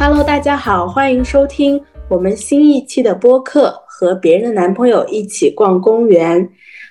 [0.00, 6.48] Hello，大家好，欢迎收听我们新一期的播客，和别人的男朋友一起逛公园。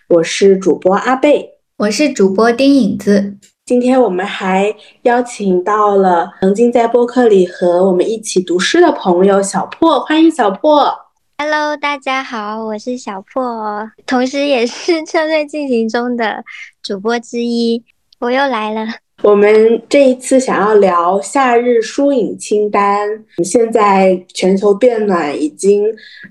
[0.10, 3.38] 我是主播阿贝，我是主播丁影子。
[3.66, 10.94] 今天我们还邀请到了曾经在播客里和我们一起读诗的朋友小破，欢迎小破。
[11.38, 16.44] Hello，大家好，我是小破，同时也是车队进行中的
[16.84, 17.86] 主播之一，
[18.20, 18.86] 我又来了。
[19.28, 23.26] 我们这一次想要聊夏日书影清单。
[23.44, 25.84] 现在全球变暖已经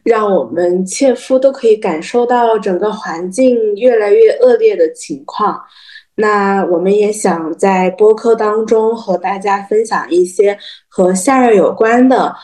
[0.02, 5.60] 让我们切肤都可以感受到整个环境越来越恶劣的情况。
[6.14, 10.56] 那我们也想在播客当中和大家分享一些
[10.88, 12.34] 和夏日有关的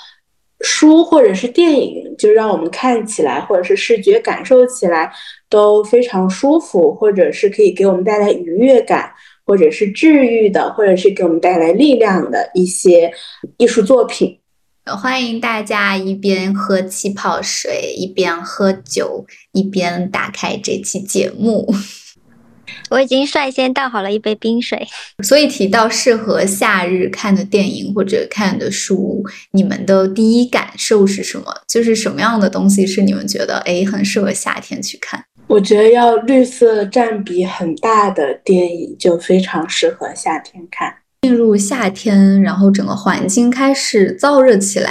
[0.60, 5.10] 书或者是电影，就让我们看起来或者是视觉感受起来
[5.48, 9.10] 都非常舒服，或者是可以给我们带来愉悦感。
[9.45, 13.12] 或者是治愈的，或者是给我们带来力量的一些
[13.56, 14.38] 艺术作品。
[14.85, 21.73] 欢迎大家一边喝气泡水，一边喝酒，一边打开这期节目。
[22.90, 24.87] 我已经率先倒好了一杯冰水。
[25.23, 31.54] 所以提到适合夏日看的电影或者看的书，你们的第一感受是什么？
[31.68, 35.24] 就是什么样的东西是你们觉得哎很适合夏天去看？
[35.52, 40.90] 我觉得要绿色占比很大的电影就非常适合夏天看。
[41.20, 44.90] 进入夏天，然后整个环境开始燥热起来，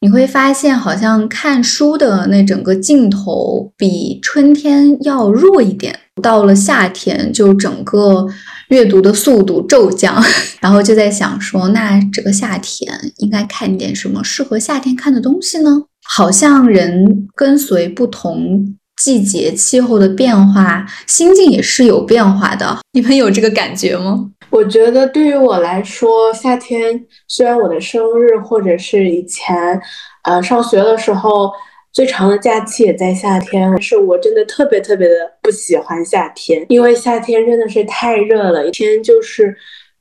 [0.00, 5.98] 你会发现好像看书的那整个镜头比春天要弱一点。
[6.22, 8.24] 到了夏天，就整个
[8.68, 10.22] 阅读的速度骤降，
[10.62, 15.82] 然后就在想说，那这个夏天应该看点什么适合夏天看的东西呢？
[16.08, 18.76] 好像人跟随不同。
[18.96, 22.78] 季节气候的变化，心境也是有变化的。
[22.92, 24.30] 你们有这个感觉吗？
[24.50, 29.80] 我觉得对于我来说，夏天虽然我的生日或者是以前，
[30.22, 31.50] 呃，上学的时候
[31.92, 39.54] 最长的假期也在夏天，但是我真的特别特别的不喜欢夏天，因为夏天真的是太热了，一天就是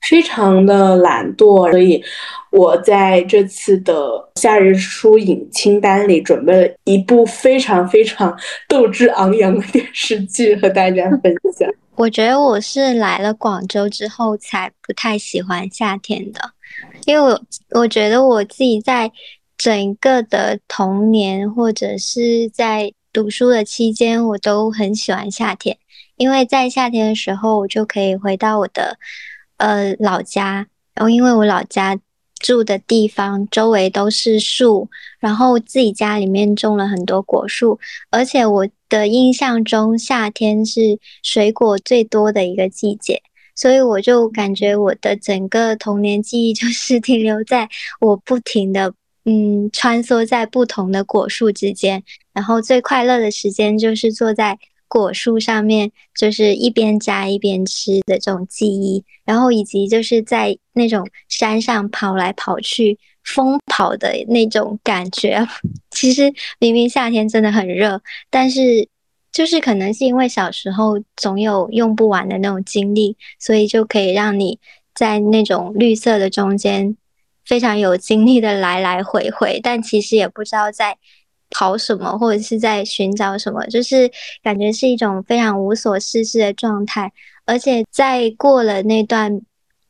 [0.10, 2.04] 非常的懒惰，所以。
[2.52, 3.94] 我在这次的
[4.36, 8.34] 夏日书影清单里准备了一部非常非常
[8.70, 11.70] 斗志昂扬的电视剧和大家分享。
[11.96, 16.40] 我觉得我是来了广州之后才不太喜欢夏天的，
[17.06, 17.42] 因为我
[17.72, 19.12] 我觉得我自己在
[19.58, 25.78] 整个的童年或者是在读书的期间，我都很喜欢夏天，
[26.16, 28.98] 因为在夏天的时候，我就可以回到我的
[29.58, 32.00] 呃老家，然后因为我老家。
[32.38, 34.88] 住的地方周围都是树，
[35.20, 37.80] 然后自己家里面种了很多果树，
[38.12, 43.24] 而且我的印象中夏天是水果最多的一个季节，
[43.56, 47.68] 所以我就感觉我的整个童年记忆就是停留在
[48.02, 48.94] 我不停的
[49.24, 54.60] 嗯穿梭在不同的果树之间，然后最快乐的时间就是坐在。
[54.88, 65.46] 果树上面就是一边摘一边吃的这种记忆，然后以及就是在那种山上跑来跑去疯跑的那种感觉。
[65.92, 68.88] 其实明明夏天真的很热，但是
[69.32, 74.60] 就是可能是因为小时候总有用不完的那种经历，所以就可以让你
[74.94, 76.96] 在那种绿色的中间
[77.46, 80.98] 非常有精力的来来回回，但其实也不知道在。
[81.58, 84.12] 跑什么，或者是在寻找什么，就是
[84.44, 87.10] 感觉是一种非常无所事事的状态。
[87.46, 89.40] 而且在过了那段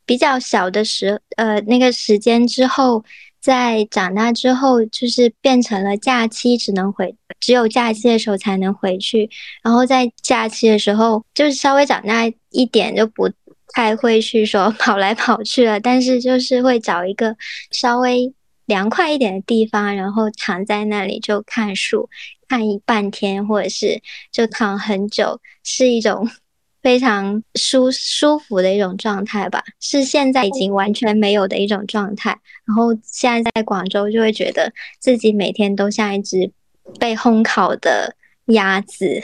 [0.06, 3.03] 比较小的时，呃，那个时间之后，
[3.42, 9.28] 在长大之后，就是变成了假期只能回，只有假期的时候才能回去。
[9.64, 13.28] 然后在假期的时候，就是稍微长大一点，就不
[13.70, 17.36] 太会去说 跑来跑去了，但是就是会找一个
[17.72, 18.32] 稍微。
[18.66, 22.09] 凉快一点的地方，然后躺在那里就看书，
[22.48, 26.30] 看一半天，或者是就躺很久，是一种
[26.81, 29.64] 非常舒舒服的一种状态吧。
[29.80, 32.40] 是现在已经完全没有的一种状态。
[32.66, 36.52] 然后现在在广州，就会觉得自己每天都像一只
[37.00, 38.16] 被烘烤的。
[38.47, 39.22] 鸭子，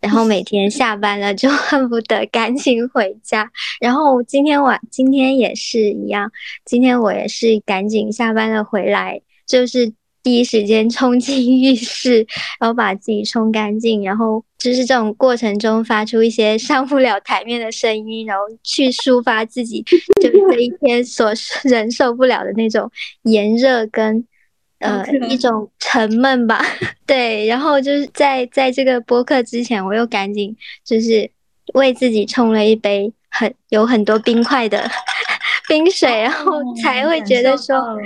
[0.00, 3.50] 然后每天下班了就恨不得赶紧回家。
[3.80, 6.30] 然后今天晚今天也是一样，
[6.64, 12.26] 今天我也是赶紧下班了回来，就是第一时间冲进浴室，
[12.60, 19.82] 然后把自己冲干净，然后就是这种过程中发出一些上不了台面的声音，然后去抒发自己
[20.22, 21.32] 就这一天所
[21.64, 22.90] 忍受不了的那种
[23.22, 24.24] 炎热跟。
[24.80, 26.64] 呃，一种沉闷吧，
[27.06, 27.46] 对。
[27.46, 30.54] 然后就是在在这个播客之前，我又赶紧
[30.84, 31.30] 就是
[31.74, 34.90] 为自己冲了一杯很有很多冰块的
[35.68, 37.96] 冰水，然后才会觉得说，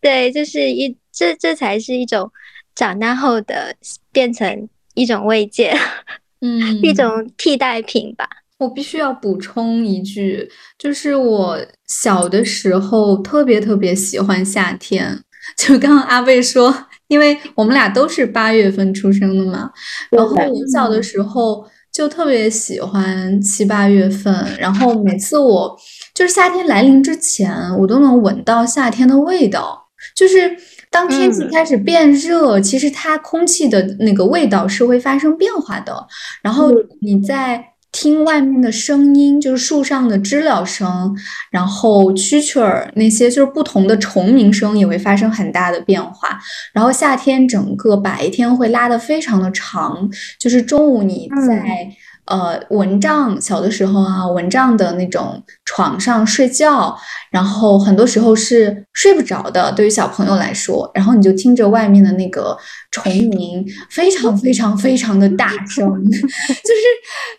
[0.00, 2.30] 对，就是一这这才是一种
[2.74, 3.74] 长大后的
[4.12, 5.76] 变成一种慰藉，
[6.40, 8.28] 嗯，一种替代品吧。
[8.58, 15.22] 我必须要补充一句，就是我小的时候特别特别喜欢夏天。
[15.56, 16.74] 就刚刚阿贝说，
[17.08, 19.70] 因为我们俩都是八月份出生的嘛，
[20.10, 25.76] 然后我小的时候就特别喜欢七八月份，然后每次我
[26.14, 29.86] 就是夏天来临之前，我都能闻到夏天的味道。
[30.14, 30.56] 就是
[30.90, 36.06] 当天气开始变热，其实它空气的那个味道是会发生变化的。
[36.42, 37.64] 然后你在。
[37.92, 41.16] 听外面的声音，就是树上的知了声，
[41.50, 46.38] 然后蛐蛐儿那些就是不同的虫鸣声也会发生很大的变化。
[46.72, 50.08] 然后夏天整个白天会拉得非常的长，
[50.38, 51.88] 就是中午你在。
[52.30, 56.96] 呃，蚊帐小的时候啊，蚊帐的那种床上睡觉，
[57.30, 62.56] 然后很多时候是睡不着的，对于小朋友来说，然后你就听着外面的那个
[62.90, 66.82] 虫鸣，非常非常非常的大声， 就是，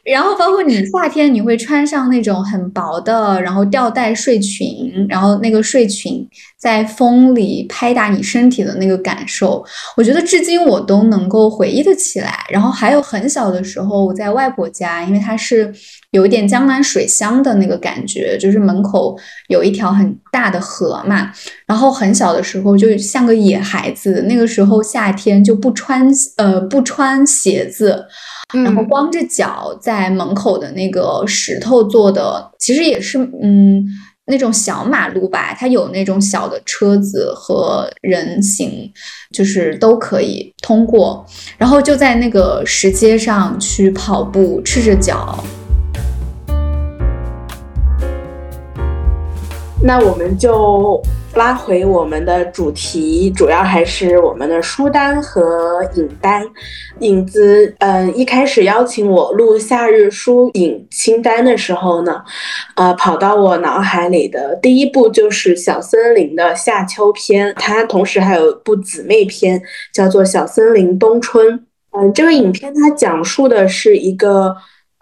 [0.06, 6.28] 然后包括你夏天你会穿上那种很薄的，然后吊带睡裙，然后那个睡裙。
[6.60, 9.64] 在风里拍打你身体的那个感受，
[9.96, 12.46] 我觉得至今我都能够回忆得起来。
[12.50, 15.74] 然后还有很小的时候，我在外婆家，因为它是
[16.12, 19.18] 有一点江南水乡的那个感觉，就是门口
[19.48, 21.32] 有一条很大的河嘛。
[21.66, 26.08] 然后很小的时候就像个野孩子，那个时候夏天就不穿
[26.38, 28.06] 呃不穿鞋子，
[28.54, 33.86] 然后光着脚在门口的那个石头做的，其实也是嗯。
[34.32, 38.88] 那种小马路吧，它有那种小的车子和人行，
[39.34, 41.26] 就是都可以通过。
[41.58, 45.44] 然后就在那个石阶上去跑步，赤着脚。
[49.82, 51.02] 那我们就
[51.36, 56.46] 拉回我们的主题，主要还是我们的书单和影单。
[57.00, 62.22] 影子，嗯，一开始邀请我录夏日书影清单的时候呢，
[62.76, 69.62] 呃，跑到我脑海里的第一部就是《小森林》的夏秋篇，它同时还有一部姊妹篇，
[69.94, 71.48] 叫做《小森林冬春》。
[71.92, 74.54] 嗯，这个影片它讲述的是一个。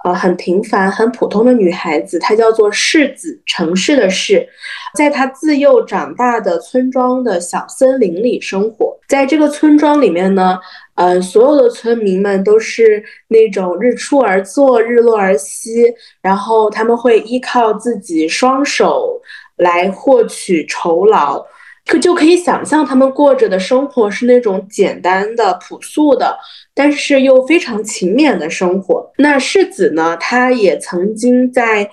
[0.08, 4.48] 呃，很平凡、很普通的女孩子，她叫做世子，城市的市，
[4.96, 8.98] 在她自幼长大的村庄的小森林里生活。
[9.10, 10.58] 在这个村庄里面呢，
[10.96, 19.20] 呃，所有的村民们都是那种日出而作，日落而息，然后他们会依靠自己双手
[19.58, 21.46] 来获取酬劳。
[21.86, 26.38] 可就可以想象，他们过着的生活是那种简单的、朴素的，
[26.78, 29.12] 但是又非常勤勉的生活。
[29.18, 30.16] 那世子呢？
[30.20, 31.90] 他也曾经在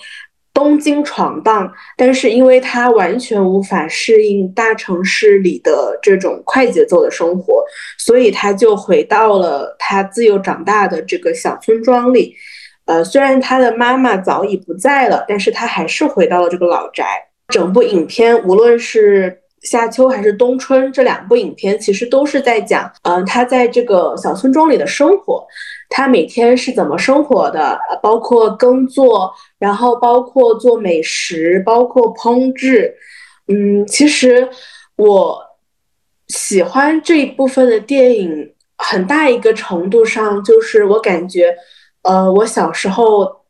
[0.53, 7.65] 东京闯荡，但是因为他完全无法适应大城市里的这种快节奏的生活，
[7.99, 12.37] 所以他就回到了他自幼长大的这个小村庄里。
[12.85, 17.05] 呃，虽然他的妈妈早已不在了，但是他还是回到了这个老宅。
[17.49, 25.45] 整部影片，无论是夏秋还是冬春这两部影片，其实都是在讲，嗯，他在这个小村庄里的生活，
[25.89, 32.95] 他每天是怎么生活的，包括耕作，然后包括做美食，包括烹制，
[33.49, 34.49] 嗯，其实
[34.97, 35.43] 我
[36.29, 41.56] 喜欢这一部分的电影，很大一个程度上就是我感觉，
[42.03, 43.44] 呃，我小时候。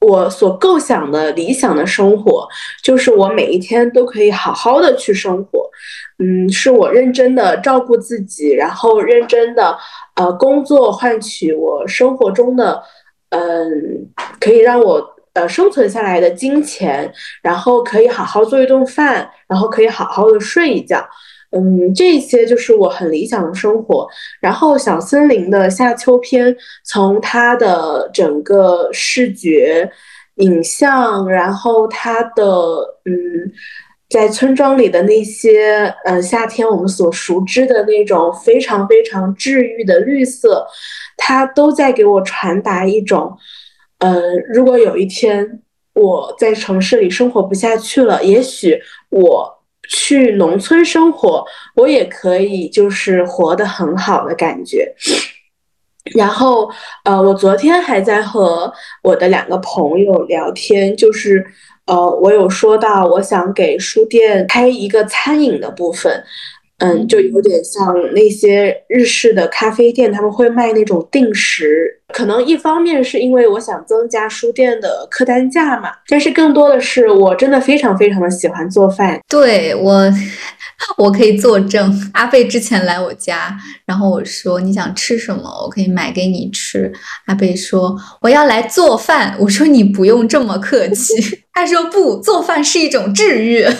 [0.00, 2.48] 我所构想的理想的生活，
[2.82, 5.70] 就是我每一天都可以好好的去生活，
[6.18, 9.76] 嗯，是我认真的照顾自己，然后认真的
[10.16, 12.82] 呃工作换取我生活中的
[13.28, 14.08] 嗯
[14.40, 21.06] 可以让我呃生存下来的金钱，然后可以好好做一顿饭，然后可以好好的睡一觉。
[21.52, 24.06] 嗯，这些就是我很理想的生活。
[24.40, 29.90] 然后小森林的夏秋篇，从它的整个视觉、
[30.36, 32.44] 影像，然后它的
[33.04, 33.50] 嗯，
[34.08, 40.64] 在村庄里的那些呃夏天我们所熟知的那种非常非常治愈的绿色，
[41.16, 43.36] 它都在给我传达一种，
[43.98, 44.22] 呃，
[44.54, 45.60] 如果有一天
[45.94, 49.59] 我在城市里生活不下去了，也许我。
[49.90, 51.44] 去农村生活，
[51.74, 54.94] 我也可以，就是活得很好的感觉。
[56.14, 56.70] 然后，
[57.04, 61.44] 呃，我昨天还在和我的两个朋友聊天，就是，
[61.86, 66.24] 呃，我有说到我想给书店开一个餐饮的部分。
[66.80, 71.96] 嗯，就有点像那些日式的咖啡店，他们会卖那种定时。
[72.08, 79.20] 可能一方面是因为我想增加书店的客单价嘛，但是更多的是我真的非常非常的喜欢做饭。
[79.28, 80.12] 对我，
[80.98, 82.10] 我可以作证。
[82.14, 83.56] 阿贝之前来我家，
[83.86, 86.90] 然后我说你想吃什么，我可以买给你吃。
[87.26, 91.14] 阿贝说我要来做饭，我说你不用这么客气。
[91.52, 93.64] 他说不，做饭是一种治愈。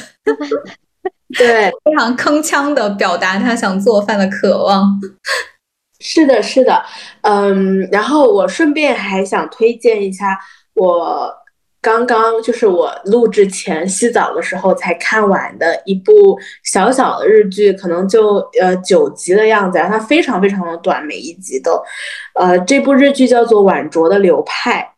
[1.38, 4.98] 对，非常铿锵的表达他想做饭的渴望。
[6.00, 6.82] 是的，是的，
[7.20, 10.38] 嗯，然后我顺便还想推荐一下，
[10.74, 11.30] 我
[11.82, 21.80] 刚刚就是我录制前洗澡的时候才看完的一部小小的日剧，可能就呃九集的样子，然后它非常非常的短，每一集都，
[22.34, 24.94] 呃，这部日剧叫做《晚酌的流派》，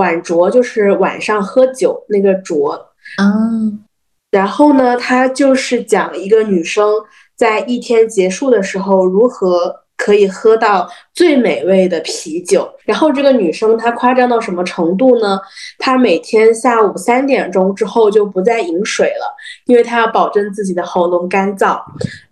[0.00, 2.80] 晚酌就是晚上喝酒那个酌，
[3.22, 3.84] 嗯。
[4.30, 6.92] 然后呢，它就是讲一个女生
[7.36, 9.76] 在一天结束的时候如何。
[10.02, 15.38] 可以喝到最美味的啤酒，然后这个女生她夸张到什么程度呢？
[15.78, 19.36] 她每天下午三点钟之后就不再饮水了，
[19.66, 21.80] 因为他要保证自己的喉咙干燥。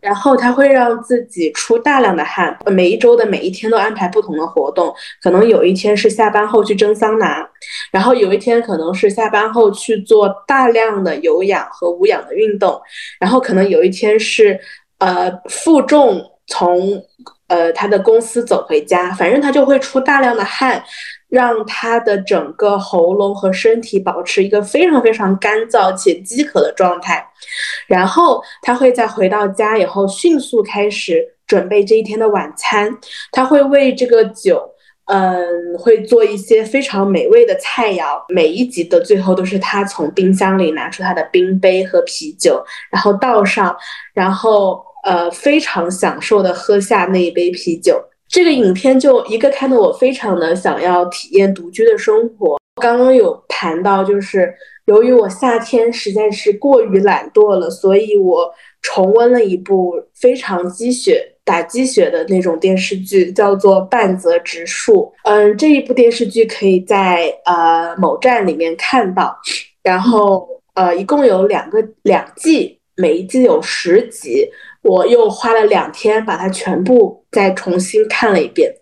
[0.00, 7.48] 然后他会让自己出大量的汗，每一周的每一天都安排不同的活动，可能有一天是下班后去蒸桑拿，
[7.90, 12.80] 然后有一天可能是下班后去做大量的有氧和无氧的运动，
[13.20, 14.58] 然后可能有一天是
[14.98, 17.02] 呃负重从。
[17.48, 20.84] 呃，他的公司走回家，反正他就会出大量的汗，
[21.28, 27.26] 让他的整个喉咙和身体保持一个非常非常干燥且饥渴的状态。
[27.86, 32.96] 然后他会在回到家以后迅速开始准备这一天的晚餐。
[33.32, 34.62] 他会为这个酒，
[35.06, 35.46] 嗯，
[35.78, 38.24] 会做一些非常美味的菜肴。
[38.28, 43.76] 每一集的最后都是他从冰箱里拿出他的冰杯和啤酒，然后倒上，
[44.12, 44.86] 然后。
[45.04, 52.58] 呃，非常享受的喝下那一杯啤酒，这个影片就一个看得我非常的想要体验独居的生活。
[52.80, 54.54] 刚刚有谈到，就是
[54.84, 65.12] 由于我夏天实在是过于懒惰了，所以我重温了一部非常鸡血打鸡血的那种电视剧，叫做《半泽直树》。
[65.24, 69.36] 嗯，这一部电视剧可以在呃某站里面看到，
[69.82, 74.48] 然后呃一共有两个两季，每一季有十集。
[74.88, 78.72] 我又花了两天把它全部再重新看了一遍，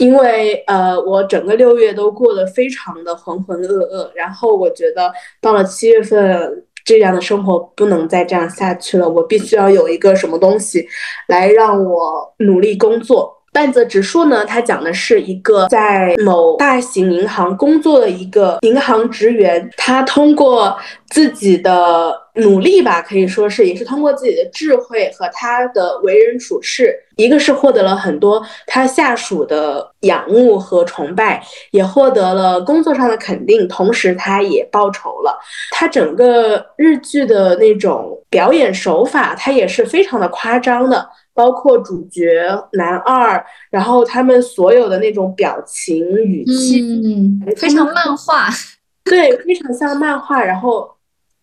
[0.00, 10.84] 因为呃，我整个六月都过得非常的浑浑噩噩，然后我觉得到了七月份，这样的生活不能再这样下去了，我必须要有一个什么东西
[11.28, 13.33] 来让我努力工作。
[13.54, 20.76] 半泽直树呢，他讲的是一个在某大型银行工作的一个银行职员，他通过
[21.10, 35.38] 自己的努力吧，可以说是也是通过自己的智慧和他的为人处事，一个是获得了很多他下属的仰慕和崇拜，也获得了工作上的肯定，同时他也报仇了。
[35.70, 41.08] 他整个日剧的那种表演手法，他也是非常的夸张的。
[41.34, 48.48] 包括主角男二，然后他们所有的那种表情语气，嗯，非常漫画，
[49.04, 50.88] 对，非常像漫画，然后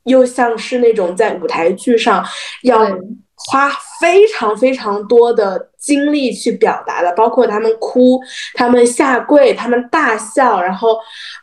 [0.05, 2.25] 又像是那种在舞台剧上
[2.63, 2.87] 要
[3.35, 3.69] 花
[3.99, 8.19] 非常非常多的精力去表达的，包括他们哭，
[8.53, 10.95] 他们下跪，他们大笑，然后，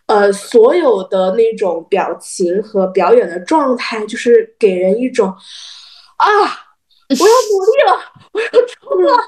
[0.06, 5.28] 呃，所有的那种表情和表演的状态，就是给人一种
[6.16, 6.64] 啊。
[7.18, 7.98] 我要努力了，
[8.32, 9.18] 我要冲了，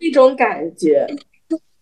[0.00, 1.06] 一种感觉。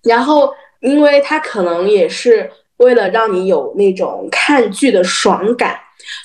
[0.02, 5.76] 然后，因为他可能也是为了让你有那种看剧的爽感，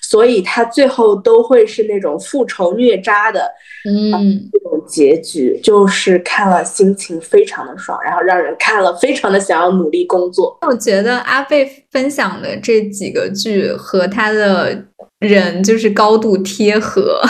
[0.01, 3.51] 所以他最后都会是那种复仇虐渣的，
[3.86, 10.58] 嗯，这种结局就是看了心情非常的爽，然后让人看了非常的想要努力工作。
[10.62, 14.86] 我觉得阿贝分享的这几个剧和他的
[15.20, 17.22] 人就是高度贴合。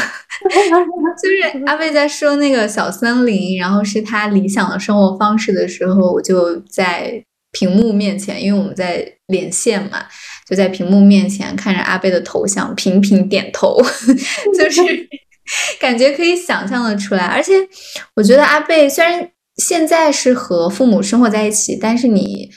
[1.22, 10.06] 就是阿贝在说那个小森林，然后是他理想的生活方式的时候，我就在屏幕面前，因为我们在连线嘛，
[10.50, 13.78] 就在屏幕面前看着阿贝的头像，频频点头，
[14.58, 14.82] 就是
[15.80, 17.26] 感觉可以想象的出来。
[17.26, 17.54] 而且
[18.16, 22.50] 我觉得阿贝虽然现在是和父母生活在一起，但是你。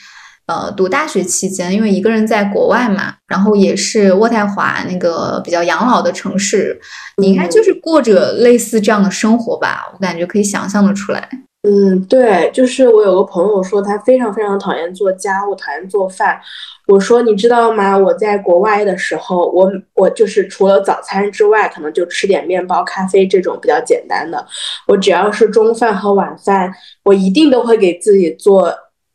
[0.47, 6.81] 呃，读大学期间，因为一个人在国外嘛，然后也是渥太华那个比较养老的城市，
[7.17, 9.91] 你应该就是过着类似这样的生活吧？
[9.93, 11.29] 我感觉可以想象的出来。
[11.69, 16.41] 嗯，对，就是我有个朋友说他非常非常讨厌做家务，讨厌做饭。
[16.87, 17.99] 我说你知道吗？
[17.99, 24.47] 我在国外的时候，我我就是除了早餐之外，可能就吃点面包、咖啡这种比较简单的。
[24.87, 26.73] 我只要是中饭和晚饭，
[27.03, 28.73] 我一定都会给自己做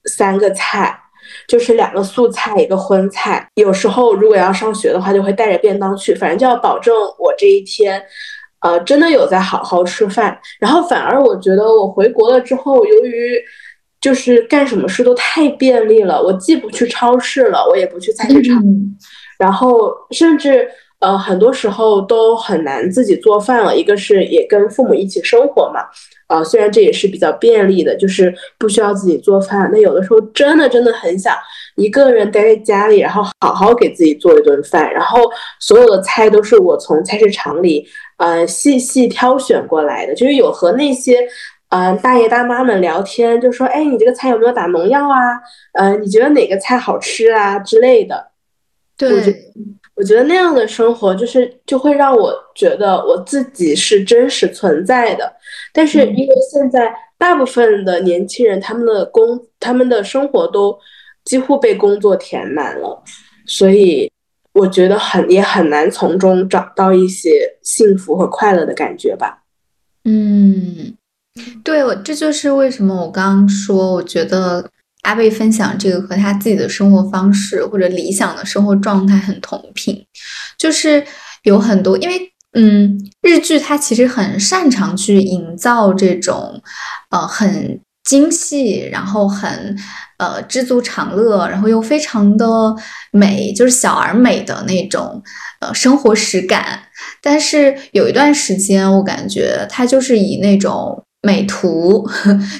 [0.10, 1.00] 三个菜，
[1.52, 3.46] 就是两个素菜，一个荤菜。
[3.56, 8.02] 有时候如果要上学的话，就会带着便当去，反正就要保证我这一天。
[8.62, 13.38] 呃，真的有在好好吃饭，然后反而我觉得我回国了之后，由于
[14.00, 18.64] 就是干什么事都太便利了，我既不去超市了，我也不去菜市场，
[19.38, 20.66] 然后甚至
[21.02, 23.76] 呃很多时候都很难自己做饭了。
[23.76, 25.82] 一个是也跟父母一起生活嘛，
[26.28, 29.70] 啊，虽然这也是比较便利的，就是不需要自己做饭。
[29.74, 31.36] 那有的时候真的真的很想
[31.76, 35.20] 一个人待在家里，然后好好给自己做一顿饭，然后
[35.60, 37.86] 所有的菜都是我从菜市场里。
[38.18, 41.28] 呃，细细挑选过来的，就是有和那些，
[41.70, 45.18] 呃，大爷大妈们聊天，就说，哎，你这个菜有没有打农药啊？
[45.74, 48.31] 呃，你觉得哪个菜好吃啊之类的。
[49.10, 49.36] 对，我觉
[49.96, 55.34] 我觉得那样的生活，就是就会让我觉得我自己是真实存在的。
[55.74, 60.78] 但是因为现在大部分的年轻人，他们的工，他们的生活都
[61.26, 63.04] 几乎被工作填满了，
[63.46, 64.12] 所以。
[64.54, 69.44] 我觉得很也很难从中找到一些幸福和快乐的感觉吧。
[70.04, 70.94] 嗯，
[71.64, 74.70] 对，我这就是为什么我刚刚说，我觉得
[75.04, 80.06] 阿贝分享这个和他自己的生活方式或者理想的生活状态很同频，
[80.58, 81.04] 就是
[81.44, 86.62] 有很多，因为嗯，日剧它其实很擅长去营造这种
[87.10, 89.78] 呃很精细，然后很。
[90.22, 92.46] 呃，知足常乐，然后又非常的
[93.12, 95.20] 美，就是小而美的那种
[95.62, 96.80] 呃生活实感。
[97.24, 102.10] 但是有一段时间，我感觉它就是以那种美图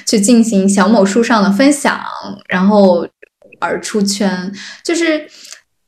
[0.06, 2.00] 去进行小某书上的分享，
[2.48, 3.06] 然后
[3.60, 4.52] 而出圈，
[4.84, 5.26] 就是。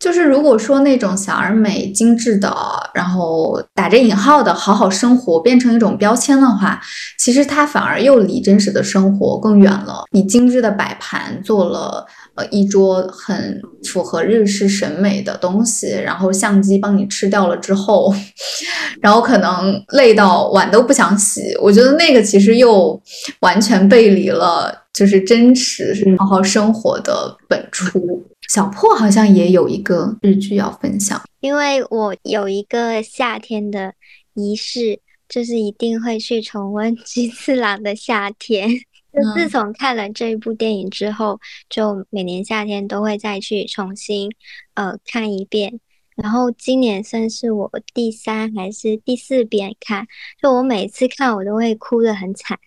[0.00, 2.54] 就是如果说那种小而美、精致的，
[2.92, 6.78] 然后打着引号的好好生活变成一种标签的话，
[7.18, 10.04] 其实它反而又离真实的生活更远了。
[10.10, 18.14] 你精致的摆盘做了呃一桌很符合日式审美的东西，然后相机帮你吃掉了之后，
[19.00, 21.40] 然后可能累到碗都不想洗。
[21.60, 23.00] 我觉得那个其实又
[23.40, 28.24] 完全背离了就是真实好好生活的本初。
[28.50, 33.94] 小破好像也有一个日剧要分享，因为我有一个夏天的
[34.34, 38.68] 仪式，就是一定会去重温 菊次郎的夏天。
[39.14, 44.30] 就自从看了这一部电影之后，就每年夏天都会再去重新
[44.74, 45.80] 呃看一遍。
[46.16, 50.06] 然后今年算是我第三还是第四遍看，
[50.40, 52.58] 就我每次看我都会哭得很惨。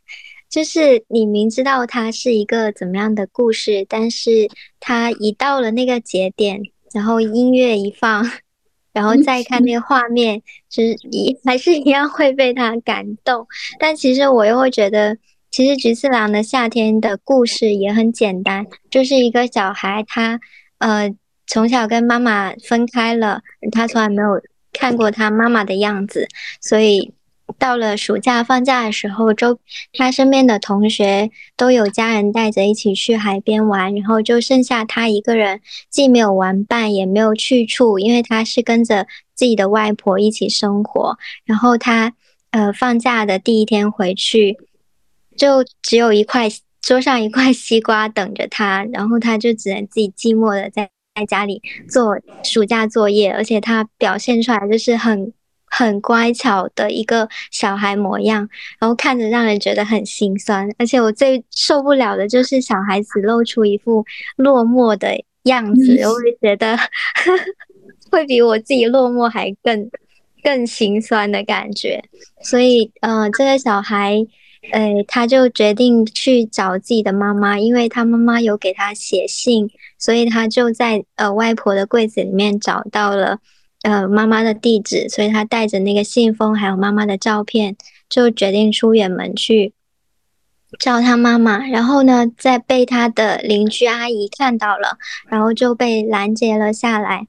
[0.50, 6.62] 就是你明知道它是一个怎么样的故事，但是它一到了那个节点，
[6.94, 8.26] 然后音乐一放，
[8.94, 13.46] 然后再看那个画面，就是一还是一样会被它感动。
[13.80, 15.18] 但其实我又会觉得，
[15.58, 20.40] 其实菊次郎的夏天的故事也很简单，就是一个小孩，他
[20.78, 21.12] 呃
[21.48, 23.42] 从小跟妈妈分开了，
[23.72, 24.40] 他从来没有
[24.72, 26.28] 看过他妈妈的样子，
[26.62, 27.12] 所以。
[27.58, 29.58] 到了暑假放假的时候，周
[29.94, 41.18] 他身边的同学都有家人带着一起去海边玩，然后就剩下他一个人，既没有玩伴，也没有去处，因为他是跟着自己的外婆一起生活。
[41.46, 42.14] 然后他
[42.52, 44.58] 呃放假的第一天回去，
[45.38, 46.48] 就只有一块
[46.82, 55.32] 桌上一块西瓜等着他，然后他就只能自己寂寞的在在家里做暑假作业，而且他表现出来就是很。
[55.70, 58.48] 很乖巧的一个小孩模样，
[58.80, 60.66] 然后看着让人觉得很心酸。
[60.78, 64.06] 而且我最受不了的就是小孩子露出一副
[64.38, 66.80] 落寞的样子，我会觉得
[68.10, 69.92] 会比我自己落寞还更
[70.42, 72.02] 更心酸的感觉。
[72.42, 74.26] 所以，呃，这个小孩，
[74.72, 83.40] 呃，他就决定去找自己的妈妈，因为他妈妈有给他写信，所以他就在呃外婆的柜子里面找到了。
[83.84, 87.78] 呃，妈妈的地址，所以他带着那个信封，还有妈妈的照片，
[88.10, 89.72] 就决定出远门去
[90.80, 91.60] 找他妈妈。
[91.60, 94.98] 然后呢，在被他的邻居阿姨看到了，
[95.30, 97.28] 然后就被拦截了下来。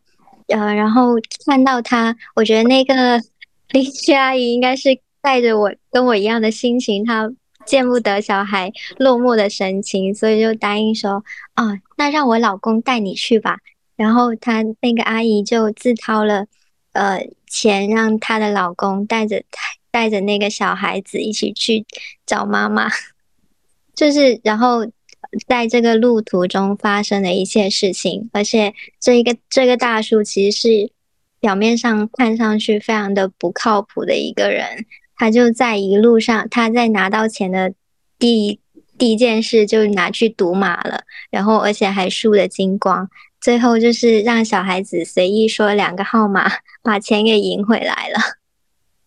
[0.49, 3.21] 呃，然后看到他，我觉得那个
[3.71, 7.33] 邻居阿姨应该是带着我跟我一样的心情，他
[7.67, 13.59] 见不得小孩落寞的神情，所以就答应说：“啊，那让我老公带你去吧。”
[13.97, 16.47] 然后他那个阿姨就自掏了，
[16.93, 19.43] 呃，钱让她的老公带着
[19.91, 21.85] 带着那个小孩子一起去
[22.25, 22.89] 找妈妈。
[23.95, 24.87] 就是然后
[25.49, 30.93] 在这个路途中发生的一切事情，而且这一个这个大叔其实是
[31.41, 34.87] 表面上看上去非常的不靠谱的一个人，
[35.19, 37.75] 他就在一路上，他在拿到钱的
[38.19, 38.61] 第一
[38.97, 43.11] 第一件事就拿去赌马了，然后而且还输的精光。
[43.41, 46.51] 最后就是让小孩子随意说两个号码，
[46.83, 48.19] 把钱给赢回来了。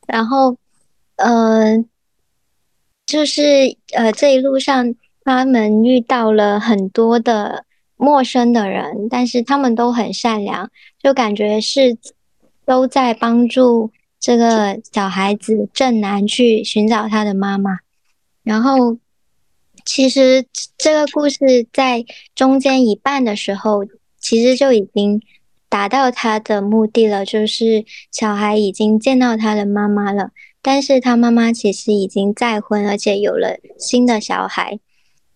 [0.08, 0.58] 然后，
[1.18, 1.84] 呃，
[3.06, 4.96] 就是呃这一路上
[5.26, 7.66] 他们遇到了很多的
[7.98, 10.72] 陌生的人，但是他们都很善良，
[11.04, 11.98] 就感觉是
[12.66, 17.80] 都在帮助这个小孩子正南去寻找他的妈妈。
[18.44, 18.98] 然后，
[19.86, 20.46] 其实
[20.78, 23.84] 这个故事在中间一半的时候。
[24.24, 25.20] 其实就已经
[25.68, 30.30] 达到他的目的了，就是小孩已经见到他的妈妈了，
[30.62, 34.78] 但是他妈妈其实已经再婚，而且有了新的小孩。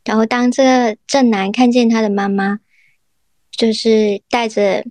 [0.03, 2.59] 然后当这个正南看见他的妈妈，
[3.49, 4.85] 就是带着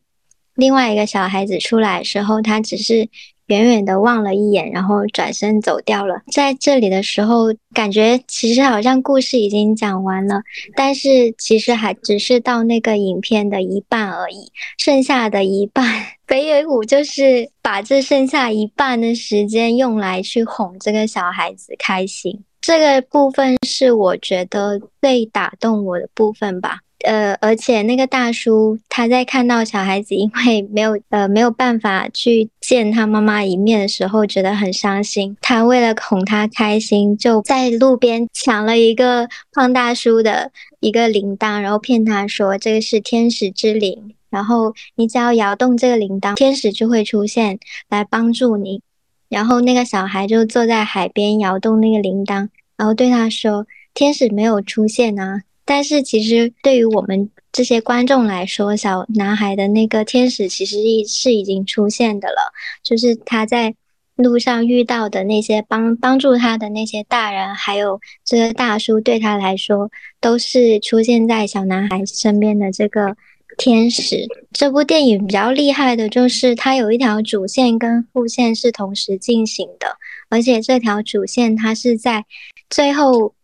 [0.57, 3.09] 另外一个小孩子出来的时候，他只是。
[3.47, 6.23] 远远的望了一眼，然后转身走掉了。
[6.33, 10.43] 在这里的时候，感觉其实好像故事已经讲完了，
[10.75, 14.51] 但是其实还只是到那个影片的一半而已。
[14.79, 15.85] 剩下的一半，
[16.27, 22.45] 北野武就是把这剩下一半的时间用来去哄这个小孩子开心。
[22.61, 26.79] 这个部分是我觉得最打动我的部分吧。
[27.05, 35.37] 呃，而且那个大叔他在看到小孩子因为没有呃没有办法去见他妈妈一面的时候，觉得很伤心。
[35.41, 48.81] 他为了哄他开心，就在路边抢了一个胖大叔的一个铃铛，然后骗他说这个是天使之铃，然后你只要摇动这个铃铛，天使就会出现来帮助你。
[49.29, 63.75] 然后那个小孩就坐在海边摇动那个铃铛，然后对他说：“天使没有出现啊。”但是其实对于我们这些观众来说，小男孩的那个天使其实是已经出现的了，就是他在
[64.17, 73.17] 路上遇到的那些帮帮助他的那些大人，还有这个大叔，对他来说都是出现在小男孩身边的这个
[73.57, 74.27] 天使。
[74.53, 79.97] 这部电影比较厉害的就是它有一条主线跟副线是同时进行的，
[80.29, 82.25] 而且这条主线它是在
[82.69, 83.35] 最后。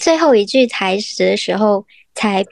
[0.00, 1.84] 最后一句台词的时候
[2.14, 2.44] 才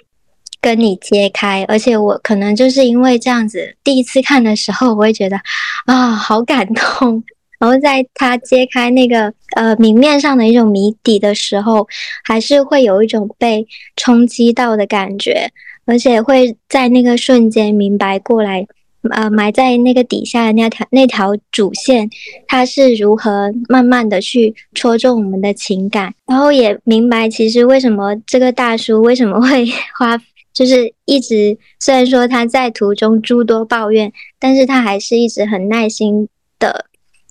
[0.61, 5.41] 跟你揭开，而且我可能就是因为这样子，第一次看的时候我会觉得
[5.87, 7.23] 啊好感动，
[7.59, 11.87] 然后在他揭开那个呃明面上的一种谜底的时候，
[12.25, 15.51] 还是会有一种被冲击到的感觉，
[15.87, 18.67] 而且会在那个瞬间明白过来。
[19.11, 22.11] 呃，埋在那个底下的那条那条主线，
[22.47, 30.21] 它是如何慢慢的去戳中我们的情感，然后也明白其实为什么这个大叔为什么会 花，
[30.53, 36.87] 就是一直虽然说他在途中诸多抱怨，但是他还是一直很耐心的，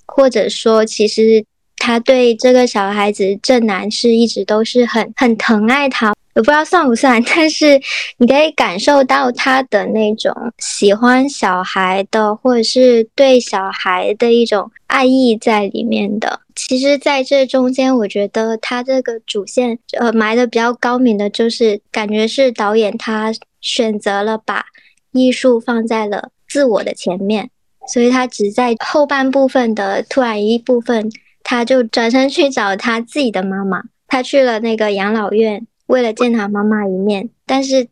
[0.06, 1.44] 或者说其实
[1.76, 6.14] 他对这个小孩子正南是一直都是很很疼爱他。
[6.38, 7.80] 我不知道算不算，但是
[8.18, 16.38] 你可以感受到他的那种喜欢小孩的，或者是对小孩的一种爱意在里面的。
[16.54, 24.66] 其实，在这中间，我觉得他这个主线呃埋的比较高明的，就是感觉是导演他选择了把
[25.10, 27.50] 艺术放在了自我的前面，
[27.92, 31.10] 所以他只在后半部分的突然一部分，
[31.42, 35.66] 他就转身去找他自己的妈妈，他去了那个养老院。
[35.88, 37.88] 为了见他妈妈一面，但是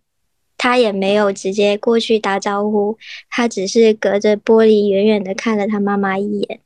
[0.58, 2.98] 他也没有直接过去打招呼，
[3.30, 6.60] 他只是隔着玻璃远远的看了他妈妈一眼，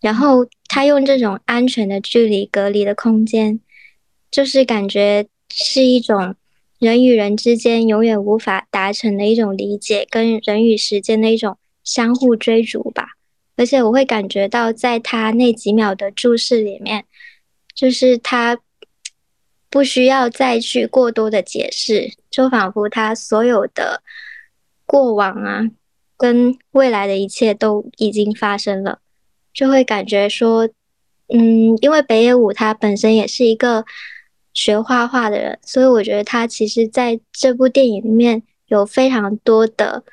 [0.00, 3.58] 然后他用这种安全的距离隔离的空间，
[4.30, 6.34] 就是感觉是一种
[6.78, 13.06] 人与人之间永远无法达成的一种理解，跟人与时间的一种相互追逐吧。
[13.56, 17.06] 而且我会感觉到，在他那几秒的注视里面，
[17.74, 18.58] 就是他。
[19.74, 24.04] 不需要再去过多的解释，就仿佛他所有的
[24.86, 25.68] 过往啊，
[26.16, 29.00] 跟未来的一切都已经发生了，
[29.52, 30.68] 就会感觉说，
[31.26, 33.84] 嗯，因为北野武他本身也是一个
[34.52, 40.04] 学画画的人，所以我觉得他其实在这部电影里面有非常多的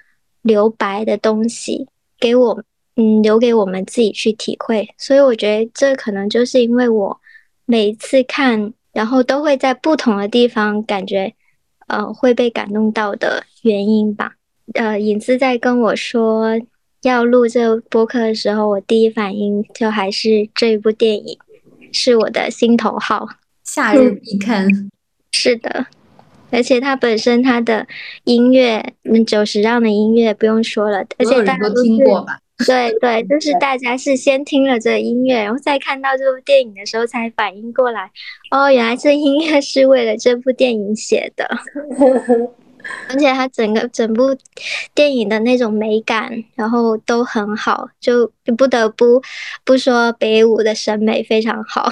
[0.41, 1.88] 留白的东西
[2.19, 2.63] 给我，
[2.95, 4.89] 嗯，留给我们自己去体会。
[4.97, 7.21] 所以我觉得这可能就是因为我
[7.65, 8.74] 每一次看。
[8.93, 11.34] 然后都会在不同的地方感觉，
[11.88, 14.34] 呃，会被感动到的原因吧。
[14.73, 16.60] 呃，影子在跟我说
[17.01, 21.38] 要录这播客的时候，我第一反应就还是这一部电影
[21.91, 23.27] 是我的心头好，
[23.63, 24.67] 夏日必看。
[25.34, 25.88] 是的，
[26.51, 27.88] 而且它本身它的
[28.25, 32.39] 音乐，嗯，久石让的音乐不用说了，而且大家都听过吧？
[32.65, 38.11] 对对，就是大家是先听了这音乐，然后再看到这部电影的时候才反应过来，
[38.51, 41.47] 哦，原来这音乐是为了这部电影写的。
[43.07, 44.35] 而且它整个整部
[44.95, 49.21] 电影的那种美感，然后都很好，就不得不
[49.63, 51.91] 不说北舞的审美非常好。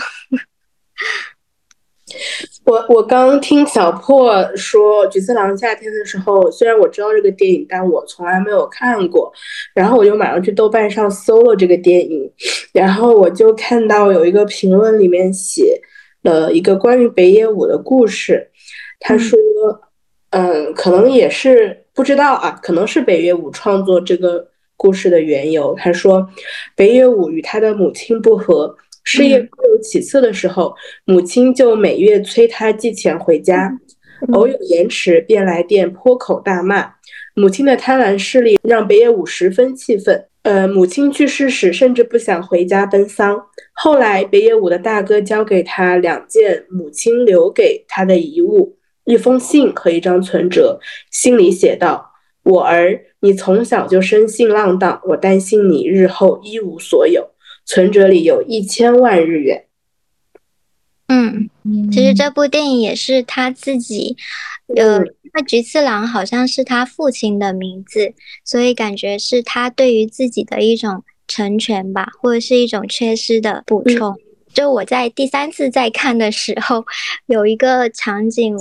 [2.66, 9.32] 我我刚听小破说《菊次郎夏天》的时候，虽然我知道这个电影，但我从来没有看过。
[9.74, 12.32] 然后我就马上去豆瓣上搜了这个电影，
[12.74, 15.82] 然后我就看到有一个评论里面写
[16.24, 18.50] 了一个关于北野武的故事，
[19.00, 19.38] 他说。
[20.32, 25.74] 嗯，可能也是不知道啊，可能是北野武创作这个故事的缘由。
[25.74, 26.30] 他说，
[26.76, 28.76] 北野武与他的母亲不和，
[29.12, 33.76] 事业颇有起色的时候，母亲就每月催他寄钱回家，
[34.34, 36.92] 偶有延迟便来电破口大骂。
[37.34, 40.26] 母亲的贪婪势力让北野武十分气愤。
[40.44, 43.46] 呃，母亲去世时，甚至不想回家奔丧。
[43.74, 48.78] 后来，北野武的大哥交给他两件母亲留给他的遗物。
[49.06, 52.12] 一封信和一张存折，信里写道
[52.46, 57.29] ：“我儿，你从小就生性浪荡，我担心你日后一无所有。”
[57.70, 59.66] 存折里有一千万日元。
[61.08, 61.52] 嗯，
[61.92, 64.18] 其实这部电影也是他自己，
[64.76, 64.98] 呃，
[65.34, 74.18] 那菊次郎好像是他父亲的名字，所以感觉是他对于自己的一种成全吧，或者是一种缺失的补充。
[74.52, 76.84] 就我在第三次再看的时候，
[77.28, 78.58] 有一个场景。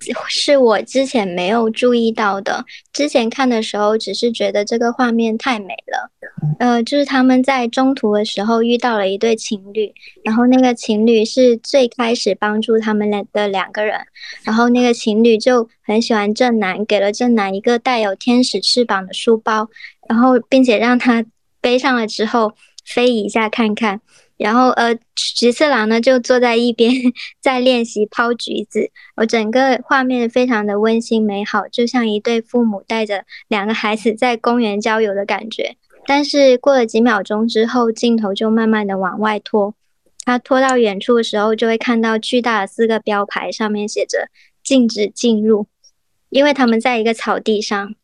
[0.28, 2.64] 是我之前没有注意到的。
[2.92, 6.10] 之前看的时候，只是觉得这个画面太美了。
[6.58, 9.92] 呃，就是他们在中途的时候遇到了一对情侣，
[10.24, 13.98] 然后那个情侣是最开始帮助他们俩的两个人，
[14.44, 19.68] 然后那个情侣就很喜欢正男，给了正男一个带有天使翅膀的书包，
[20.08, 21.24] 然后并且让他
[21.60, 22.52] 背上了之后
[22.84, 24.00] 飞一下看看。
[24.38, 26.92] 然后，呃，橘次郎呢就坐在一边
[27.42, 35.76] 在练习抛橘子，我整个画面非常的温馨美好，就像一对父母带着两个孩子在公园郊游的感觉。
[36.06, 39.74] 但是过了几秒钟之后，镜头就慢慢的往外拖，
[40.24, 44.28] 他拖到远处的时候，就会看到巨大的四个标牌，上面写着
[44.62, 45.66] “禁止进入”，
[46.30, 47.94] 因为他们在一个草地上。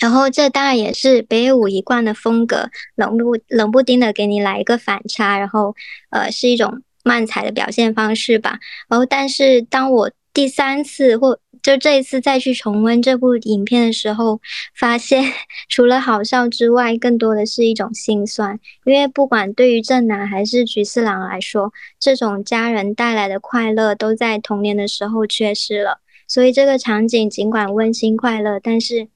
[0.00, 5.76] 然后这当然也是北野武一贯的风格，冷不冷不丁的给你来一个反差，然后
[6.08, 8.58] 呃是一种漫才的表现方式吧。
[8.88, 14.40] 然后但是当我第三次或就这一次再去重温这部影片的时候，
[14.74, 15.22] 发现
[15.68, 26.00] 除了好笑之外，更多的是一种心酸，因为不管对于正男还是菊次郎来说，这种家人带来的快乐都在童年的时候缺失了。
[26.26, 29.08] 所以这个场景尽管温馨快乐，但是。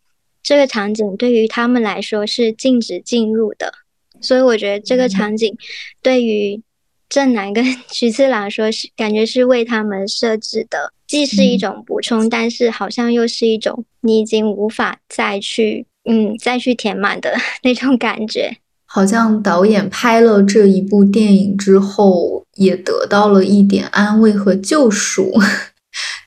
[0.45, 3.73] 这个场景对于他们来说是禁止进入的，
[4.21, 5.57] 所以我觉得这个场景
[6.03, 6.63] 对于
[7.09, 18.59] 正南跟 徐次郎说是感觉是为他们设置的，既是一种补充，但是好像又是一种你已经无法再去嗯再去填满的 那种感觉。
[18.87, 25.33] 好像导演拍了这一部电影之后，也得到了一点安慰和救赎。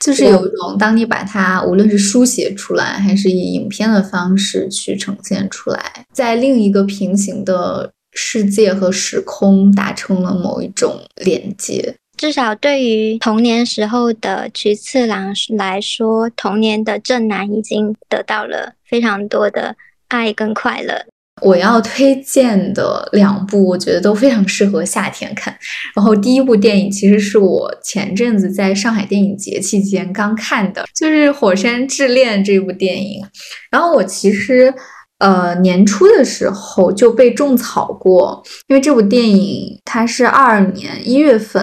[0.00, 11.94] 就是有一种，当你把它无论是书写出来，还是以影片的方式去呈现出来，在另一个平行的世界和时空达成了某一种连接。
[12.16, 19.76] 至少对于童年时候的菊次郎来说，童年的正男已经得到了非常多的
[20.08, 21.06] 爱跟快乐。
[21.40, 25.56] 我要推荐的两部，我觉得都非常适合夏天看。
[25.94, 33.24] 然后第一部电影其实是我前阵子在上海电影节期间刚看的，就是《火山之恋》这部电影。
[33.70, 34.72] 然后我其实
[35.18, 41.62] 呃年初的时候就被种草过，因为这部电影它是二二年一月份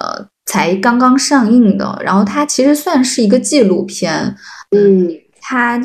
[0.00, 2.00] 呃才刚刚上映的。
[2.02, 4.36] 然后它其实算是一个纪录片，
[4.70, 5.82] 嗯，它。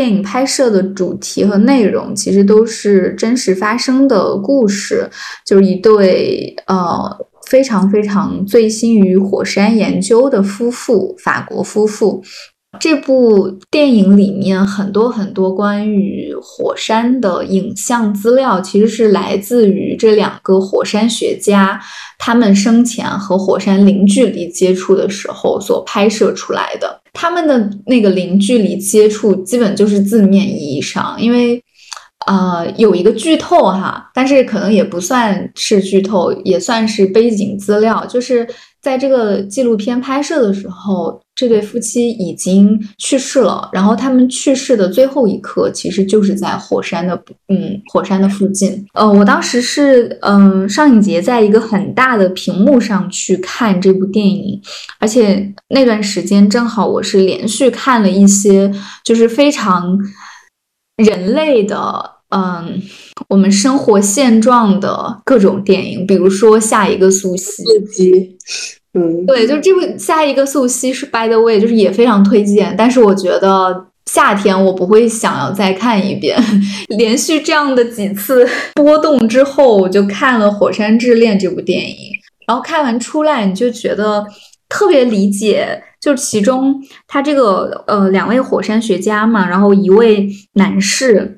[0.00, 5.06] 电影拍摄的主题和内容其实都是真实发生的故事，
[5.44, 7.14] 就是一对呃
[7.50, 12.22] 非常非常醉心于火山研究的夫妇，法国夫妇。
[12.78, 21.78] 这部电影里面很多很多关于火山的影像资料，其实是来自于这两个火山学家
[22.18, 26.99] 他们生前和火山零距离接触的时候所拍摄出来的。
[27.12, 31.62] 他们的那个零距离接触，基本就是字面意义上，因为
[32.26, 38.46] 呃有一个剧透哈，但是可能也不算是剧透，也算是背景资料，就是
[38.80, 43.70] 在这个纪录片拍摄的时候，这对夫妻已经去世了。
[43.72, 47.14] 然后他们去世的最后一刻，其实就是在火山的
[47.48, 48.84] 嗯火山的附近。
[48.92, 54.60] 呃，我当时是嗯上影节在一个很大的屏幕上去看这部电影，
[54.98, 58.70] 而且那段时间正好我是连续看了一些
[59.02, 59.98] 就是非常
[60.96, 62.82] 人类的嗯
[63.28, 68.36] 我们生活现状的各种电影，比如说下一个苏西。
[68.92, 72.74] 嗯，对，就这部下一个素汐是 By the way，就是也非常推荐。
[72.76, 76.36] 但是我觉得夏天我不会想要再看一遍。
[76.98, 81.96] 连续这样的几次波动之后，我就看了《火山之恋》这部电影。
[82.48, 84.26] 然后看完出来，你就觉得
[84.68, 91.36] 特别理解，就其中他这个呃两位火山学家嘛，然后一位男士。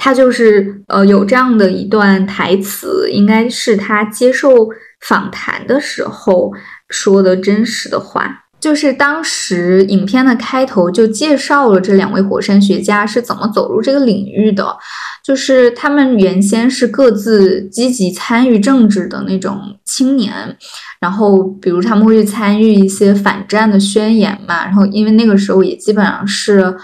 [0.00, 4.68] 他就是呃有这样的一段台词，应该是他接受
[5.00, 6.52] 访谈的时候
[6.88, 8.44] 说的真实的话。
[8.60, 14.76] 就是当时影片的开头就介绍了这两位火山学家是怎么走入这个领域的，
[15.24, 20.56] 就是他们原先是各自积极参与政治的那种青年，
[21.00, 26.76] 然后比如他们会去参与一些反战的宣言嘛，然后因为那个时候也基本上是。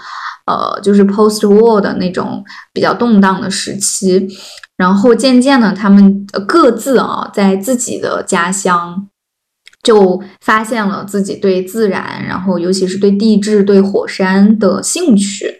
[0.47, 4.27] 呃，就是 post war 的那种比较动荡的时期，
[4.77, 9.07] 然后渐渐的，他们各自啊，在自己的家乡
[9.83, 15.51] 就发现了自己对自然，然后尤其是对地质、对火山的兴趣，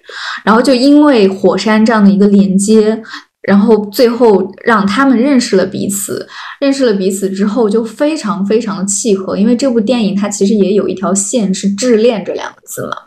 [0.44, 3.02] 然后就因为火山这样的一个连接。
[3.48, 6.28] 然后最后让他们认识了彼此，
[6.60, 12.98] 认识了彼此之后就非常非常的契合，因为这部电影它其实也有一条线是“智恋”这两个字嘛。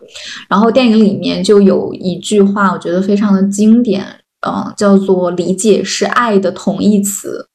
[0.49, 4.07] 然后电影里面就有一句话，我觉得非常的经典，
[4.47, 7.49] 嗯，叫做“理解是爱的同义词”。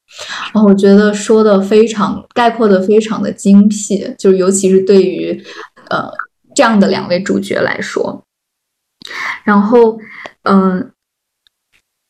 [0.54, 5.42] 然后我觉得说的非常概括的非常的精辟，就是尤其是对于
[5.90, 6.10] 呃
[6.54, 8.24] 这样的两位主角来说，
[9.44, 9.98] 然后
[10.42, 10.90] 嗯。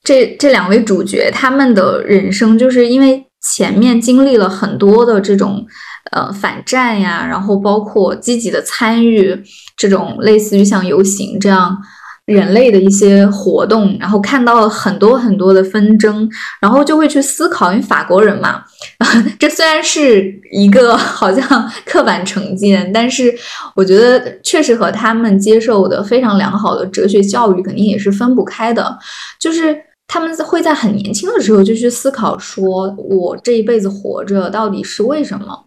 [0.06, 5.66] 这这两位主角，他们的人生就是因为前面经历了很多的这种
[6.12, 9.42] 呃反战呀，然后包括积极的参与
[9.78, 11.78] 这种类似于像游行这样
[12.26, 16.28] 人类的一些活动，然后看到了很多很多的纷争，
[16.60, 18.64] 然后就会去思考，因为法国人嘛，
[19.38, 23.34] 这虽然是一个好像刻板成见，但是
[23.74, 28.98] 我觉得确实和他们接受的非常良好的哲学教育肯定也是分不开的，
[29.40, 29.76] 就是。
[30.06, 35.64] 他们会在很年轻的时候就去思考，说我这一辈子活着到底是为什么？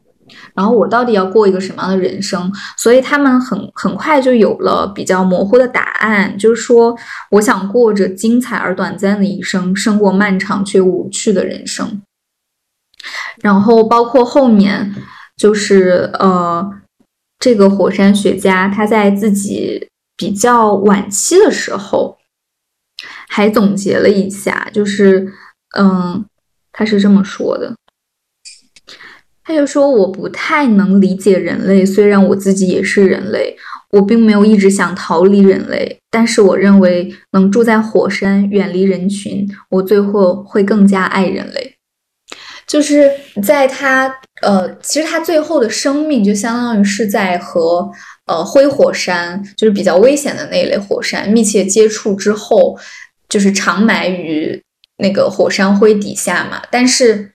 [0.58, 2.52] 然后我到底要过一个什么样的人生？
[2.78, 6.98] 所以他们很很快就有了比较模糊的答案，就是说，
[7.30, 12.02] 我想过着精彩而短暂的一生，胜过漫长却无趣的人生。
[13.41, 14.96] 然后包括后面，
[15.38, 16.70] 就是呃，
[17.39, 22.17] 这个火山学家他在自己比较晚期的时候。
[23.30, 25.32] 还总结了一下，就是，
[25.78, 26.26] 嗯，
[26.72, 27.76] 他是这么说的，
[29.48, 33.56] 他就说我不太能理解人类，虽然我自己也是人类，
[33.92, 41.76] 我并没有一直想逃离人类，但是我认为能住在火山，远离人群，我最后会更加爱人类。
[42.68, 43.10] 就是
[43.42, 47.90] 在他，呃，其实他最后的生命就相当于是在和
[48.26, 52.78] 呃灰火山，就是比较危险的那一类火山密切接触之后。
[53.30, 54.64] 就是长埋于
[55.00, 57.34] 那个火山灰底下嘛，但是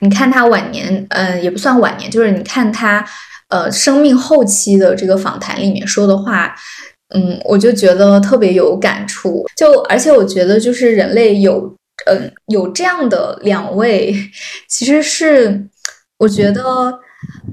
[0.00, 3.04] 你看他晚年，嗯，也不算晚年，就是你看他，
[3.48, 6.54] 呃，生命后期的这个访谈里面说的话，
[7.14, 9.44] 嗯，我就觉得特别有感触。
[9.56, 14.14] 就而且我觉得，就是人类有，嗯，有这样的两位，
[14.68, 15.66] 其实是
[16.18, 17.00] 我觉得。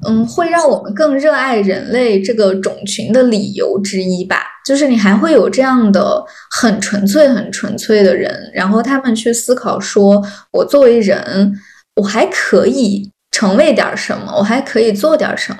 [0.08, 11.52] 嗯，会让我们更热爱人类这个种群的理由之一吧，就是你还会有这样的很纯粹、很纯粹的人，然后他们去思考说，我作为人，
[11.98, 15.60] 我还可以成为点什么，我还可以做点什么。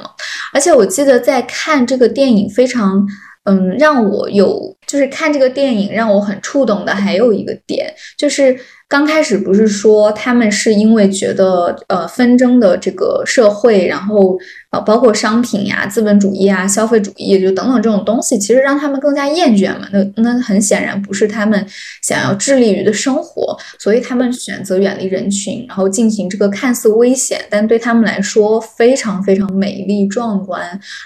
[0.54, 3.06] 而且我记得在看这个电影，非常
[3.44, 8.58] 嗯，让我有就是看这个电影让我很触动的，还有一个点就是。
[8.90, 14.40] 刚开始不是说他们是因为觉得呃纷争的这个社会，然后
[14.72, 19.90] 呃包括商品呀、资本主义啊、消费主义就等等这种东西，其实让他们更加厌倦嘛。
[19.92, 21.68] 那那很显然不是他们
[22.02, 30.62] 想要致力于的生活，所以他们选择远离人群，然后进行这个看似危险，但对他们来说非常非常美丽壮观，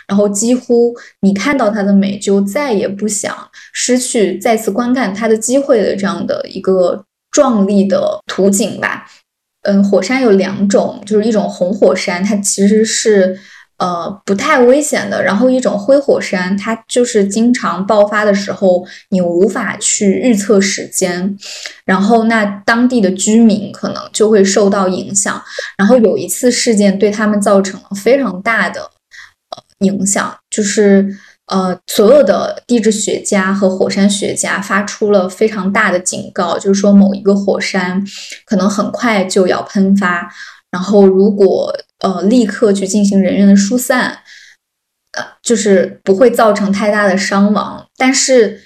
[0.08, 3.36] 然后几乎你看到它的美就再也不想
[3.74, 7.04] 失去再次观看它的机会的这样的一个。
[7.32, 9.06] 壮丽的图景吧，
[9.62, 13.40] 嗯，火山有两种，就是一种红火山，它其实是。
[13.78, 15.24] 呃，不太危险的。
[15.24, 21.36] 然后一种灰火山，它就是经常爆发的时候，你无法去预测时间，
[21.84, 25.42] 然后那当地的居民可能就会受到影响。
[25.80, 31.18] 然后有一次事件对他们造成了非常大的呃影响，就是
[31.52, 38.04] 呃所有的地质学家和火山学家发出了非常大的警告，就是说某一个火山
[38.46, 40.28] 可能很快就要喷发，
[40.72, 41.72] 然后如果。
[42.04, 44.18] 呃，立刻去进行人员的疏散，
[45.12, 47.86] 呃，就是不会造成太大的伤亡。
[47.96, 48.60] 但是，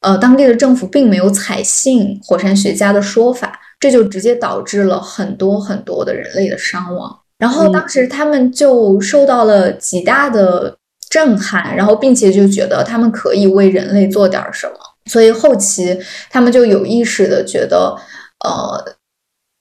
[0.00, 7.16] 呃，当地的政府并没有采信火山学家的说法，这就直接导致了很多很多的人类的伤亡。
[7.38, 10.76] 然后当时他们就受到了极大的
[11.14, 14.74] 震撼，然后并且就觉得他们可以为人类做点什么，
[15.06, 15.96] 所以后期
[16.28, 17.96] 他们就有意识的觉得，
[18.44, 18.96] 呃。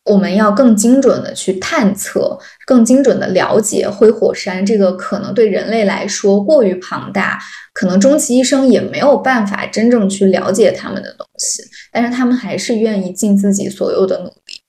[0.06, 7.40] 我们要更精准的去探测，更精准的了解灰火山这个可能对人类来说过于庞大，
[7.74, 11.64] 可能终其一生也没有办法真正去了解他们的东西。
[11.90, 14.62] 但是他们还是愿意尽自己所有的努力。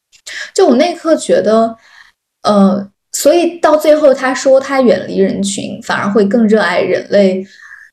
[0.54, 1.76] 就我那刻觉得，
[2.44, 7.46] 呃，所以到最后他说他远离人群，反而会更热爱人类，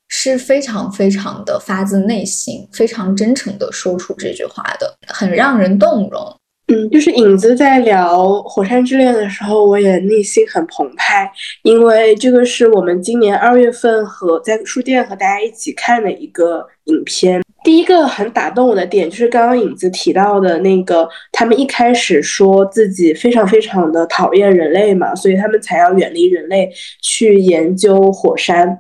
[0.08, 6.41] 是非常非常的发自内心、非常真诚的说出这句话的，很让人动容。
[6.72, 11.30] 嗯，就是影子在聊《火山之恋》的时候，我也内心很澎湃，
[11.64, 17.42] 因为这个是我们今年二月份和在书店和大家一起看的一个影片。
[17.62, 28.80] 第一个很打动我的点就是刚刚影子提到的那个，他们一开始说自己非常非常的讨厌人类嘛，所以他们才要远离人类去研究火山。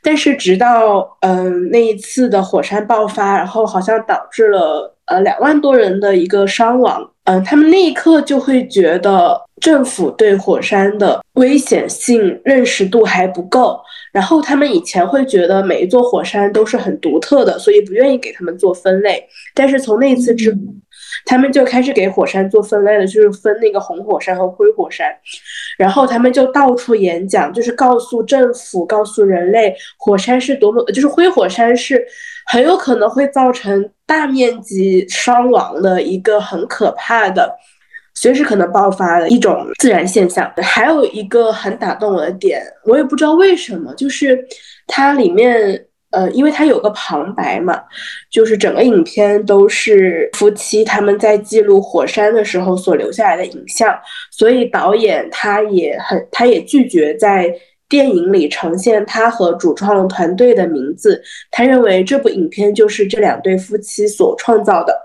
[0.00, 7.08] 但是直到嗯那一次的火山爆发，然后好像导致了呃两万多人的一个伤亡。
[7.24, 13.80] 嗯，他们那一刻就会觉得政府对火山的危险性认识度还不够，
[14.12, 19.24] 然后他们以前会觉得每一座火山都是很独特的，所以不愿意给他们做分类。
[19.54, 20.58] 但是从那一次之后，
[21.24, 25.06] 他们就开始给火山做分类了，就是分那个红火山和灰火山，
[25.78, 32.04] 然后他们就到处演讲，就是告诉政府、告诉人类，火山是多么，就是灰火山是。
[32.46, 37.56] 很有可能会造成大面积伤亡的一个很可怕的、
[38.14, 40.52] 随时可能爆发的一种自然现象。
[40.56, 44.38] 还有一个很打动我的点，我也不知道为什么，就是
[44.86, 47.80] 它里面，呃，因为它有个旁白嘛，
[48.30, 53.98] 就是整个影片都是夫妻他们在记录火山的时候所留下来的影像，
[54.30, 57.54] 所以导演他也很，他也拒绝在。
[57.92, 64.98] 电影里呈现他和主创团队的名字，他认为这部影片就是这两对夫妻所创造的。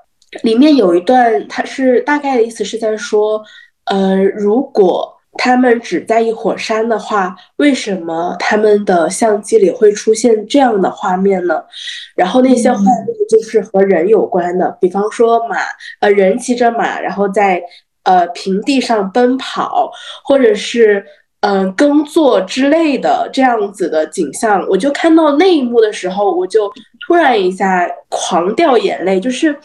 [0.44, 3.44] 里面有一段，他是大概的意思是在说，
[3.88, 11.62] 呃，如果他们只在意火山的话，为什么他们的相机里会出现这样的画面呢？
[12.16, 15.58] 然后那些画面就是和人有关的，比方说马，
[16.00, 17.62] 呃，人骑着马，然后在
[18.04, 19.92] 呃平地上奔跑，
[20.24, 21.06] 或者是。
[21.48, 26.70] 嗯，耕作之类的这样子的景象，我就看到那一幕的时候，我就
[27.06, 29.58] 突然一下狂掉眼泪，就是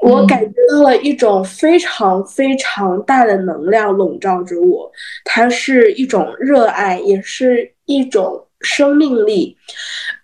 [0.00, 4.90] 我感觉到了一种非常非常大的能量笼罩着我，
[5.24, 9.56] 它是一种热爱，也是一种生命力，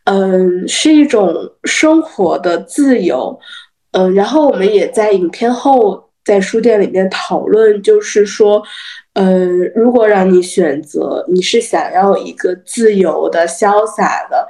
[0.05, 1.35] 嗯，是一种
[1.65, 3.41] 生活的自由，
[3.93, 8.63] 嗯，然后我们也在影片后在书店里面讨论，就是说。
[9.15, 9.45] 呃，
[9.75, 14.47] 如果让你选择，你是想要一个自由的、潇洒的，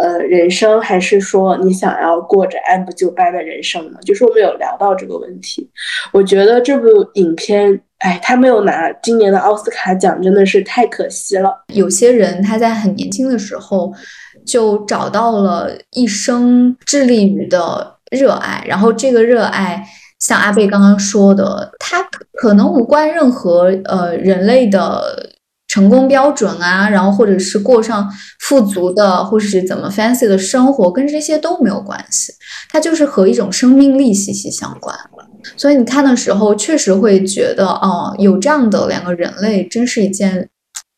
[0.00, 3.98] 呃，人生，还是说你想要过着按部就班的人生呢？
[4.04, 5.68] 就是我们有聊到这个问题。
[6.12, 11.52] 我觉得这部影片，哎，他没有拿今年的奥斯卡奖，真的是太可惜了。
[11.74, 13.92] 有些人他在很年轻的时候
[14.46, 19.84] 就找到了一生致力于的热爱，然后这个热爱。
[20.18, 22.02] 像阿贝刚刚说的，他
[22.32, 25.30] 可能无关任何呃人类的
[25.68, 28.10] 成功标准啊，然后或者是过上
[28.40, 32.32] 富足的，或者是怎么 fancy 的生活，跟这些都没有关系。
[32.70, 34.96] 它就是和一种生命力息息相关。
[35.56, 40.48] 所以你看的时候，确实会觉得哦，有这样的两个人类，真是一件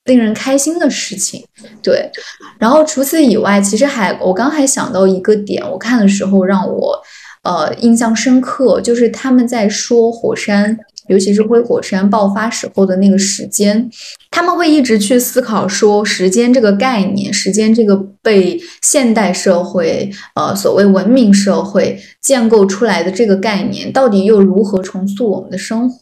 [0.04, 1.44] 令人开心的事情。
[1.82, 2.10] 对。
[2.58, 7.02] 然后除此以外，其实还我刚还想到一个点，我看的时候让我。
[7.48, 13.88] 呃，印象深刻就是他们在说火山，尤其是灰火山爆发时候的那个时间，
[14.30, 25.98] 他们会一直去思考说时间这个概念，时间这个被现代社会，呃，所谓文明社会建构出来的这个概念，到底又如何重塑我们的生活？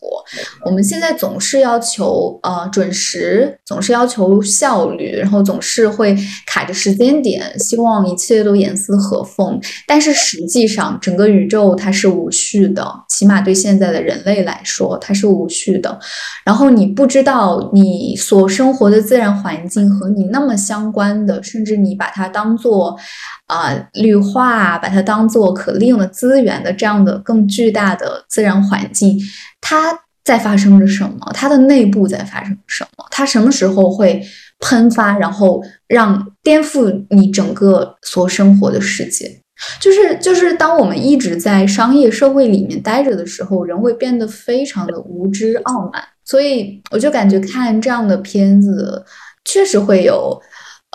[0.65, 6.17] 我们现在总是要求呃准时，总是要求效率，然后总是会
[6.47, 9.59] 卡着时间点，希望一切都严丝合缝。
[9.87, 15.99] 但是实际上，整个宇宙它是无序的，起码对现在的人类来说，它是无序的。
[16.45, 22.99] 然后你不知道你所生活的自然环境和你那么相关的，甚至你把它当做
[23.47, 29.19] 啊绿化，把它当做可利用的资源的这样的更巨大的自然环境，
[29.61, 29.93] 它
[30.25, 31.31] 在发生着什么？
[31.35, 33.05] 它的内部在发生什么？
[33.11, 34.21] 它什么时候会
[34.59, 39.43] 喷发，然后让颠覆你整个所生活的世界？
[39.81, 46.03] 就是就是，当我们一直在商业社会里面待着的时候，人会变得非常的无知傲慢。
[46.25, 49.05] 所以我就感觉看这样的片子，
[49.45, 50.39] 确实会有，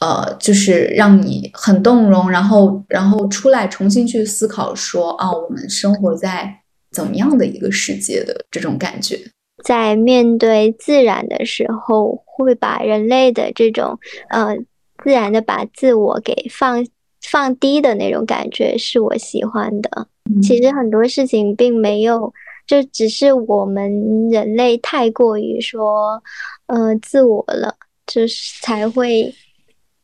[0.01, 6.53] 呃，就是让你很动容，然后然后出来重新去思考说啊，我们生活在
[6.91, 9.17] 怎么样的一个世界的这种感觉。
[9.63, 13.97] 在面对自然的时候，会把人类的这种
[14.29, 14.55] 呃
[15.03, 16.85] 自然的把自我给放
[17.31, 20.07] 放低的那种感觉，是我喜欢的。
[20.43, 22.33] 其实很多事情并没有。
[22.67, 26.21] 就只是我们人类太过于说，
[26.67, 27.75] 呃，自我了，
[28.07, 29.33] 就是才会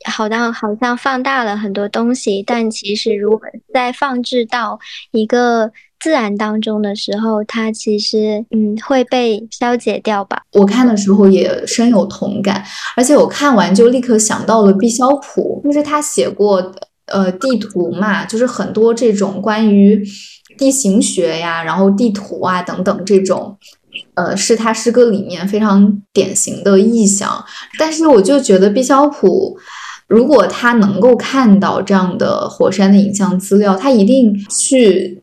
[0.03, 2.43] 好像好像放大了很多东西。
[2.43, 4.77] 但其实，如果在放置到
[5.11, 10.41] 一个自然当中的时候，它其实嗯会被消解掉吧。
[10.51, 12.61] 我看的时候也深有同感，
[12.97, 16.59] 而且我看完就立刻想到了毕肖普，就是他写过
[17.07, 20.03] 呃地图嘛，就是很多这种关于。
[20.57, 23.55] 地形学呀，然后地图啊等等这种，
[24.15, 27.45] 呃，是他诗歌里面非常典型的意象。
[27.77, 29.55] 但是我就觉得毕肖普，
[30.07, 35.21] 如果他能够看到这样的火山的影像资料，他一定去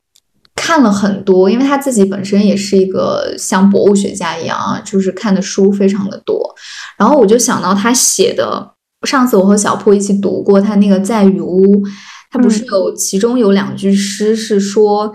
[0.54, 6.54] 看了很多，因为他自己本身也是一个像博物学家一样啊，就是看的书非常的多。
[6.96, 8.73] 然后我就想到他写的，
[9.04, 11.82] 上次我和小破一起读过他那个在雨屋。
[12.30, 15.12] 他不是有其中有两句诗是说，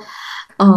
[0.57, 0.69] 嗯，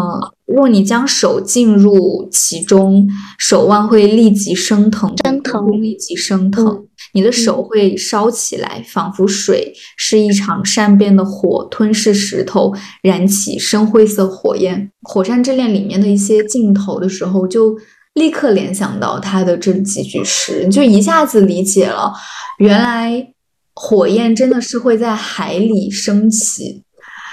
[0.45, 3.09] 若你将手进入其中，
[3.39, 6.85] 手腕会立即升腾，升腾，立即生疼，
[7.15, 14.91] 你的手会烧起来，仿佛水是一场善变的火，吞噬石头，燃起深灰色火焰。
[15.09, 17.77] 《火山之恋》里面的一些镜头的时候，就
[18.15, 22.13] 立刻联想到他的这几句诗，就一下子理解了，
[22.59, 23.29] 原来。
[23.75, 26.85] 火焰真的是会在海里升起，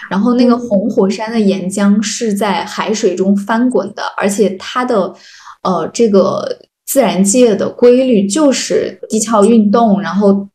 [0.09, 5.13] 然后那个红火山的岩浆是在海水中翻滚的，而且它的
[5.63, 6.47] 呃这个
[6.87, 10.47] 自然界的规律就是地壳运动，然后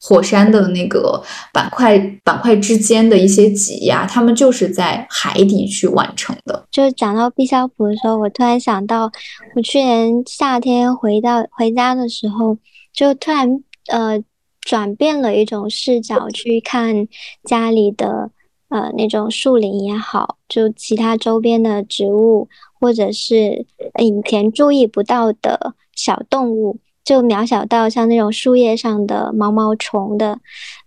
[0.00, 1.22] 火山的那个
[1.52, 6.66] 板块板块之间的一些挤压，它们就是在海底去完成的。
[6.70, 9.10] 就讲到毕肖普的时候，我突然想到，
[9.54, 12.58] 我去年夏天回到回家的时候，
[12.92, 14.22] 就突然呃。
[14.60, 17.08] 转变了一种视角去看
[17.42, 18.30] 家里的
[18.68, 23.64] 呃那种树林也好，就其他周边的植物，或者是
[23.98, 26.76] 以前注意不到的小动物，
[27.08, 30.38] 就渺小到像那种树叶上的毛毛虫的，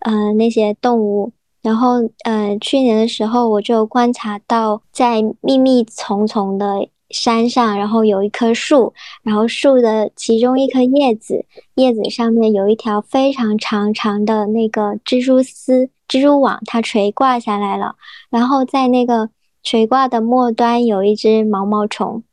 [0.02, 1.34] 呃那些动物。
[1.64, 1.96] 然后
[2.26, 6.88] 呃去年的时候我就观察到，在密密丛丛的。
[7.14, 11.46] 山上，然后有一棵树，然后树的其中一颗叶子，
[11.76, 17.96] 叶子上面有一条非常长长的那个蜘蛛丝、蜘蛛网，它垂挂下来了。
[18.30, 19.30] 然后在那个
[19.62, 22.24] 垂挂的末端有一只毛毛虫，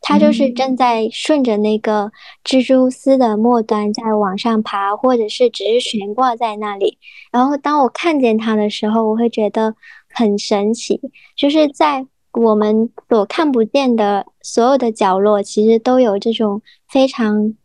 [0.00, 2.10] 它就是正在顺着那个
[2.44, 6.98] 蜘蛛丝的末端在往上爬，或者是只是悬挂在那里。
[7.32, 9.74] 然后当我看见它的时候，我会觉得
[10.08, 11.00] 很神奇，
[11.36, 12.06] 就是在。
[12.32, 17.56] 我们所看不见的所有的角落，其实都有这种非常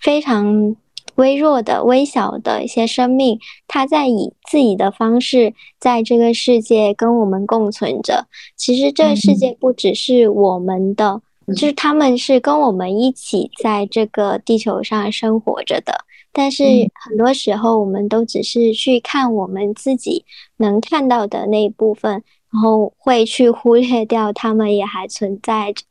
[0.00, 0.74] 非常
[1.14, 8.26] 微弱的、微小的一些生命，它在以自己的方式在这个世界跟我们共存着。
[8.56, 11.22] 其实这个世界不只是我们的，
[11.54, 16.04] 就是他们是跟我们一起在这个地球上生活着的。
[16.32, 16.64] 但是
[17.04, 20.24] 很多时候，我们都只是去看我们自己
[20.56, 22.22] 能看到的那一部分。
[22.52, 25.84] 然后会去忽略掉他们也还存在着，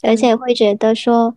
[0.00, 1.34] 而且会觉得说，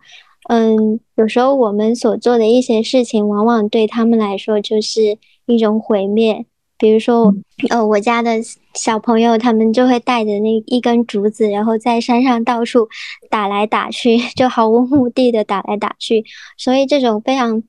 [0.48, 6.46] 嗯，有时候我们所做的一些事情，往往对他们来说就是一种毁灭。
[6.78, 7.34] 比如说，
[7.70, 8.32] 呃，我家的
[8.74, 12.88] 小朋友他们就会带着那一根竹子，然后在山上到处
[13.30, 16.24] 打来打去， 就毫无目的的打来打去。
[16.58, 17.62] 所以这种非常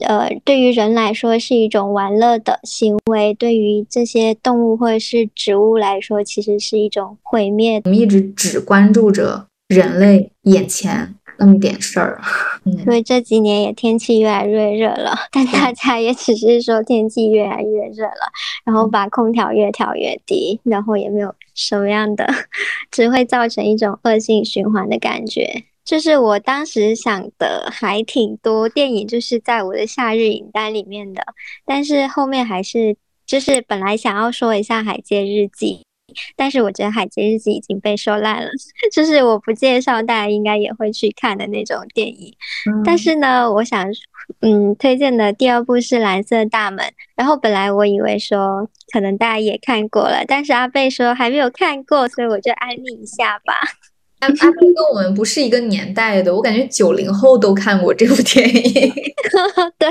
[0.00, 7.80] 呃，对于人来说是一种玩乐的行为，对于这些动物或者是植物来说，其实是一种毁灭。
[7.84, 12.20] 我们一直只关注着人类眼前那么点事儿，
[12.64, 18.32] 因为这几年也天气越来越热了， 但大家也只是说天气越来越热了，
[18.64, 22.26] 然后把空调越调越低，然后也没有什么样的，
[22.90, 25.64] 只会造成一种恶性循环的感觉。
[25.84, 31.22] 就是我当时想的还挺多电影，就是在我的夏日影单里面的，
[31.66, 35.80] 但是后面还是就是本来想要说一下《海街日记》，
[36.36, 38.50] 但是我觉得《海街日记》已经被说烂了，
[38.92, 42.34] 就是我不介绍，大家应该也会去看的那种电影。
[42.84, 43.86] 但是呢，我想
[44.40, 46.84] 嗯推荐的第二部是《蓝色大门》，
[47.16, 53.54] 然后本来我以为说可能大家也看过了，但是阿贝说还没有看过，所以我就安利一下吧。
[54.20, 58.92] 阿阿贝跟我们不是一个年代的，我感觉九零后都看过这部电影。
[59.76, 59.90] 对，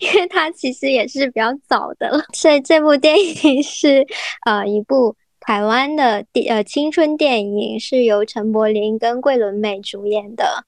[0.00, 4.06] 因为它其实也是比较早的了，所以这部电影是
[4.46, 5.14] 呃一部
[5.46, 10.64] 台湾的电呃青春电影，是由陈柏霖跟桂纶镁主演的。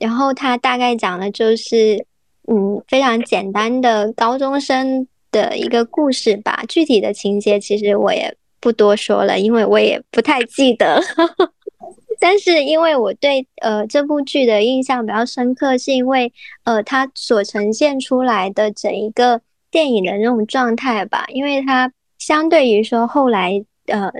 [0.00, 2.06] 然后它大概讲的就是
[2.46, 11.00] 嗯非常简单的高中生的一个故事吧，具体的情节其实我也不多说了，因为我也不太记得。
[12.20, 16.32] 但是因为我对呃这部剧的印象比较深刻，是因为
[16.64, 19.40] 呃它所呈现出来的整一个
[19.70, 24.12] 电影的那种状态吧，因为它相对于说后来呃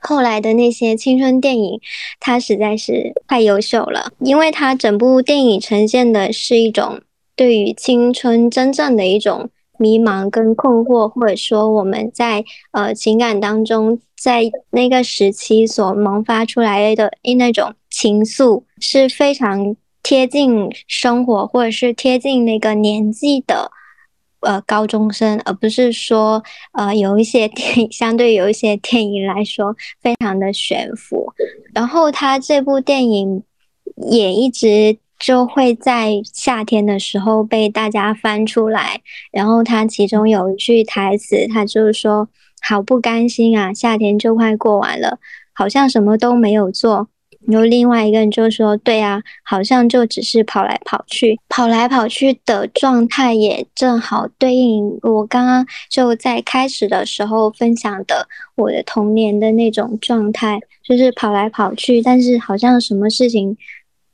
[0.00, 1.80] 后来的那些青春电影，
[2.18, 7.02] 它实在是太优秀了，因为它整部电影呈现的是一种
[7.36, 9.50] 对于青春真正的一种。
[9.78, 23.72] 迷茫跟困惑，或者说我们在呃情感当中，在那个时期所萌发出来的那种情愫，是非常贴近生活，或者是贴近那个年纪的
[24.42, 31.32] 呃高中生，而不是说呃有一些电影 相对有一些电影来说非常的悬浮。
[31.74, 33.42] 然后他这部电影
[33.96, 34.98] 也一直。
[35.22, 42.28] 就会在夏天的时候被大家翻出来，然后他其中有一句台词，他就是说
[42.60, 45.20] ：“好不甘心啊，夏天就快过完了，
[45.54, 47.06] 好像什么都没有做。”
[47.46, 63.56] 然后另外一个人就说：“对啊，好像就只是跑来跑去，跑来跑去的状态也正好对应我刚刚就在开始的时候分享的我的童年的那种状态，就是跑来跑去，但是好像什么事情。”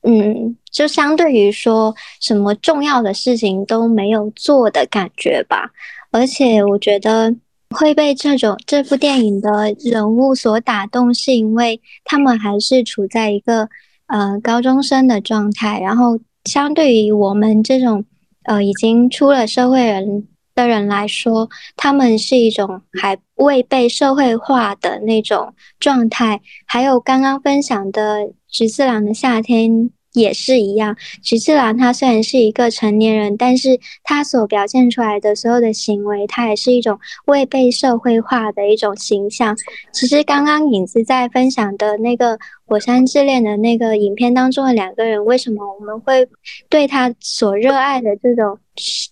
[0.03, 5.73] 嗯，就相对于说什么重要的事情都没有做的感觉吧。
[6.13, 7.35] 而且我觉得
[7.71, 13.69] 会被这种这部电影的人物所打动，是因为他们还是处在一个
[14.07, 15.81] 呃高中生的状态。
[15.81, 18.05] 然后相对于我们这种
[18.45, 26.41] 呃已经出了社会人的人来说，他们是一种还未被社会化的那种状态。
[26.67, 28.33] 还有刚刚分享的。
[28.51, 30.97] 十四郎的夏天也是一样。
[31.23, 39.57] 菊次郎他虽然是一个成年人，但是他所表现出来的所有的行为，他也是一种未被社会化的一种形象。
[39.93, 46.29] 其实刚刚影子在分享的那个《火山之恋》的那个影片当中的两个人，为什么我们会
[46.69, 48.59] 对他所热爱的这种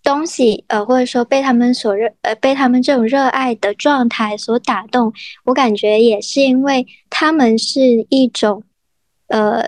[0.02, 5.12] 东西，呃，或者说被他们所热，呃，被他们这种热爱的状态所打动？
[5.44, 8.62] 我感觉也是因为他们是一种。
[9.28, 9.60] 呃，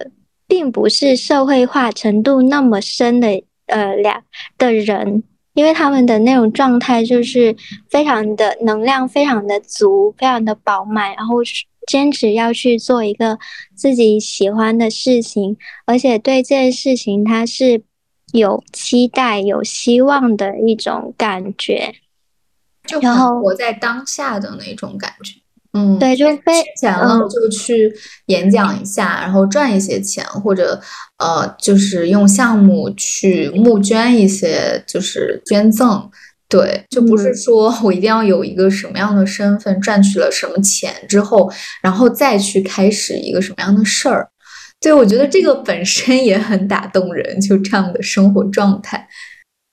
[0.48, 3.28] 并不是社会化程度那么深的
[3.66, 4.24] 呃两
[4.56, 5.22] 的人，
[5.52, 7.54] 因为他们的那种状态就是
[7.88, 11.36] 非常的能量，非常的足，非常的饱满，然后
[11.86, 13.38] 坚持要去做一个
[13.74, 17.82] 自己喜欢的事情，而且对这件事情他是
[18.32, 21.94] 有期待、有希望的一种感觉，
[22.86, 25.34] 就很活在当下的那种感觉。
[25.78, 27.92] 嗯，对，就非钱了就去
[28.26, 30.80] 演讲一下，然后赚一些钱，或者
[31.18, 36.10] 呃，就是用项目去募捐一些，就是捐赠。
[36.50, 41.52] 对，就不是说我一定要有一个什么样的身份，赚取了什么钱之后，
[41.82, 44.30] 然后再去开始一个什么样的事儿。
[44.80, 49.06] 对，我觉得这个本身也很打动人，就这样的生活状态。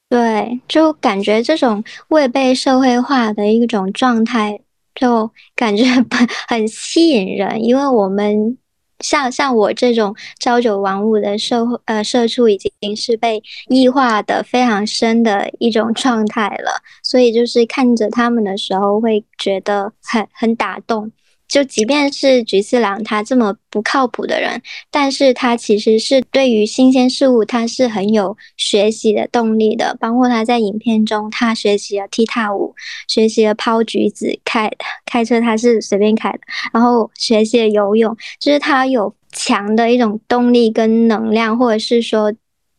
[0.10, 4.60] 对，就感觉这种未被社会化的一种状态。
[4.95, 6.05] 就感觉很
[6.47, 8.57] 很吸引人，因为我们
[8.99, 21.11] 像像我这种朝九晚五的社会呃社畜，已经是被异化的非常深的一种状态了，所以就是看着他们的时候，会觉得很很打动。
[21.47, 29.95] 就即便是菊次郎他这么不靠谱的人，但是他其实是对于新鲜事物他是很有学习的动力的。
[29.99, 32.73] 包括他在影片中，他学习了踢踏舞，
[33.07, 34.71] 学习了抛橘子，开
[35.05, 36.39] 开车他是随便开的，
[36.73, 42.33] 然后学习了游泳，就是他有强的一种动力跟能量，或者是说。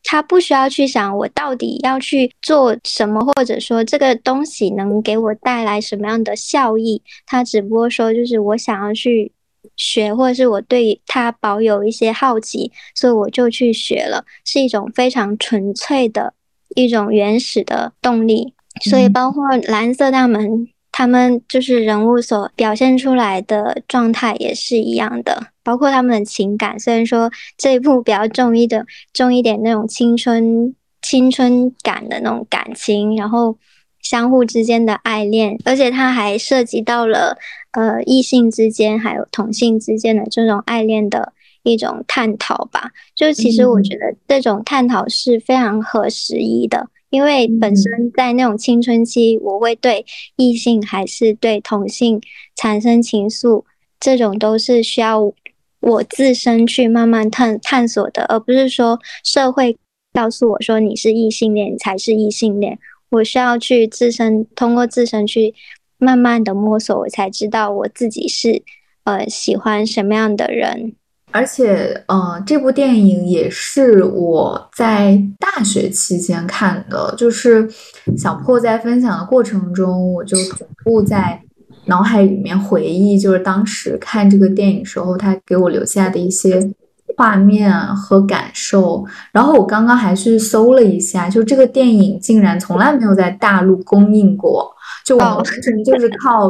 [0.09, 7.03] 他不需要去想我到底要去做什么，或者说这个东西能给我带来什么样的效益。
[7.27, 9.33] 他只不过说，就是我想要去
[9.77, 16.33] 学，或者是我对他保有一些好奇，所以我就去学了，是一种非常纯粹的
[16.77, 18.55] 一种原始的动力。
[18.83, 20.69] 所以，包括蓝色大门。
[20.99, 26.81] 他们就是人物所表现出来的状态也是一样的，包括他们的情感。
[26.81, 28.83] 虽然说这一部比较重一点
[29.13, 33.59] 重一点那种青春青春感的那种感情，然后
[34.01, 37.37] 相互之间的爱恋，而且它还涉及到了
[37.73, 42.91] 呃异性之间还有同性之间的这种爱恋的一种探讨吧。
[43.15, 46.89] 就其实我觉得这种探讨是非常合时宜的。
[47.11, 50.05] 因为本身在那种青春期，我会对
[50.37, 52.21] 异性还是对同性
[52.55, 53.65] 产生情愫，
[54.01, 55.33] 这种都是需要
[55.81, 59.77] 我自身去慢慢探探索的，而不是说社会
[60.13, 62.79] 告诉我说你是异性恋你才是异性恋，
[63.11, 65.55] 我需要去自身通过自身去
[65.99, 68.63] 慢慢的摸索，我才知道我自己是
[69.05, 70.97] 呃喜欢什么样的人。
[71.37, 77.15] 而且，呃，这部电影也是我在大学期间看的。
[77.15, 77.69] 就是
[78.17, 81.39] 小破在分享的过程中，我就同步在
[81.85, 86.73] 脑海里面回忆，就是当时看这个电影时候，他给我留下的一些
[87.19, 89.05] 画面和感受。
[89.31, 94.75] 然后我刚刚还去搜了一下，就这个电影竟然从来没有在大陆公映过，
[95.05, 96.49] 就我完全就是靠。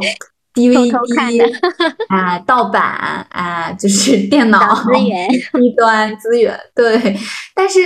[0.57, 1.53] DVD
[2.09, 2.83] 啊，盗版
[3.29, 7.15] 啊，就是电脑资源低端资源，对。
[7.55, 7.81] 但是，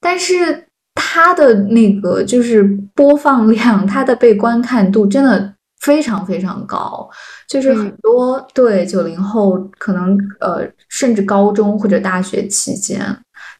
[0.00, 0.64] 但是
[0.94, 2.62] 它的那个就是
[2.94, 7.10] 播放量，它的被观看度真的非常非常高。
[7.48, 13.04] 就是很多对九零后，可能呃，甚至高中或者大学期间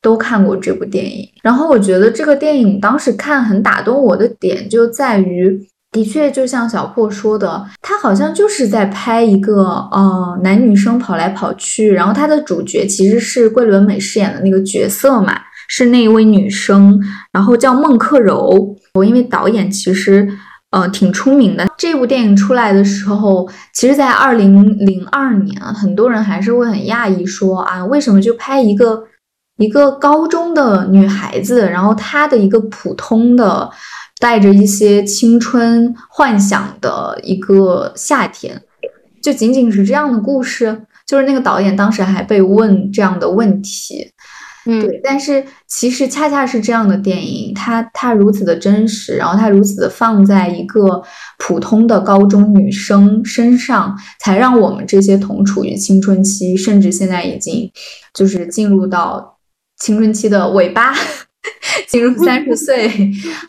[0.00, 1.28] 都看过这部电影。
[1.42, 5.60] 然后我觉得这个电影当时看很打动我的点就在于。
[5.92, 9.62] 的确，就像小破说的，他好像就是在拍一个
[9.92, 15.38] 呃男女生跑来跑去，然后他的主角其实是桂纶镁饰演的那个角色嘛，
[15.68, 16.98] 是那一位女生，
[17.30, 18.74] 然后叫孟克柔。
[18.94, 20.26] 我因为导演其实
[20.70, 29.04] 呃挺出名的，这部电影出来的时候，其实在二零零二年，很多人还是会很讶异，说啊为什么就拍一个
[29.58, 33.70] 一个高中的女孩子，然后她的一个普通的。
[34.22, 38.62] 带着一些青春幻想的一个夏天，
[39.20, 40.82] 就仅仅是这样的故事。
[41.04, 44.08] 就是那个导演当时还被问这样的问题，
[44.64, 45.00] 嗯，对。
[45.02, 51.02] 但是其实恰恰是这样的电影，它它如此的真实，然后它如此的放在一个
[51.38, 57.68] 普通的高中女生身上，才让我们这些同处于青春期，甚至现在已经
[58.14, 59.36] 就是进入到
[59.80, 60.94] 青春期的尾巴。
[61.86, 62.90] 进入三十岁，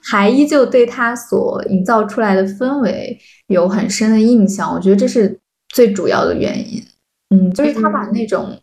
[0.03, 3.17] 还依旧对他所营造出来的氛围
[3.47, 6.83] 有很深的印象，我觉得这是最主要的原因。
[7.29, 8.59] 嗯，就是他把那种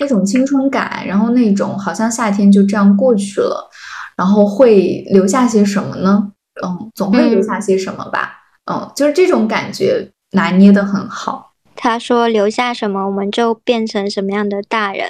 [0.00, 3.68] 那种青春感，然后那种好像夏天就这样过去了，
[4.16, 6.32] 然后会留下些什么呢？
[6.64, 8.32] 嗯，总会留下些什么吧。
[8.70, 11.52] 嗯，就是这种感觉拿捏的很好。
[11.74, 15.06] 他说留下什么，我们就变成什么样的大人，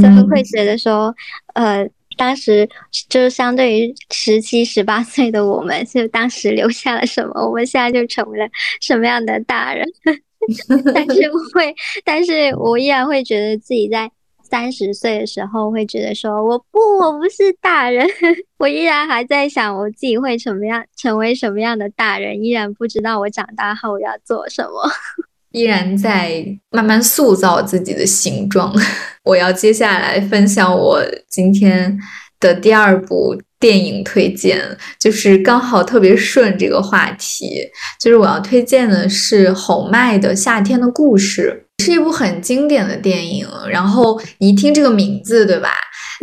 [0.00, 1.14] 所以会觉得说，
[1.54, 1.88] 呃。
[2.16, 2.68] 当时
[3.08, 8.46] 就是相对于十七、十八岁的我们，就当时留下了什么，我们现在就成为了
[8.80, 9.86] 什么样的大人。
[10.94, 14.10] 但是会，但是我依然会觉得自己在
[14.42, 18.06] 三十岁的时候，会觉得说我不，我不是大人，
[18.58, 24.70] 我依然还在想我自己会什么样，成为什么样的大人，依然不知道我长大后要做什么。
[25.54, 28.74] 依然在慢慢塑造自己的形状。
[29.24, 31.00] 我要接下来分享我
[31.30, 31.96] 今天
[32.40, 34.60] 的第二部电影推荐，
[34.98, 37.48] 就是刚好特别顺这个话题。
[38.00, 43.46] 就是我要推荐的是侯麦的《夏天的故事》，是一部很经典的电影。
[43.70, 45.70] 然后你一听这个名字，对吧？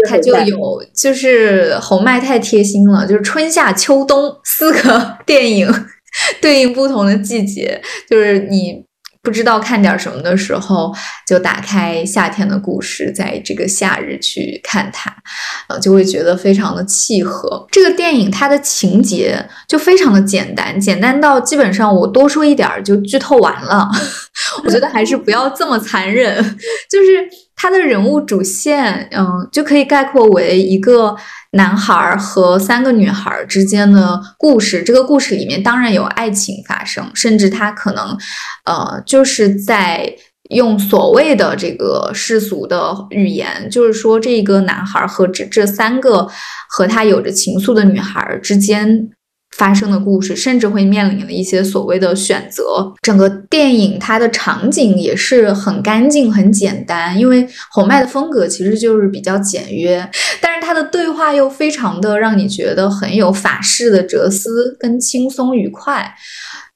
[0.07, 0.59] 它就有，
[0.95, 5.67] 就是侯麦太贴心了，就是春夏秋冬四个 电影
[6.41, 8.83] 对应不同的季节，就是你。
[9.23, 10.91] 不知道看点什么的时候，
[11.27, 15.15] 就打开《夏天的故事》，在这个夏日去看它，
[15.67, 17.67] 呃，就会觉得非常的契合。
[17.71, 23.87] 这个电影它的情节就非常的简单，简单到基本上我多说一点就剧透完了。
[24.65, 26.35] 我觉得还是不要这么残忍，
[26.89, 27.29] 就是
[27.61, 31.15] 他的人物主线，嗯，就可以概括为一个。
[31.53, 38.17] 男孩和三个女孩之间的故事，这个故事里面当然有爱情发生，甚至他可能，
[38.63, 40.15] 呃，就是在
[40.51, 46.25] 用所谓的这个世俗的语言，就是说这个男孩和这这三个
[46.69, 49.09] 和他有着情愫的女孩之间。
[49.57, 52.93] 发生的故事，甚至会面临了一些所谓的选择。
[53.01, 66.13] 整个电影它的场景也是很干净、很简单，因为红麦的风格其实就是比较简约，但是它的对话又非常的让你觉得很有法式的哲思跟轻松愉快。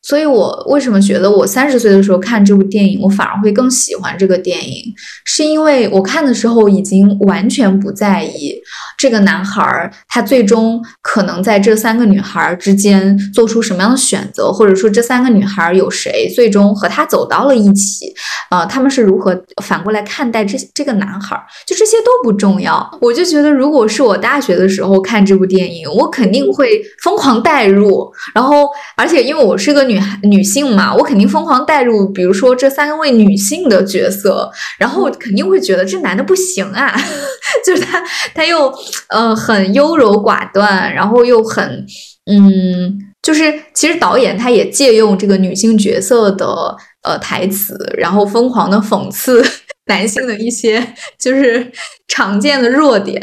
[0.08, 4.94] 所以，我为什么觉得我三十岁的时候看这部电影，我反而会更喜欢这个电影，
[5.26, 8.54] 是因为我看的时候已经完全不在意
[9.00, 18.14] 这个男孩儿他最终可能在这三个女孩之间做出什么样的选择，或者说这三个女孩有谁最终和他走到了一起，
[18.52, 21.36] 呃，他们是如何反过来看待这这个男孩，
[21.66, 22.96] 就这些都不重要。
[23.02, 29.95] 我就觉得，如果是我大学的时候看这部电影，我肯定会疯狂代入，然后，而且因为我是个女。
[30.22, 36.94] 女女性嘛，我肯定疯狂带入，比如说这三位女性的角色，然后肯定会觉得这男的不行啊，
[37.66, 38.74] 就是他他又
[39.10, 41.86] 呃很优柔寡断，然后又很
[42.26, 49.44] 嗯，就是其实导演他也借用这个女性角色的呃台词，然后疯狂的讽刺。
[49.88, 50.86] 男性的一些
[51.20, 51.72] 就是
[52.08, 53.22] 常见的弱点，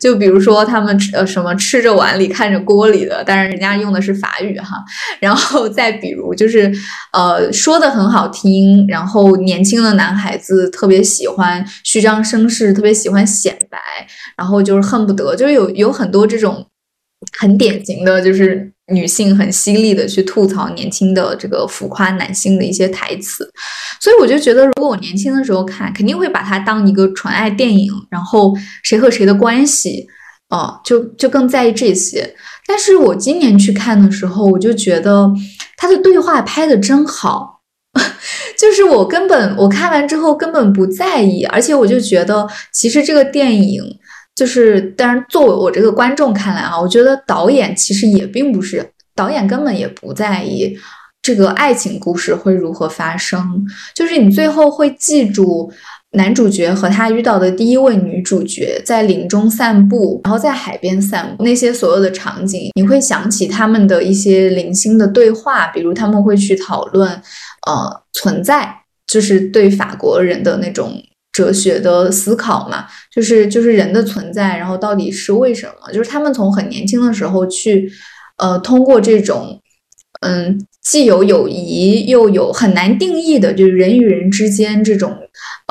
[0.00, 4.76] 就比如说他们呃什么吃着碗里看着锅里的，但是人家用的是法语哈，
[5.20, 6.70] 然后再比如就是
[7.12, 13.78] 呃说的很好听，然后年轻的男孩子特别喜欢虚张声势，特别喜欢显摆，
[14.36, 16.66] 然后就是恨不得就是有有很多这种
[17.38, 18.70] 很典型的就是。
[18.88, 23.48] 女性很犀利的去吐槽年轻的这个浮夸男性的一些台词，
[23.98, 28.52] 所以我就觉得，如果我年轻的时候看，肯定会把它当一个纯爱电影，然后
[28.82, 30.06] 谁和谁的关系，
[30.50, 32.34] 哦，就就更在意这些。
[32.66, 35.32] 但是我今年去看的时候，我就觉得
[35.78, 37.60] 他的对话拍的真好，
[38.58, 43.82] 就是我根本我看完之后根本不在意，而且我就觉得其实这个电影。
[44.34, 50.74] 就是，当然，作为我这个观众看来啊，我觉得导演其实也并不是，导演根本也不在意
[51.20, 53.64] 这个爱情故事会如何发生。
[53.94, 55.70] 就是你最后会记住
[56.12, 67.10] 男主角和他遇到的第一位女主角在林中散步，然后在海边散步那些所有的场景，你会想起他们的一些零星的对话，比如他们会去讨论，
[67.66, 68.74] 呃，存在，
[69.06, 70.94] 就是对法国人的那种。
[71.32, 75.92] 哲学的思考嘛，就是就是人的存在，然后到底是为什么？
[75.92, 77.90] 就是他们从很年轻的时候去，
[78.38, 79.60] 呃，通过这种。
[80.24, 85.16] 嗯，既有友谊，又有很难定义的，就是人与人之间这种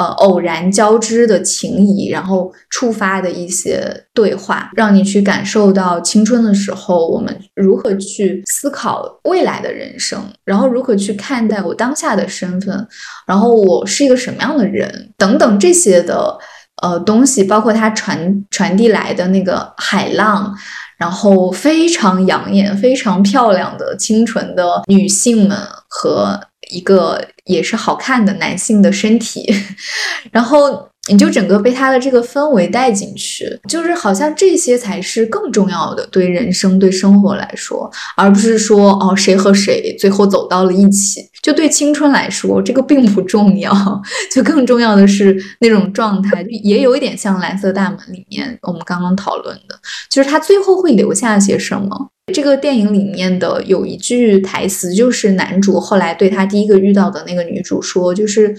[0.01, 3.85] 呃偶然交织的情谊，然后触发的一些
[4.15, 12.87] 对话，让你去感受到青春的时候我们如何去思考未来的人生，然后如何去看待我当下的身份，
[13.27, 16.35] 然后我是一个什么样的人等等这些的
[16.81, 20.55] 呃东西，包括它传传递来的那个海浪。
[20.97, 25.57] 然后非常养眼、非常漂亮的清纯的女性们
[25.89, 26.39] 和
[26.69, 29.45] 一个也是好看的男性的身体，
[30.31, 30.90] 然后。
[31.09, 41.19] 你就整个被他的这个氛围带进去，就是好像这些才是更重要的，对人生、对生活来说，而不是说哦谁和谁最后走到了一起。
[41.41, 43.73] 就对青春来说，这个并不重要，
[44.31, 49.75] 就更重要的是那种状态，也有一点像《蓝色大门》里面我们刚刚讨论的，
[50.07, 52.11] 就是他最后会留下些什么。
[52.31, 58.55] 这个电影里面的有一句台词，就是男主后来对他第一个遇到的那个女主说，就是。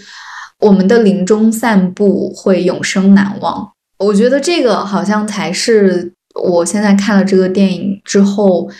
[0.63, 8.71] 我们的林中散步会永生难忘，我觉得这个好像才是我现在看了这个电影之后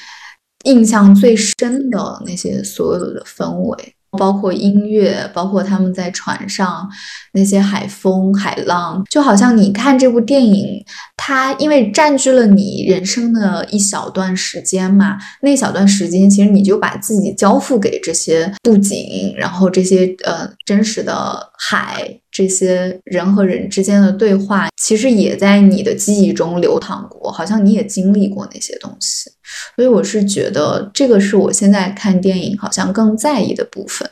[0.65, 3.95] 印象最深的那些所有的氛围。
[4.19, 6.89] 包括音乐，包括他们在船上
[7.33, 10.85] 那些海风、海浪，就好像你看这部电影，
[11.17, 29.31] 它因为占据了你人生的一小段时间嘛，那小段时间其实你就把自己交付给这些布景，然后这些呃真实的海，这些人和人之间的对话，其实也在你的记忆中流淌过，好像你也经历过那些东西。
[29.77, 34.11] 所以我是觉得这个是我现在看电影好像更在意的部分。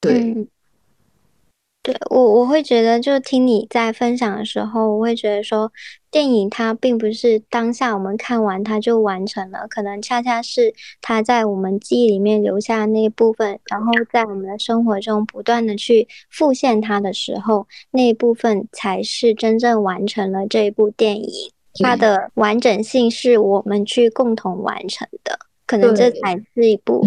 [0.00, 0.34] 对，
[1.82, 5.72] 对我，我会觉得，就听你在分享的时候，我会觉得说，
[6.10, 21.52] 电影它并不是当下我们看完它就完成了，可能恰恰是它在我们记忆里面留下那一部分，然后在我们的生活中不断的去复现它的时候，那一部分才是真正完成了这一部电影。
[21.82, 27.06] 它的完整性是我们去共同完成的，可能这才是一部。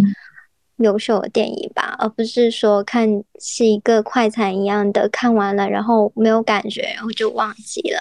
[0.82, 8.00] 优秀的电影吧，而不是说看是一个快餐一样的，看完了然后没有感觉，然后就忘记了。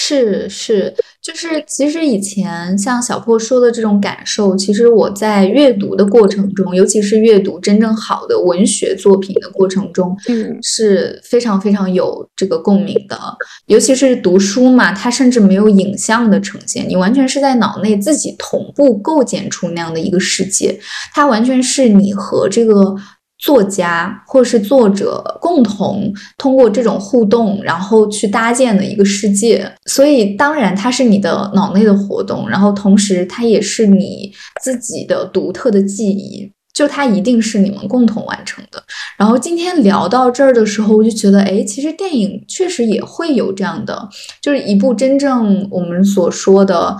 [0.00, 13.18] 是是，就是其实以前像小破说的这种感受，其实我在阅读的过程中，尤其是阅读真正好的文学作品的过程中，嗯，是非常非常有这个共鸣的。
[13.66, 20.78] 尤其是读书嘛，它甚至没有影像的呈现，你完全是在脑内自己同步构建出那样的一个世界，
[21.12, 22.94] 它完全是你和这个。
[23.38, 29.72] 作家或是作者共同通过这种互动，然后去搭建的一个世界。
[29.86, 36.52] 所以，当然它是你的脑内的活动，然后同时它也是你自己的独特的记忆。
[36.74, 38.80] 就它一定是你们共同完成的。
[39.16, 44.08] 然后今天聊到这儿的时候，我就觉得，哎，其实电影确实也会有这样的，
[44.40, 46.96] 就是一部真正我们所说的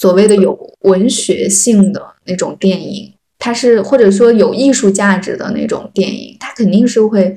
[0.00, 3.12] 所谓的有文学性的那种电影。
[3.40, 7.34] 它是或者说有艺术价值的那种电影，它肯定是会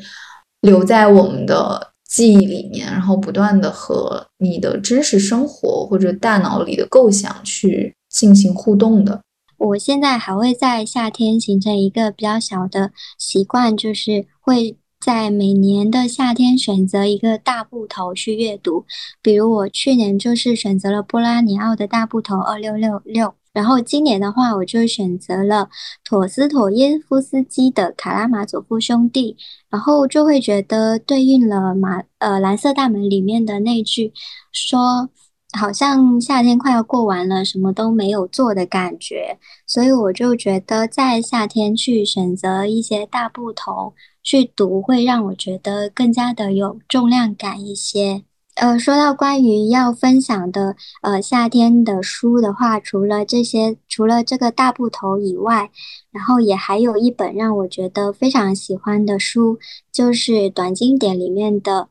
[0.61, 9.21] 留在我们的记忆里面，然后不断的和你的真实生活或者大脑里的构想去进行互动的。
[9.57, 18.85] 我现在还会在夏天形成一个比较小的习惯，就是会在每年的夏天选择一个大部头去阅读，
[19.21, 23.35] 比如我去年就是选择了波拉尼奥的大部头二六六六。
[23.53, 25.69] 然后今年的话，我就选择了
[26.03, 29.33] 陀思妥耶夫斯基的《卡拉马佐夫兄弟》，
[29.69, 34.11] 然后就会觉得对应了马呃《蓝色大门》里面的那句
[34.51, 35.07] 说，
[35.55, 39.37] 好像夏天快要过完了，什么都没有做的感觉，
[39.67, 43.93] 所以我就觉得在夏天去选择一些大部头
[44.23, 48.23] 去读，会让我觉得更加的有重量感一些。
[48.55, 55.71] 呃，说到关于要分享的呃夏天的书的话，除了这些，除了这个大部头以外，
[56.11, 59.57] 然后也还有一本让我觉得非常喜欢的书，
[59.91, 61.89] 就是短经典里面的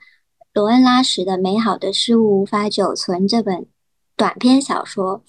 [0.54, 3.66] 罗恩拉什的《美好的事物无法久存》这本
[4.16, 5.22] 短篇小说。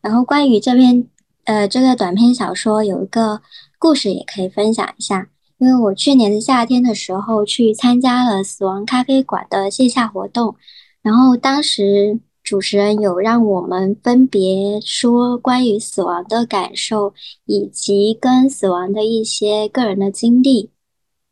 [0.00, 1.08] 然后关于这篇
[1.44, 3.42] 呃这个短篇小说有一个
[3.78, 5.28] 故事也可以分享一下，
[5.58, 10.54] 因为我去年的夏天的时候去参加了死亡咖啡馆的线下活动。
[11.02, 20.70] 然后当时主持人有让我们分别说关于死亡的感受，以及跟死亡的一些个人的经历。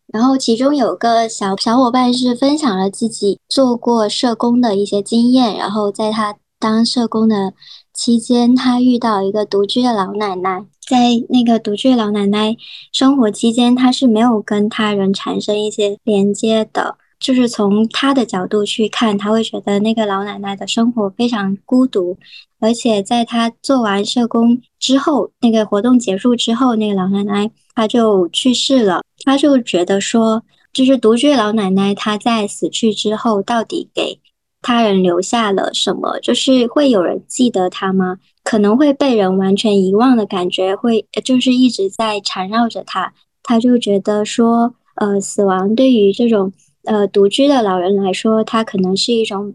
[0.07, 7.53] 然后其中有个小小伙伴是分享了自己做过社工的一些经验，然后在他当社工的
[7.93, 12.57] 期间，他遇到一个独居的老奶奶，在那个独居老奶奶
[12.93, 16.97] 生活期间，她是没有跟他人产生一些连接的。
[17.21, 22.19] 就是从她的角度去看，她会觉得那个老奶奶的生活非常孤独，
[22.61, 29.01] 而且在她做完社工之后，那个活动结束之后，那个老奶奶她就去世了。
[29.25, 34.21] 她就觉得说，就是独居老奶奶她在死去之后，到底给
[34.61, 36.19] 他人留下了什么？
[36.21, 38.19] 就是会有人记得他吗？
[38.45, 43.13] 可能会被人完全遗忘的感觉，会就是一直在缠绕着他。
[43.43, 46.53] 他就觉得说，呃，死亡对于这种。
[46.87, 49.55] 呃，独居的老人来说，他可能是一种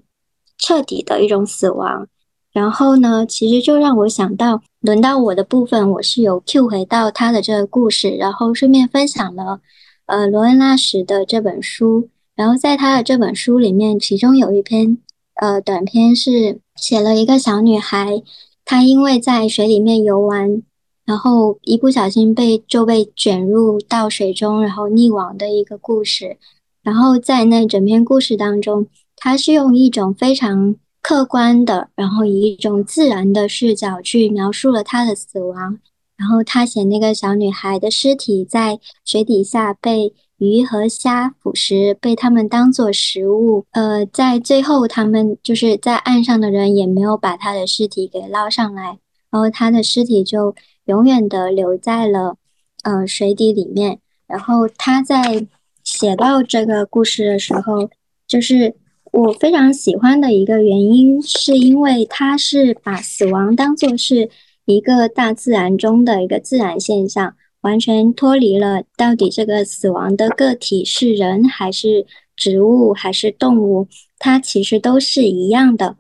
[0.57, 2.07] 彻底的一种死亡。
[2.51, 9.61] 然后呢，其实就让我想到，轮到我的部分，我是有 Q 回到他的这个故事，然后顺便分享了
[10.07, 12.09] 呃罗恩拉什的这本书。
[12.35, 14.97] 然后在他的这本书里面，其中有一篇
[15.35, 18.23] 呃短篇是写了一个小女孩，
[18.69, 20.61] 她因为在水里面游玩，
[21.03, 26.37] 然后一不小心被就被卷入到水中，然后溺亡的一个故事。
[26.83, 35.79] 然后在那整篇故事当中，他是用一种非常客观的，然后以一种自然的视角去描述了他的死亡。
[36.15, 43.65] 然后他写那个小女孩的尸体在水底下被鱼和虾腐蚀，被他们当做食物。
[43.71, 48.97] 呃，在最后，他们就是在岸上的人也没有把他的尸体给捞上来，
[49.29, 52.37] 然后他的尸体就永远的留在了
[52.81, 53.99] 呃水底里面。
[54.27, 55.47] 然后他在。
[55.81, 57.89] 写到这个故事的时候，
[58.27, 58.75] 就是
[59.11, 64.29] 我非常喜欢的一个原因，是因为他是把死亡当做是
[64.65, 72.05] 一个大自然中的一个自然现象，完全脱离了到底这个死亡的个体是人还是
[72.35, 73.87] 植物还是动物，
[74.17, 75.97] 它其实都是一样的。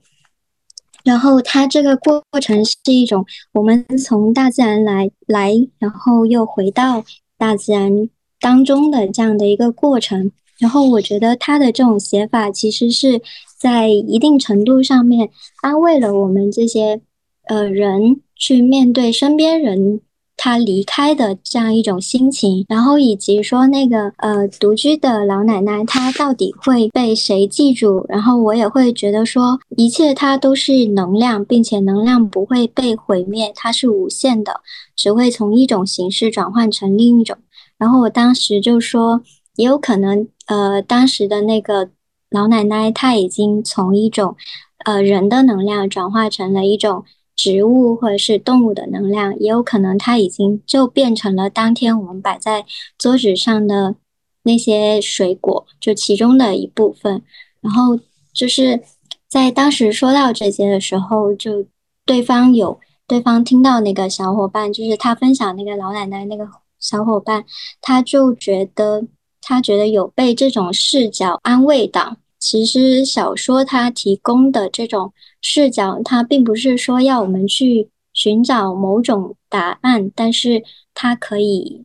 [1.03, 7.03] 然后它这个过程是一种我们从大自然来来，然后又回到
[7.37, 10.31] 大自然当中的这样的一个过程。
[10.59, 13.21] 然后我觉得他的这种写法其实是
[13.57, 15.29] 在一定程度上面
[15.61, 17.01] 安慰了我们这些
[17.47, 20.01] 呃人去面对身边人。
[20.41, 28.05] 他离开的这样一种心情，然后以及说那个呃独居的老奶奶，她到底会被谁记住？
[28.07, 34.61] 然后我也会觉得说，一切它都是能量，并且能量不会被毁灭，它是无限的，
[34.95, 37.35] 只会从一种形式转换成另一种。
[37.77, 39.21] 然后我当时就说，
[39.57, 41.89] 也有可能呃当时的那个
[42.29, 44.37] 老奶奶，她已经从一种
[44.85, 47.03] 呃人的能量转化成了一种。
[47.41, 52.65] 植物或者是动物的能量，也有可能它已经就变成了当天我们摆在
[52.97, 53.95] 桌子上的
[54.43, 57.21] 那些水果，就其中的一部分。
[57.61, 57.97] 然后
[58.33, 58.81] 就是
[59.29, 61.65] 在当时说到这些的时候，就
[62.05, 62.77] 对方有
[63.07, 66.45] 对方听到那个小伙伴，就是他分享那个老奶奶那个
[66.77, 67.45] 小伙伴，
[67.79, 69.05] 他就觉得
[69.41, 72.17] 他觉得有被这种视角安慰到。
[72.41, 75.11] 其实小说它提供的这种
[75.41, 80.63] 视角，它并不是说要我们去寻找某种答案，但是
[80.93, 81.83] 它可以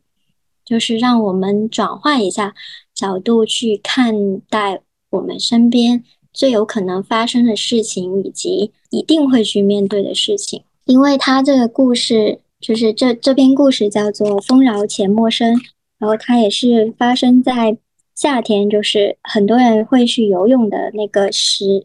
[0.64, 2.54] 就是让我们转换一下
[2.94, 4.80] 角度去看待
[5.10, 6.02] 我们身边
[6.32, 10.64] 最有可能发生的事情，以及一定会去面对的事情。
[10.86, 15.54] 因为它这个故事，就是这这篇故事叫做《丰饶且陌生》，
[15.98, 17.78] 然后它也是发生在。
[18.16, 21.82] 夏天就是很多人会去游泳的那个时，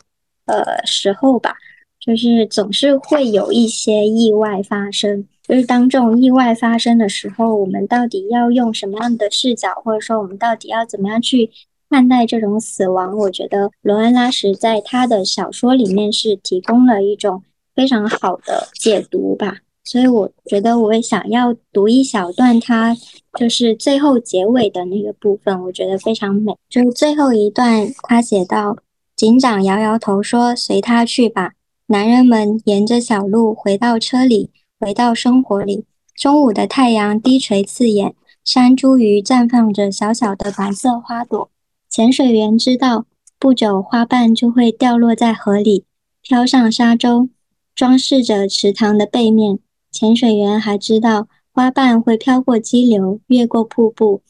[0.50, 1.56] 呃时候吧，
[2.00, 5.26] 就是总是会有一些意外发生。
[5.48, 11.50] 就是当这种意外发生的时候，我们到底要用什么样的视角，或者说我们到底要怎么样去
[11.90, 13.18] 看待这种死亡？
[13.18, 17.42] 我觉得罗恩·拉什在他的小说里面是提供了一种
[17.76, 19.58] 非常好的解读吧。
[19.86, 22.96] 所以我觉得我也想要读一小段，他
[23.40, 26.54] 就是最后结尾的那个部分，我觉得非常美。
[26.70, 28.78] 就是最后一段，他写到：
[29.20, 31.52] 警长摇摇头说：“随他去吧。”
[31.88, 34.50] 男人们沿着小路回到车里，
[34.80, 35.84] 回到生活里。
[36.16, 38.16] 中午的太阳低垂刺眼，
[38.46, 41.52] 山茱萸绽放着小小的白色花朵。
[41.90, 43.08] 潜水员知道，
[43.38, 45.84] 不久花瓣就会掉落在河里，
[46.22, 47.28] 飘上沙洲，
[47.76, 49.60] 装饰着池塘的背面。
[49.92, 54.22] 潜水员还知道，花瓣会飘过激流，越过瀑布，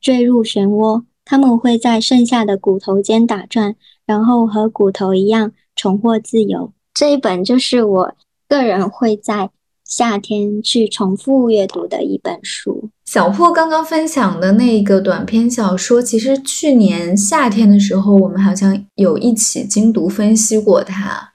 [0.00, 1.04] 坠入漩涡。
[1.26, 3.76] 它们会在剩下的骨头间打转，
[4.08, 6.72] 然后和骨头一样重获自由。
[6.94, 8.14] 这一本就是我
[8.48, 9.50] 个人会在
[9.84, 12.88] 夏天去重复阅读的一本书。
[13.04, 21.30] 小破刚刚分享的那个短篇小说，其实去年夏天的时候，我们好像有一起精读分析过它。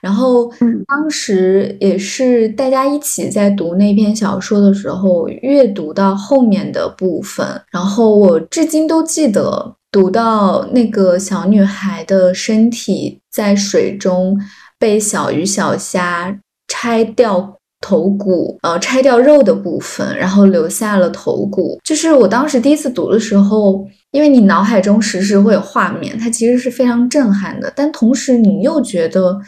[0.00, 0.48] 然后，
[0.86, 14.38] 当时也是大家一起在读那篇小说的时候，阅读到后面的部分，然后我至今都记得，读到那个小女孩的身体在水中
[14.78, 21.78] 被小鱼小虾拆掉头骨，呃，拆掉肉的部分，然后留下了头骨。
[21.84, 29.40] 就是我当时第一次读的时候，因为你脑海中时时会有画面，它其实是非常震撼的，但同时你又觉得。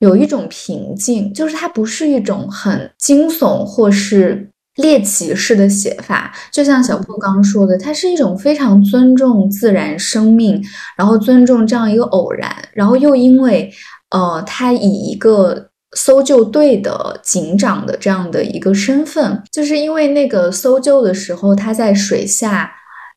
[0.00, 4.48] 有一种平静，就是它不是一种很惊悚或是
[4.78, 10.60] 猎奇式的写法，就像小破刚说的，它是一种非常尊重自然生命，
[10.96, 13.70] 然后尊重这样一个偶然，然后又因为，
[14.10, 22.70] 呃，他以一个搜救队的警长的这样的一个身份，就是因为那个搜救的时候，他在水下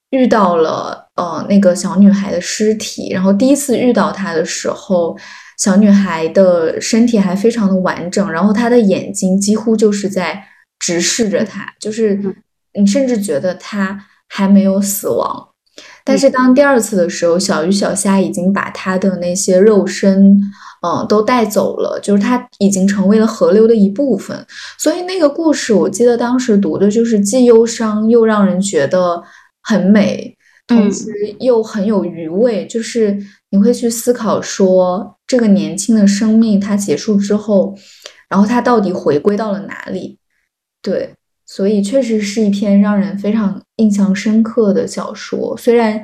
[0.10, 5.18] 遇到了呃那个小女孩的尸体，然后第一次遇到她的时候。
[5.58, 10.44] 小女孩的身体还非常的完整，然后她的眼睛几乎就是在
[10.82, 12.20] 直视着他，就是
[12.74, 15.48] 你甚至觉得他还没有死亡。
[16.04, 20.38] 但是当第二次的时候，小鱼小虾已经把他的那些肉身，
[20.82, 24.46] 嗯，都带走了，就是他已经成为了河流的一部分。
[24.78, 29.22] 所以那个故事，我记得当时读的就是既忧伤又让人觉得
[29.62, 30.36] 很美，
[30.68, 31.06] 同时
[31.40, 33.18] 又很有余味，就是
[33.52, 35.18] 你会去思考说。
[35.28, 37.74] 这个年轻的生命，它结束之后，
[38.28, 40.18] 然后它到底回归到了哪里？
[40.82, 41.14] 对，
[41.46, 45.56] 所以确实是一篇让人非常印象深刻的小说。
[45.58, 46.04] 虽然，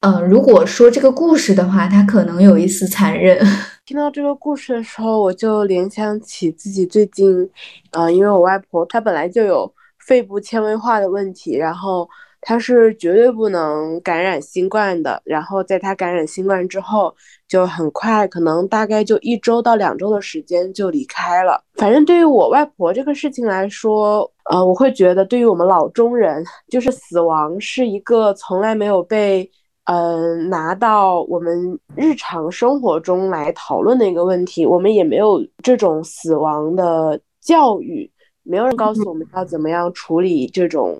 [0.00, 3.38] 呃，如果说这个故事的话，它可能有一丝残忍。
[3.86, 7.48] 听到这个故事的时候，我就联想起自己最近，
[7.92, 12.08] 呃，因为我外婆她本来就有肺部纤维化的问题，然后
[12.42, 15.22] 他是绝对不能感染新冠的。
[15.24, 17.14] 然后在他感染新冠之后，
[17.48, 21.64] 就很快，可能大概就一周到两周的时间就离开了。
[21.76, 29.50] 反正对于我外婆这个事情来说，呃，我会觉得对于我们老中人，就是死亡是一个从来没有被。
[29.86, 38.08] 嗯，拿到我们日常生活中来讨论的一个问题，我们也没有这种死亡的教育，
[38.44, 40.96] 没有人告诉我们要怎么样处理这种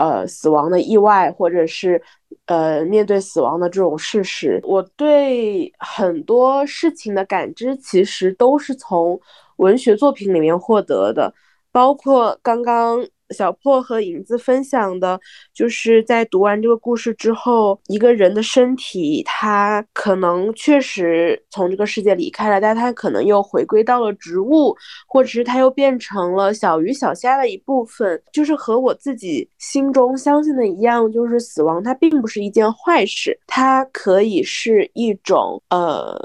[0.00, 2.02] 呃死亡的意外，或者是
[2.46, 4.58] 呃面对死亡的这种事实。
[4.64, 9.20] 我对很多事情的感知，其实都是从
[9.56, 11.32] 文学作品里面获得的，
[11.70, 13.06] 包括刚刚。
[13.30, 15.18] 小破和影子分享的，
[15.54, 24.76] 就是在读完这个故事之后，一个人的身体，他可能确实从这个世界离开了，但他可能又回归到了植物，
[25.06, 28.20] 或者是他又变成了小鱼小虾的一部分。
[28.32, 36.16] 就是和我自己心中相信的一样，就是死亡它并不是一件坏事，它可以是一种呃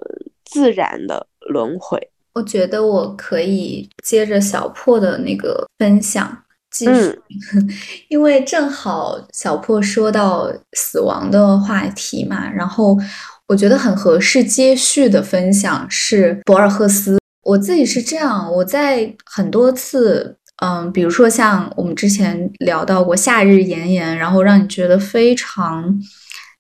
[0.44, 2.00] 自然的轮回。
[2.34, 6.45] 我觉得我可以接着小破的那个分享。
[6.76, 7.20] 继续，
[8.10, 12.98] 因为正好小破说到死亡的话题嘛，然后
[13.48, 17.18] 我觉得很合适接续的分享是博尔赫斯。
[17.44, 25.98] 我自己是这样，我在很多次，嗯，比如说像我们之前聊到过夏日炎炎，然后让你觉得非常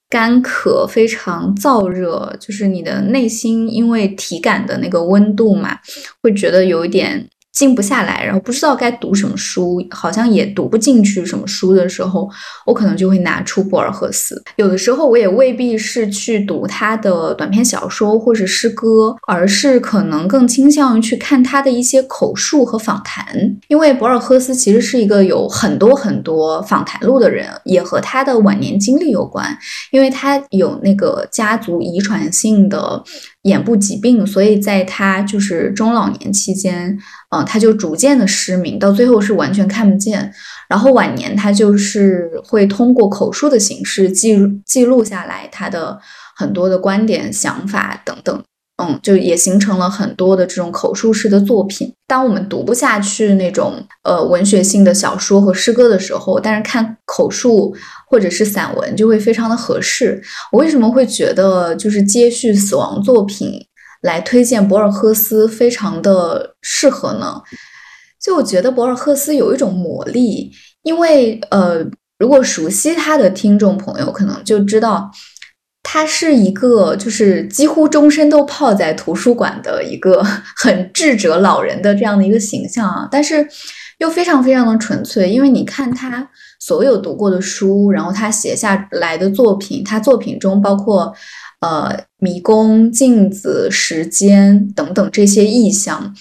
[0.09, 5.77] 干渴、非常燥热，就是你的内心因为体感的那个温度嘛，
[6.23, 7.27] 会觉得有一点。
[7.56, 12.30] 静不下来，然后不知道该读什么书，好像也读不进去什么书的时候，
[12.65, 14.44] 我可能就会拿出博尔赫斯。
[14.57, 23.26] 有的时候我也未必是去读他的短篇小说或者诗歌，而是可能更倾向于去看他的一些口述和访谈。
[23.69, 29.57] 因为博尔赫斯其实是一个有很多很多访谈录的人，也和他的晚年经历有关，
[29.91, 33.02] 因为他有那个家族遗传性的。
[33.45, 36.97] 眼部疾病，所以在他就是中老年期间，
[37.30, 40.31] 嗯，他就逐渐的失明，到最后是完全看不见。
[40.67, 45.99] 然后晚年他就是会通过口述的形式记录记录下来他的
[46.35, 48.43] 很多的观点、想法等等。
[48.77, 51.93] 嗯，就也形成了很多的这种口述式的作品。
[52.07, 57.73] 当我们读不下去那种呃文学性的小说和诗歌的时候，但是看口述
[58.10, 60.22] 或者是散文就会非常的合适。
[60.52, 63.49] 我为什么会觉得就是接续死亡作品
[64.02, 67.41] 来推荐博尔赫斯非常的适合呢？
[68.22, 70.52] 就我觉得博尔赫斯有一种魔力，
[70.84, 71.77] 因为呃，
[72.19, 75.10] 如果熟悉他的听众朋友可能就知道。
[75.87, 80.23] 他是一个，就是几乎终身都泡在图书馆的一个
[80.57, 83.47] 很智者老人的这样的一个形象啊，但是
[83.99, 86.27] 又非常非常的纯粹，因为你看他
[86.59, 91.13] 所有读过的书，然后他写下来的作品，他作品中包括
[91.61, 96.15] 呃迷宫、镜子、时间等等这些意象，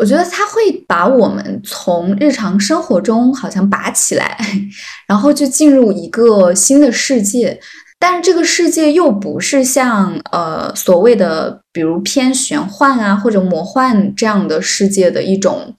[0.00, 4.36] 我觉得他会把我们从日常生活中好像拔起来，
[5.06, 7.60] 然后就进入一个新的世界。
[8.08, 15.74] 但是这个世界又不是像呃所谓的，比如偏玄幻啊或者魔幻这样的世界的一种，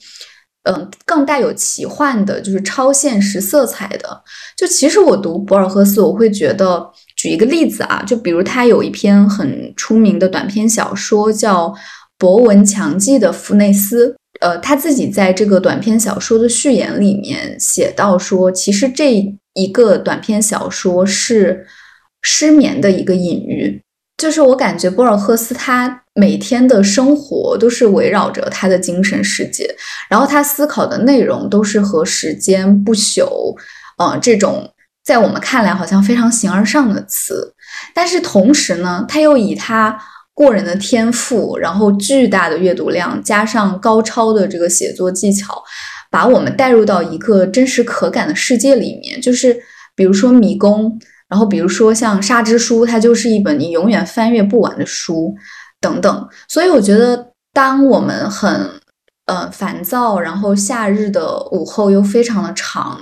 [0.63, 4.21] 嗯，更带有奇幻的，就是超现实色彩的。
[4.57, 6.85] 就其实我读博尔赫斯，我会觉得，
[7.15, 11.69] 举一个例子啊，就比如他有一篇很出名的短篇小说叫
[12.17, 14.09] 《博闻强记的弗内斯》，
[14.41, 21.65] 呃，他自己在这个短篇小说的序言里面写到说，其实这一个短篇小说是。
[22.21, 23.81] 失眠的一个隐喻，
[24.17, 29.69] 就是我感觉博尔赫斯他每天的生活都是围绕着他的精神世界，
[30.09, 33.55] 然后他思考的内容都是和时间不朽，
[33.97, 34.73] 呃，这种
[35.05, 37.53] 在我们看来好像非常形而上的词，
[37.93, 39.97] 但是同时呢，他又以他
[40.33, 45.63] 过人的天赋，然后巨大的阅读量，加上高超的这个写作技巧，
[46.09, 49.55] 把我们带入到一个真实可感的世界里面，就是
[49.95, 50.99] 比如说迷宫。
[51.29, 55.35] 然后，比如说像《沙之书》，它就是一本你永远翻阅不完的书，
[55.81, 56.29] 等等。
[56.47, 58.69] 所以我觉得，当我们很
[59.25, 62.97] 呃烦躁，然后夏日的午后又非常的长，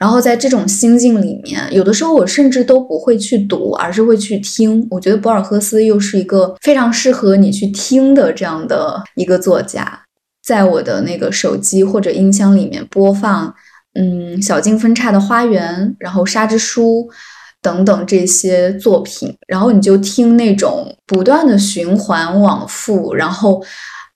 [0.00, 4.86] 然后在这种心境里面，有的时候我甚至都不会去读，而是会去听。
[4.90, 10.00] 我觉得博尔赫斯又是一个非常适合你去听的这样的一个作家。
[10.42, 13.54] 在我的那个手机或者音箱里面播放，
[13.92, 17.10] 嗯，小径分叉的花园，然后《沙之书》。
[17.60, 23.62] 等等这些作品，然后你就听那种不断的循环往复，然后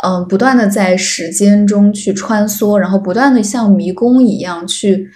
[0.04, 5.08] 嗯，不断的在时间中去穿梭，然后不断的像迷宫一样去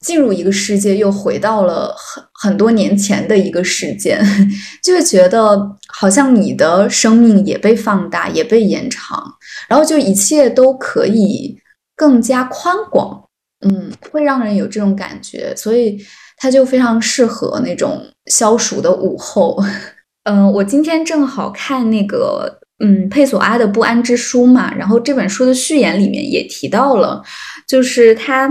[0.00, 4.20] 进入一个世界，又回到了很很多年前的一个时间，
[4.84, 9.20] 就会觉得好像你的生命也被放大，也被延长，
[9.68, 11.58] 然后就一切都可以
[11.96, 13.24] 更加宽广，
[13.66, 15.98] 嗯，会让人有这种感觉，所以
[16.38, 19.62] 它就非常适合那种消暑的午后。
[20.24, 22.58] 嗯，我今天正好看那个。
[22.80, 27.20] 嗯，佩索阿的不安之书嘛，然后这本书的序言里面也提到了，
[27.66, 28.48] 就是他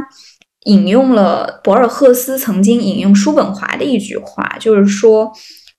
[0.65, 5.31] 引用了博尔赫斯曾经引用叔本华的一句话，就是说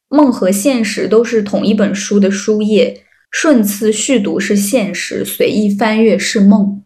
[0.09, 6.83] 梦和现实都是同一本书的书页，顺次续读是现实，随意翻阅是梦。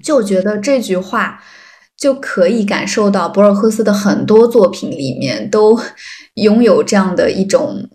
[0.00, 1.42] 就觉得这句话
[1.96, 5.78] 就可以感受到博尔赫斯的很多作品里面都
[6.34, 7.88] 拥有这样的一种。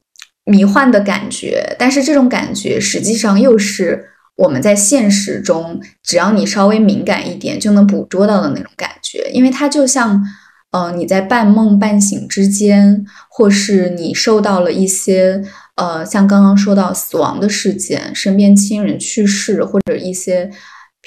[0.44, 4.04] 迷幻的感觉，但是这种感觉实际上又是
[4.36, 9.30] 我们在现实中，只要你稍微敏感一点就能捕捉到的那种感觉。
[9.32, 10.20] 因为它就像，
[10.72, 15.44] 呃，你在半梦半醒之间，或是你受到了一些，
[15.76, 20.50] 呃，像刚刚说到死亡的事件，身边亲人去世，或者一些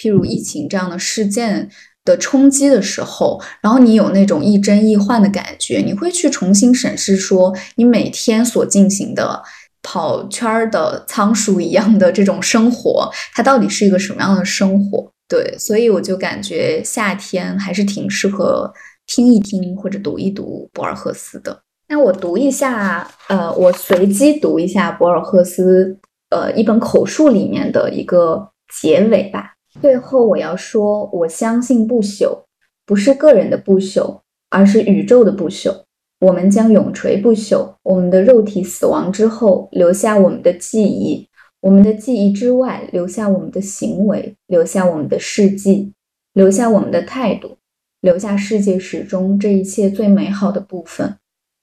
[0.01, 1.69] 譬如疫情这样的事件。
[2.05, 9.43] 的冲击的时候，然后你有那种亦真亦幻的感觉，你会去重新审视说，你每天所进行的
[9.83, 15.11] 跑圈的仓鼠一样的这种生活，它到底是一个什么样的生活？
[15.27, 18.71] 对，所以我就感觉夏天还是挺适合
[19.07, 21.63] 听一听或者读一读博尔赫斯的。
[21.89, 25.99] 那我读一下，呃，我随机读一下博尔赫斯，
[26.29, 28.51] 呃，一本口述里面的一个
[28.81, 29.54] 结尾吧。
[29.81, 32.45] 最后，我要说，我相信不朽
[32.87, 34.21] 不是个人的不朽，
[34.51, 35.83] 而是宇宙的不朽。
[36.21, 37.75] 我们将永垂不朽。
[37.83, 41.29] 我们的肉体死亡之后，留下我们的记忆；
[41.61, 45.93] 我们的记忆之外，留下我们的行为，留下我们的事迹，
[46.33, 47.59] 留下我们的态度，
[48.01, 51.17] 留下世界史中这一切最美好的部分。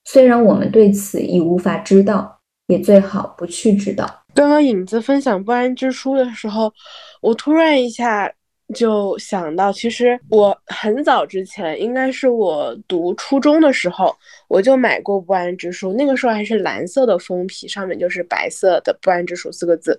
[0.04, 4.21] 虽然我们对此已无法知道，也最好不去知道。
[4.34, 6.72] 刚刚影子分享不安之书的时候。
[7.20, 8.28] 我突然一下
[8.74, 14.12] 就想到，其实我很早之前，应该是我读初中的时候，
[14.48, 19.96] 我就买过《不安之书》，那个时候还是蓝色的封皮，上面就是白色的“不安之书”四个字。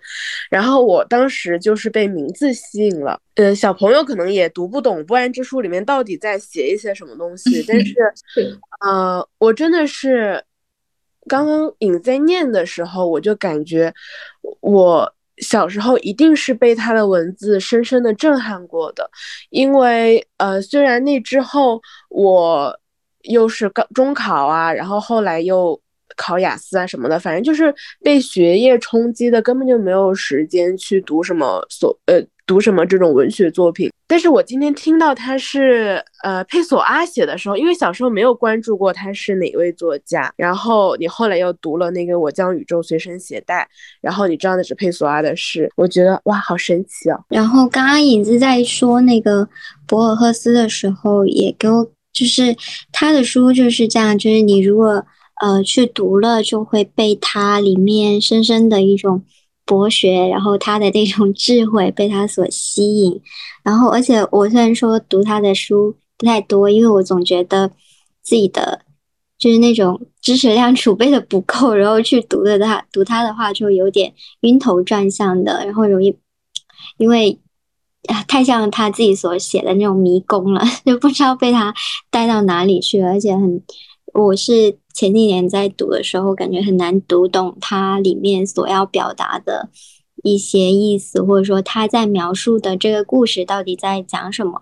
[0.50, 3.18] 然后我当时就是被名字吸引了。
[3.36, 7.96] 嗯，小朋友可能也读不懂《不安之书》里面到底在写一些什么东西，但是，
[8.84, 10.44] 呃，我真的是
[11.28, 13.94] 刚刚影在念的时候，我就感觉
[14.62, 15.14] 我。
[15.40, 19.10] 小时候一定是被他的文字深深的震撼过的，
[19.50, 22.80] 因为呃，虽然那之后我
[23.24, 25.78] 又是高中考啊，然后后来又
[26.16, 27.74] 考雅思啊什么的，反正就是
[28.04, 32.24] 被学业冲击的，根本就没有时间去读什么所呃。
[32.46, 33.90] 读什么这种文学作品？
[34.06, 43.62] 但是我今天听到他是呃佩索阿写的时候，因为小时候没有关注过他是哪位作家，然后你后来又读了那个《我将宇宙随身携带》，
[44.02, 47.24] 然后你知道那是佩索阿的诗，我觉得哇，好神奇哦！
[47.30, 49.48] 然后刚刚影子在说那个
[49.88, 52.54] 博尔赫斯的时候，也给我就是
[52.92, 55.02] 他的书就是这样，就是你如果
[55.42, 59.24] 呃去读了，就会被他里面深深的一种。
[59.66, 63.22] 博学，然后他的那种智慧被他所吸引，
[63.64, 67.72] 然后而且我虽然说读他的书不太多，因为我总觉得
[68.22, 68.82] 自己的
[69.40, 76.14] 就是那种知识量 储备的不够，然后去读的他读他的话就有点晕头转向的，然后容易
[76.98, 77.40] 因为
[78.10, 81.74] 啊太像他自己所写的那种迷宫了， 就不知道被他
[82.12, 83.64] 带到哪里去了，而且很
[84.14, 84.78] 我是。
[84.96, 89.72] 前几年在读的时候，感觉很难读懂它里面所要表达的
[90.22, 94.54] 一些意思，或者说他在描述的这个故事到底在讲什么。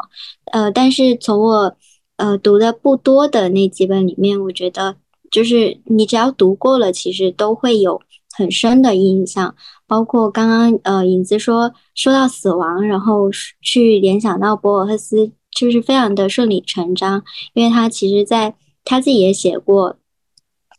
[0.54, 1.76] 呃，但是从我
[2.16, 4.96] 呃读的不多的那几本里面，我觉得
[5.30, 8.02] 就是你只要读过了，其实都会有
[8.34, 9.54] 很深的印象。
[9.86, 13.30] 包括刚刚呃影子说说到死亡，然后
[13.62, 17.22] 去联想到博尔赫斯，就是非常的顺理成章，
[17.54, 19.98] 因为他其实在他自己也写过。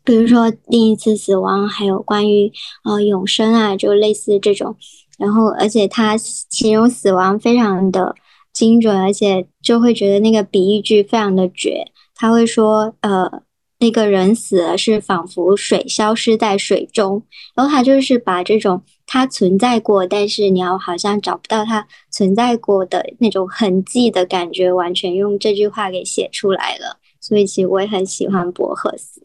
[0.05, 2.51] 比如说另一次死亡，还有关于
[2.83, 4.75] 呃永生啊，就类似这种。
[5.17, 8.13] 然后，而且他形容死亡非常的
[8.51, 11.85] 精准，而且就会觉得那个比喻句非常的绝。
[12.15, 13.43] 他会说，呃，
[13.79, 17.23] 那个人死了是仿佛水消失在水中，
[17.55, 26.99] 然后他就是把这种他存在过，但是你要好像找不到他存在过的那种痕迹的感觉，完全用这句话给写出来了。
[27.23, 29.21] 所以，其实我也很喜欢博赫斯。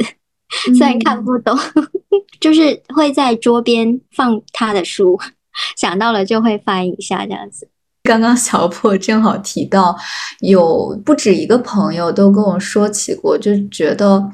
[0.76, 1.58] 虽然看不懂，
[2.40, 5.18] 就是会在桌边放他的书，
[5.76, 7.68] 想到了就会翻一下这样子。
[8.04, 9.96] 刚刚小破正好提到，
[10.40, 14.30] 有不止一个朋友都跟我说起过，就觉得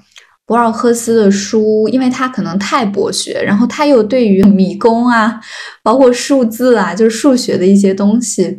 [0.47, 5.41] 博尔赫斯的书，因为他可能太博学，然后他又对于迷宫啊，
[5.82, 8.57] 包括数字啊，就是数学的一些东西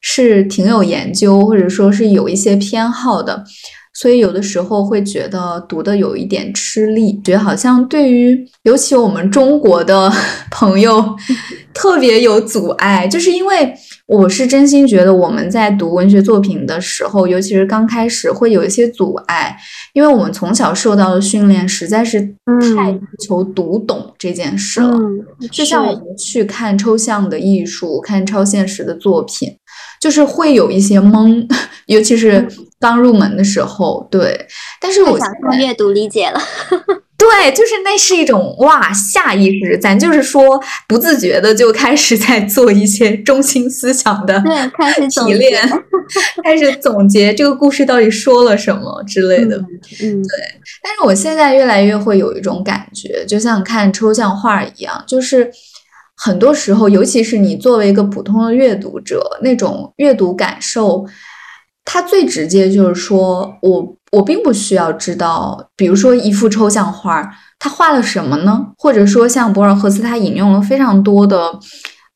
[0.00, 3.44] 是挺有研究，或者说是有一些偏好的。
[3.94, 10.12] 所以有的时候会觉得读的有一点吃力，觉得好像对于尤其我们中国的
[10.50, 11.16] 朋友
[11.72, 13.72] 特别有阻碍，就是因为
[14.06, 19.56] 我是真心觉得我们在读文学作品的时候，尤其是刚开始会有一些阻碍，
[19.92, 22.20] 因为我们从小受到的训练实在是
[22.76, 24.98] 太求读懂这件事了，
[25.52, 29.56] 就像我们去看抽象的艺术、看超现实的作品。
[30.04, 31.48] 就是会有一些懵，
[31.88, 32.46] 尤其是
[32.78, 34.46] 刚入门的时候，对。
[34.78, 36.38] 但是我想从阅读理解了，
[37.16, 45.66] 对，就是那是一种哇，下意识，咱就是说不自觉的就开始在做一些中心思想的对，开始提炼，
[46.44, 49.56] 开始总结这个故事到底说了什么之类的，
[50.02, 50.60] 嗯，对。
[50.82, 55.50] 但是我现在越来越会有一种感觉，就像看抽象画一样，就是。
[56.16, 61.04] 很多时候，尤其是你作为一个普通的阅读者，那种阅读感受，
[61.84, 67.28] 它最直接就是说，我我并不需要知道，比如说一幅抽象画，
[67.58, 68.64] 它画了什么呢？
[68.78, 71.58] 或者说像博尔赫斯，他引用了非常多的，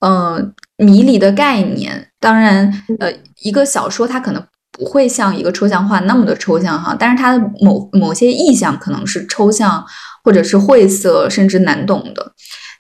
[0.01, 2.11] 嗯，迷离的概念。
[2.21, 3.13] 当然，呃，
[3.43, 9.85] 一个小说它可能不会像一个抽象画那么的抽象哈，但是它的某某些意象可能是抽象
[10.23, 12.33] 或者是晦涩甚至难懂的，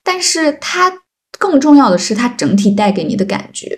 [0.04, 0.92] 但是它。
[1.38, 3.70] 更重要的是，它整体带给你的感觉，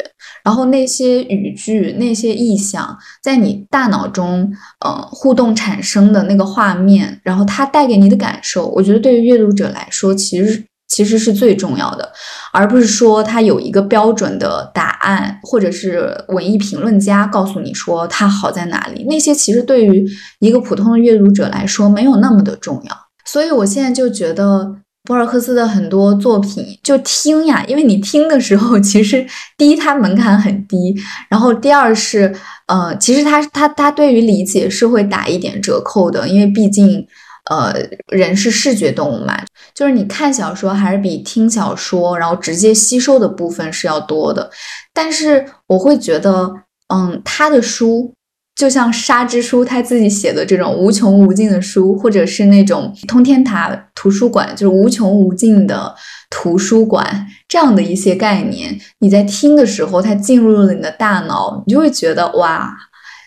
[0.42, 4.50] 然后那些语句、那些意象，在你大脑中，
[4.84, 12.10] 呃，互动产生的那个画面，然后它带给你的感受，我觉得对于阅读者来说，其实其实是最重要的，
[12.52, 20.04] 而不是说它有一个标准的答案，或者是文艺评论家告诉你说它好在哪里，那些其实对于
[20.38, 22.96] 一个普通的阅读者来说没有那么的重要。
[23.26, 24.76] 所以我现在就觉得。
[25.10, 29.26] 博尔赫斯的很多作品就听呀，因为你听的时候，其实
[29.58, 30.94] 第一它门槛很低，
[31.28, 32.32] 然后第二是
[32.68, 37.04] 呃，其实他他他对于理解是会打一点折扣的，因为毕竟
[37.50, 37.74] 呃
[38.06, 39.36] 人是视觉动物嘛，
[39.74, 44.48] 就是你看小说还是比听小说，然后直接吸收的部分是要多的，
[44.94, 46.52] 但是我会觉得，
[46.94, 48.14] 嗯，他的书。
[48.60, 55.94] 就像沙之书他自己写的这种无穷无尽的书，或者是那种通天塔图书馆，就是无穷无尽的
[56.28, 62.70] 图书馆这样的一些概念，你在听的时候，它进入了你的大脑，你就会觉得哇，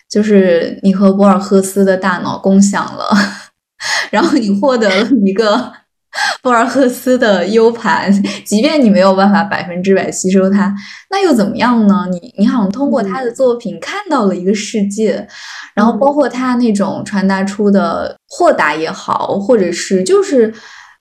[0.07, 3.09] 就是你和博尔赫斯的大脑共享了，
[4.11, 5.73] 然后你获得了一个。
[6.43, 8.11] 博尔赫斯的 U 盘，
[8.45, 10.73] 即便你没有办法百分之百吸收它，
[11.09, 12.05] 那又怎么样呢？
[12.11, 15.27] 你你好像通过他的作品看到了一个世界，
[15.73, 20.53] 然后包括他那种传达出的豁达也好，或者是就是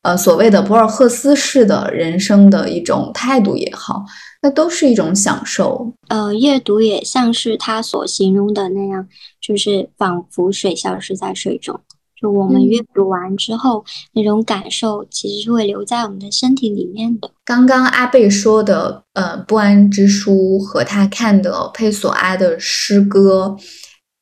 [0.02, 4.04] 呃所谓的博尔赫斯式的人生的一种态度也好，
[4.42, 5.92] 那都是一种享受。
[6.08, 9.06] 呃，阅读也像是他所形容的那样，
[9.40, 11.78] 就是仿佛水消失在水中。
[12.22, 17.28] 就我们阅读完之后，那种感受其实是会留在我们的身体里面的。
[17.44, 23.56] 刚刚阿贝说的，呃，不安之书和他看的佩索阿的诗歌，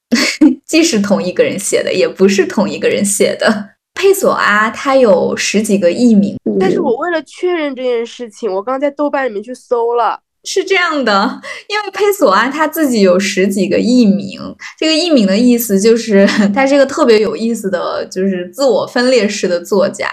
[0.64, 3.68] 既是同一个人写的，也不是同一个人写的。
[3.92, 10.18] 佩索阿他有十几个艺名，但是我为了确认这件事情，我刚在豆瓣里面去搜了。
[10.44, 14.40] 是这样的，因为佩索阿他自己有十几个艺名，
[14.78, 20.08] 这个艺名的意思就是他是一个特别有意思的就是自我分裂式的作家，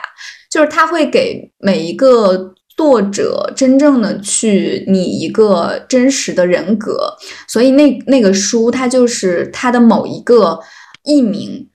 [0.52, 7.16] 就是他会给每一个作者真正的去拟一个真实的人格，
[7.48, 10.60] 所以那那个书它就是他的某一个
[11.06, 11.70] 艺名，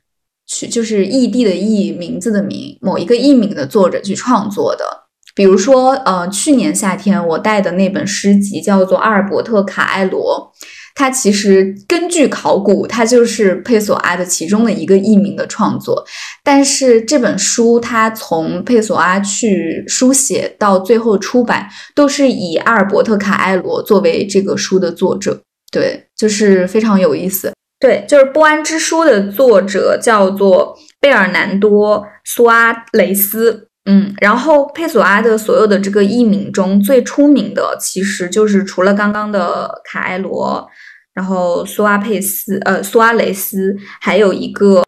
[0.46, 4.84] 去就是异地的异名字的名，某一个艺名的作者去创作的。
[5.34, 10.52] 比如说，呃，去年夏天我带的那本诗集叫做《阿尔伯特·卡埃罗》，
[10.94, 16.04] 它其实根据考古，它就是佩索阿的其中的一个译名的创作。
[16.44, 25.40] 但是这本书，它从佩索阿去书写到最后出版，都是以阿尔伯特·卡埃罗作为这个书的作者。
[25.70, 27.52] 对，就是非常有意思。
[27.80, 33.68] 对，就是《不安之书》的作者叫做贝尔南多·苏阿雷斯。
[33.84, 40.66] 嗯，然后佩索阿的所有的这个译名中最出名的，其实就是除了刚刚的卡埃罗，
[41.14, 44.82] 然后苏阿佩斯，呃，苏阿雷斯，还有一个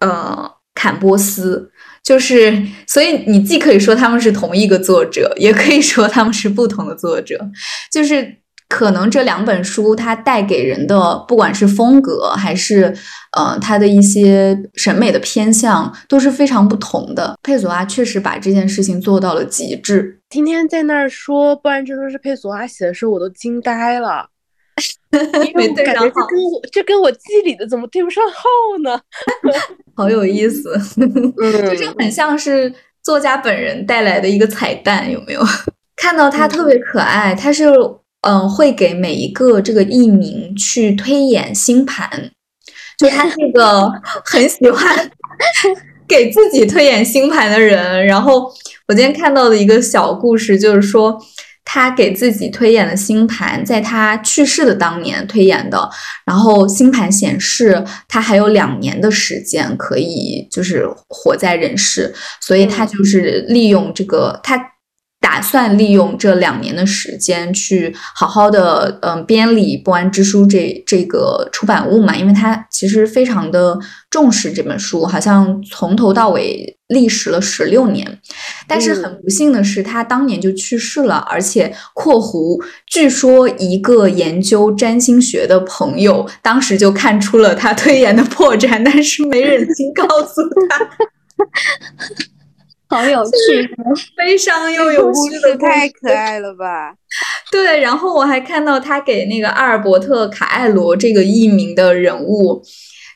[0.00, 1.70] 呃坎波斯。
[2.02, 7.40] 就是，所以你既可以说他们是同一个作者，也可以说他们是不同的作者。
[7.90, 8.36] 就是
[8.68, 12.94] 可能这两本书它带给人的，不管是风格还是
[13.36, 17.36] 呃它的一些审美的偏向，都是非常不同的。
[17.42, 20.18] 佩索阿确实把这件事情做到了极致。
[20.30, 24.28] 今天在那儿说，不然这都是佩索阿写的时候，我都惊呆了。
[25.54, 28.42] 没对上号，这跟我这跟我记里的怎么对不上号
[28.82, 29.00] 呢？
[29.94, 35.40] 好有意思， 嗯，就很像是作家本人带来的一个彩蛋，有没有？
[35.94, 37.66] 看到他特别可爱，他是
[38.24, 42.30] 嗯会给每一个这个艺名去推演星盘，
[42.98, 43.90] 就他是个
[44.24, 45.10] 很喜欢
[46.08, 48.04] 给自己推演星盘的人。
[48.06, 48.52] 然后
[48.88, 51.18] 我今天看到的一个小故事就是说。
[51.66, 55.88] 他给自己推演的星盘，在他去世的当年推演的，
[56.26, 64.73] 然后星盘显示他还有两年的时间可以就是活在人世，所以他就是利用这个他。
[65.24, 73.78] 打算利用这两年的时间去好好的嗯编理《不安之书》这这个出版物嘛，因为他其实非常的
[74.10, 78.20] 重视这本书，好像从头到尾历时了十六年。
[78.68, 90.90] 但是很不幸的是，他当年就去世了，而且（括弧）据说一个研究占星学的朋友当时就看出了他推演的破绽，但是没忍心告诉他。
[92.88, 93.68] 好有趣，
[94.16, 96.94] 悲伤又有趣的太可爱了吧？
[97.50, 102.62] 对，然后我还看到他给那个阿尔伯特·卡艾罗这个艺名的人物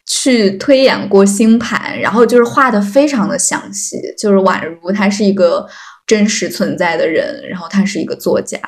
[0.06, 5.66] 去推演过星盘，然后就是画的非常的详细，就是宛如他是一个
[6.06, 8.58] 真实存在的人，然后他是一个作家。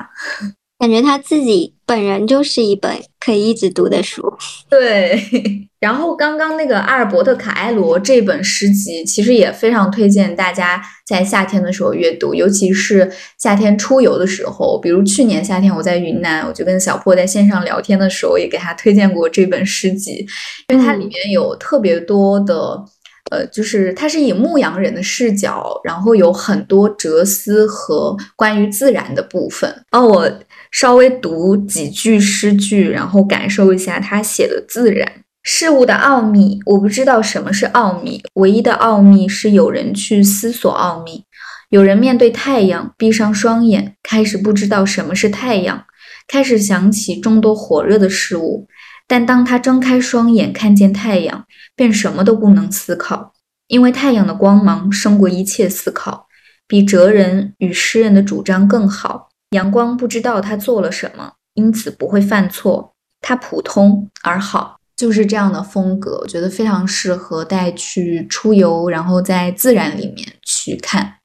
[0.81, 4.33] 感觉他自己本人就是一本可以一直读的书。
[4.67, 5.21] 对，
[5.79, 14.79] 然后刚刚那个阿尔伯特·卡埃罗这本诗集，其实也非常推荐大家在夏天的时候阅读，尤其是夏天出游的时候。
[14.79, 20.25] 比如去年夏天我在云南，我就跟小破在线上聊天的时候，也给他推荐过这本诗集，
[20.69, 22.83] 因为它里面有特别多的。
[23.31, 29.73] 呃，就是它是以牧羊人的视角，然后有很多哲思和关于自然的部分。
[29.91, 30.31] 哦，我
[30.69, 35.09] 稍微读几句诗句，然后感受一下他写的自然
[35.43, 36.59] 事物的奥秘。
[36.65, 41.23] 我不知道什么是奥秘，唯一的奥秘是有人去思索奥秘。
[41.69, 45.85] 有人面对太阳，闭上双眼，开始不知道什么是太阳，
[46.27, 48.67] 开始想起众多火热的事物。
[49.11, 53.33] 但当他睁开双眼，看见太阳，便什么都不能思考，
[53.67, 56.27] 因为太阳的光芒胜过一切思考，
[56.65, 59.27] 比哲人与诗人的主张更好。
[59.49, 62.93] 阳光不知道他做了什么，因此不会犯错。
[63.19, 71.15] 他普通而好，就是这样的风格，我觉得非常适合带去出游，然后在自然里面去看。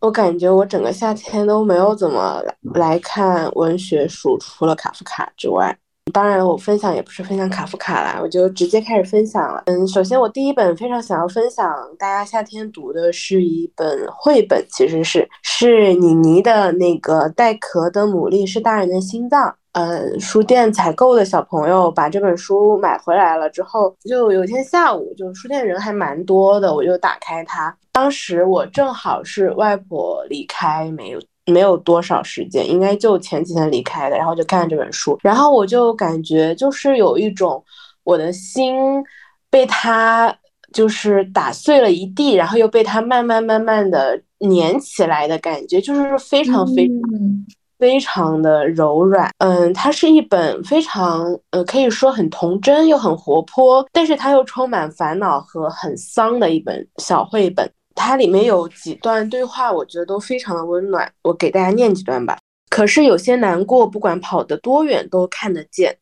[0.00, 2.42] 我感觉我整个夏天都没有怎么
[2.74, 5.78] 来看文学书，除了卡夫卡之外。
[6.12, 9.62] 当然，我分享也不是分享卡夫卡啦，我就直接开始分享了。
[9.66, 19.54] 嗯，首先我第一本非常想要分享大家夏天读的是一本绘本，其实是是妮妮的那个带壳的牡蛎是大人的心脏。
[19.72, 27.76] 嗯，书店采购的小朋友把这本书买回来了之后，就有一天下午，就书店人还蛮多的，我就打开它。
[27.92, 31.20] 当时我正好是外婆离开没有。
[31.46, 37.62] 没有多少时间，应该就前几天离开的，然后就看这本书，然后我就感觉就是有一种
[38.04, 38.76] 我的心
[39.48, 40.36] 被他
[40.72, 46.96] 就是打碎了一地，然后又被他慢慢慢慢的粘起来的感觉，就是非常非常
[47.78, 49.30] 非常的柔软。
[49.38, 57.70] 嗯，它是一本非常呃可以说很童真又很活泼，但是它又充满烦恼和很丧的一本小绘本。
[57.96, 61.12] 它里面有几段对话，我觉得都非常的温暖。
[61.22, 62.38] 我给大家念几段吧。
[62.68, 65.96] 可是有些难过，不管跑得多远都看得见。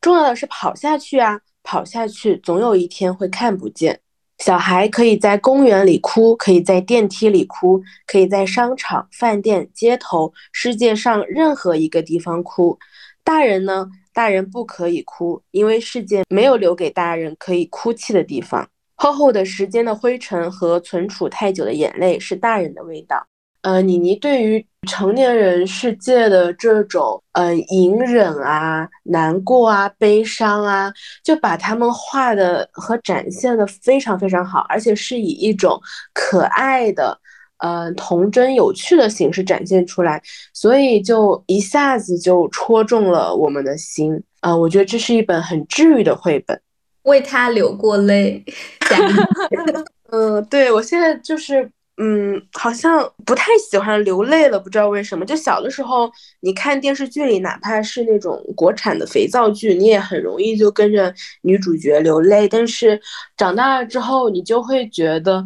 [0.00, 3.98] 重要的是跑下去啊，跑下去，总有一天会看不见。
[4.38, 12.78] 小孩可以在公园里哭，可以在电梯里哭，可以在商场、饭店、街头，世界上任何一个地方哭。
[13.22, 13.88] 大人呢？
[14.12, 18.68] 大人不可以哭，因为世界没有留给大人可以哭泣的地方。
[18.94, 23.26] 厚厚的时间的灰尘和存储太久的眼泪是大人的味道。
[23.62, 30.92] 呃，妮妮对于成年人世界的这种呃隐忍啊、难过啊、悲伤啊，
[31.22, 35.80] 就把他们画的和展现的非常非常好，而且是以一种
[36.12, 37.18] 可爱的、
[37.56, 40.22] 呃童真有趣的形式展现出来，
[40.52, 44.22] 所以就一下子就戳中了我们的心。
[44.40, 46.60] 啊，我觉得这是一本很治愈的绘本。
[47.04, 48.44] 为他流过泪，
[50.10, 51.70] 嗯，对我现在就是。
[51.96, 55.24] 嗯，好像不太喜欢流泪了，不知道为什么。
[55.24, 56.10] 就小的时候，
[56.40, 62.48] 你看电视剧里，哪怕是那种国产的肥皂剧，你也很容易就跟着女主角流泪。
[62.48, 63.00] 但是
[63.36, 65.44] 长大了之后，你就会觉得，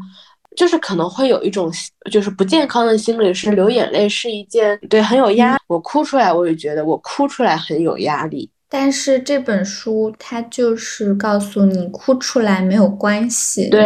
[0.56, 1.70] 就是可能会有一种
[2.10, 5.58] 就是不健康的心理，是流眼泪是一件对很有压。
[5.66, 8.50] 我哭出来，我也觉得我哭出来很有压力。
[8.70, 13.80] 但是这本书它就是告诉你，哭出来没有关系，对，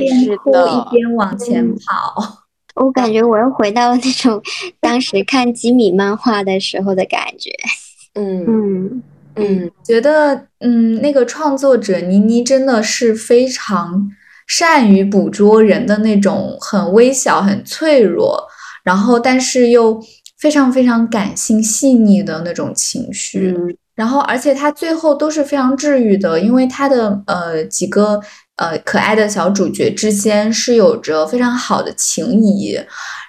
[0.00, 2.38] 一边哭一边往前跑。
[2.76, 4.40] 我感觉我又回到了那种
[4.80, 7.50] 当时看吉米漫画的时候的感觉。
[8.14, 9.02] 嗯嗯
[9.34, 14.10] 嗯，觉得嗯，那个创作者倪妮真的是非常
[14.46, 18.46] 善于捕捉人的那种很微小、很脆弱，
[18.82, 20.02] 然后但是又
[20.38, 23.54] 非常非常感性、细腻的那种情绪。
[24.02, 28.20] 然后，而且它最后都是非常治愈的，因为它的呃几个
[28.56, 32.76] 呃可爱的小主角之间是有着非常好的情谊。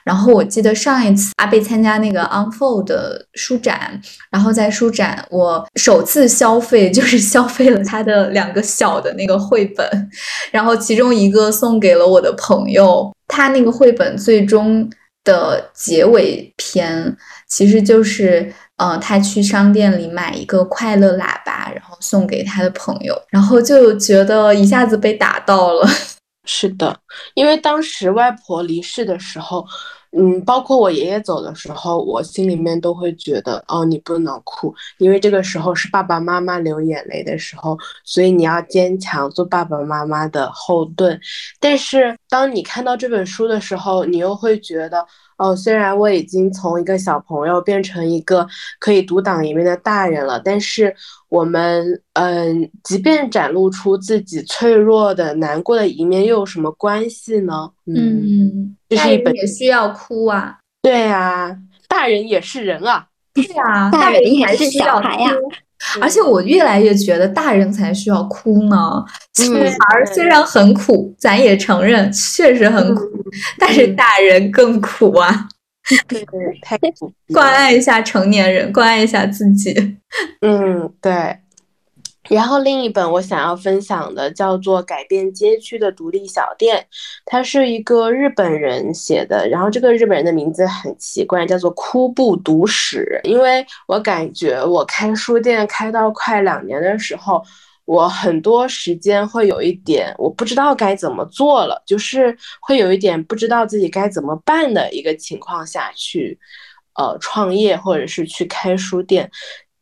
[0.04, 4.02] 然后我记得上一次阿贝参加那个 Unfold 的书展，
[4.32, 10.10] 然后在书展我首次消费就是消费了他的两个小的那个绘本，
[10.52, 14.90] 然后其中一个送给了我的朋友，他那个绘本最终
[15.24, 17.16] 的结尾篇
[17.48, 18.52] 其实就是。
[18.84, 25.88] 嗯，他去商店里买一个快乐喇叭，然后送给他的朋友，然后就觉得一下子被打到了。
[26.46, 27.00] 是的，
[27.36, 29.66] 因为当时外婆离世的时候，
[30.12, 41.18] 嗯，包括我爷爷走的时候，我心里面都会觉得，哦，你不能哭，因为这个时候是爸爸妈妈流眼泪的时候，所以你要坚强，做爸爸妈妈的后盾。
[41.62, 45.08] 但是当你看到这本书的时候，你又会觉得。
[45.38, 48.48] 哦，虽然我已经从一个小朋友变成一个
[48.80, 50.96] 可以独当一面的大人了，但是
[51.30, 57.72] 我们，嗯，即便展露出自己脆弱的、难过的一面，又有什么关系呢？
[57.86, 60.58] 嗯，这是一本也需要哭啊。
[60.82, 61.58] 对呀，
[61.88, 63.08] 大人也是人啊。
[63.34, 65.32] 对呀，大人也是小孩呀。
[66.02, 68.78] 而且我越来越觉得大人才需要哭呢。
[69.34, 73.04] 小孩虽然很苦，咱也承认确实很苦，
[73.58, 75.48] 但是大人更苦啊。
[76.08, 76.26] 对，
[76.62, 77.12] 太苦。
[77.34, 79.74] 关爱一下成年人，关爱一下自己。
[80.42, 81.38] 嗯，对。
[82.30, 86.78] 然后另一本我想要分享的叫做《改变街区的独立小店》，
[87.26, 89.48] 它是一个日本人写的。
[89.50, 93.20] 然后这个日本人的名字很奇怪，叫做枯布读史。
[93.24, 97.44] 因为我感觉我开书店开到快两年的时候，
[97.86, 106.40] 我很多时间会有一点我不知道该怎么做了，就是会有一点不知道自己该怎么办的一个情况下去，
[106.96, 109.30] 呃，创业或者是去开书店。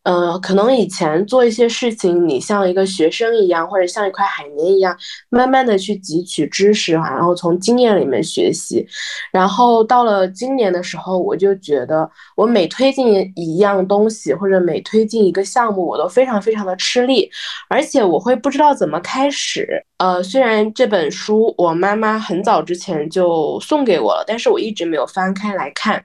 [0.03, 4.97] 呃，可能以前做一些事情，你像一个学生一样，或者像一块海绵一样，
[5.29, 8.85] 慢慢的去汲取知识，然后从经验里面学习。
[9.31, 17.29] 然后到了今年的时候，我就觉得我每推进一样东西，或者每推进一个项目，我都非常非常的吃力，
[17.69, 19.85] 而且我会不知道怎么开始。
[19.97, 26.03] 呃，虽然这本书我妈妈很早之前就送给我了，但是我一直没有翻开来看。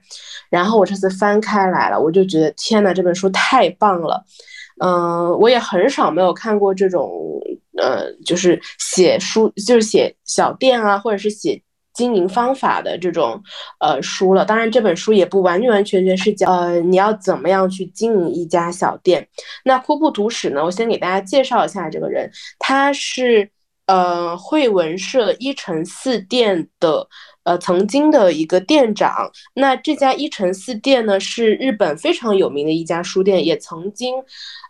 [0.49, 4.23] 然后我这次翻开来了，我就觉得天呐，这本书太棒了。
[4.83, 7.11] 嗯，我也很少没有看过这种，
[7.77, 11.61] 呃，就是写书，就是写小店啊，或者是写
[11.93, 13.41] 经营方法的这种
[13.79, 14.45] 呃书了。
[14.45, 19.27] 当然，这本书也不完完全全是讲呃你要怎么样去经营一家小店。
[19.63, 22.29] 那库布图史呢，我先给大家介绍一下这个人，
[22.59, 23.49] 他是。
[23.87, 27.07] 呃，汇文社一城四店的
[27.43, 34.15] 呃曾经的一个店长，那这家一城四店呢是日本非常有名的一家书店，也曾经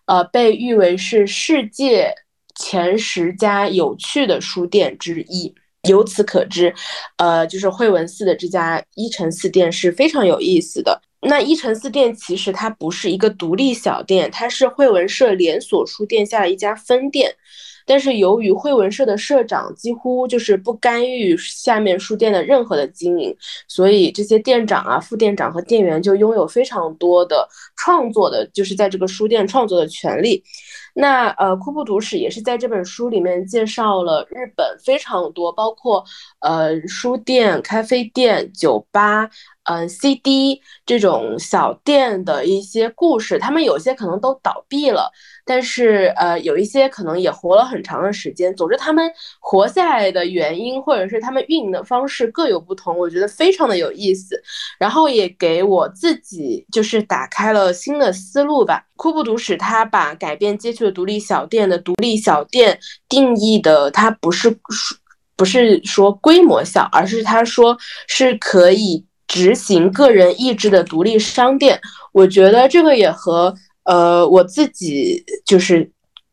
[0.05, 2.13] 呃被誉为是世界
[2.55, 5.53] 前十家有趣的书店之一。
[5.87, 6.73] 由此可知，
[7.17, 11.01] 呃，就是惠文寺的这家一城四店是非常有意思的。
[11.21, 17.33] 那一城四店其实它不是一个独立小店，它是惠文社连锁书店下的一家分店。
[17.87, 23.35] 但是由于汇文社的社长几乎就是不干预下面书店的任何的经营，
[23.67, 27.47] 所以这些店长啊、副店长和店员就拥有非常多的
[27.77, 30.43] 创作的，就是在这个书店创作的权利。
[30.99, 36.03] 那呃，库布图史也是在这本书里面介绍了日本非常多，包括
[36.39, 39.29] 呃书店、咖啡店、酒吧。
[39.69, 45.11] 嗯，CD 这种小店的一些故事，他们有些可能都倒闭了，
[45.43, 48.55] 但是呃，有一些可能也活了很长的时间。
[48.55, 49.11] 总之，他们
[49.41, 54.41] 活下来的原因，或者是他们运营的方式各有不同，我觉得非常的有意思。
[54.79, 58.85] 然后也给我自己就是打开了新的思路吧。
[58.95, 64.57] 库布读史他把改变街区的独立小店的独立小店定义的，它不是。
[65.37, 67.77] 不是说规模小，而是他说
[68.07, 71.79] 是可以执行个人意志的独立商店。
[72.11, 73.53] 我觉得这个也和
[73.83, 75.89] 呃我自己就是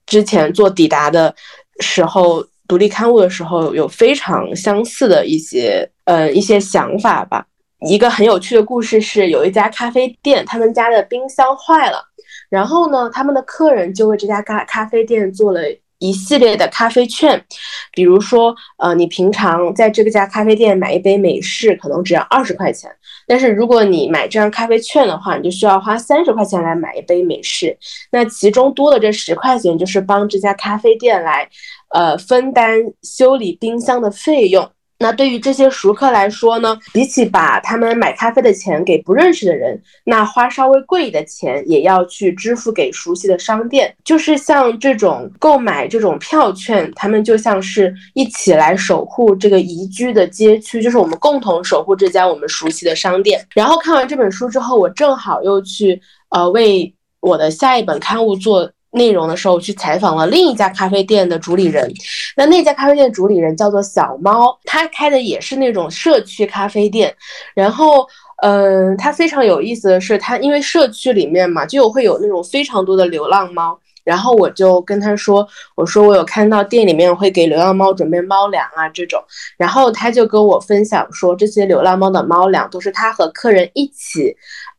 [0.06, 1.34] 之前做抵达的
[1.80, 7.46] 时候，独立刊物的时候有非常相似的一些呃一些想法吧。
[7.86, 12.02] 一个很有趣的故事是，有一家咖啡店，他们家的冰箱坏了，
[12.48, 15.60] 然后呢，他们的客人就为这家咖咖啡店做了
[15.98, 17.44] 一系列的咖啡券，
[17.92, 22.90] 比如说，呃，你平常在这个家咖啡店买一杯美式可能只要二十块钱，
[23.26, 27.76] 但是如果你买这张咖啡券的话，你就需要花三十块钱来买一杯美式，
[28.10, 31.48] 那其中多的这十块钱就是帮这家咖啡店来，
[31.90, 34.70] 呃，分担修理冰箱的费用。
[35.04, 43.94] 那对于这些熟客来说呢，比起把他们买咖啡的钱给不认识的人，那花稍微贵的钱也要去支付给熟悉的商店。
[44.02, 53.46] 就是像这种购买这种票券，他们就像是一起来守护这个宜居的街区，就是我们共同守护这家我们熟悉的商店。
[53.54, 56.00] 然后看完这本书之后，我正好又去
[56.30, 58.72] 呃为我的下一本刊物做。
[58.94, 61.92] 内容的时候去采访了另一家咖啡店的主理人，
[62.36, 67.14] 那那家咖啡店主理人叫做小猫，他开的也是那种社区咖啡店。
[67.54, 68.06] 然后，
[68.42, 73.78] 嗯，他非常有意思的是，他因为社区里面嘛，就会有那种非常多的流浪猫。
[74.04, 79.18] 然后我就跟他说，我说我有看到店里面会给流浪猫准备猫粮啊这种。
[79.56, 84.36] 然后他就跟我分享说，这些流浪猫的猫粮都是他和客人一起。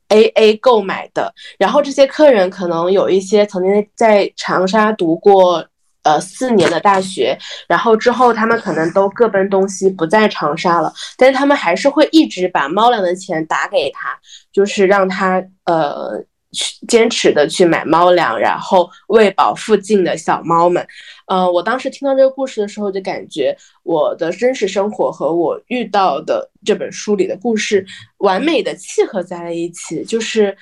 [0.10, 5.66] A A 购买的，然后这些客人可能有一些曾经在长沙读过
[6.04, 7.38] 呃四年的大学，
[7.68, 14.18] 然后之后他们可能都各奔东西不在长沙了，但是他们还是会一直把猫粮的钱打给他，
[14.52, 16.24] 就是让他呃。
[16.56, 20.88] 去坚持的去买猫粮，然后喂饱附近的小猫们。
[21.28, 27.86] 呃，我当时听到这个故事的时候，就感觉我的真实生活和我遇到的这本书里的故事
[28.20, 30.56] 完美的契合在了一起，就是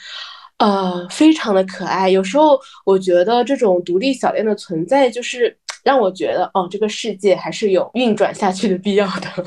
[0.57, 2.09] 呃，非常的可爱。
[2.09, 9.45] 有时候我觉得这种独立小店的存在，就是让我觉得哦，这个世界还是有运转下去的必要的。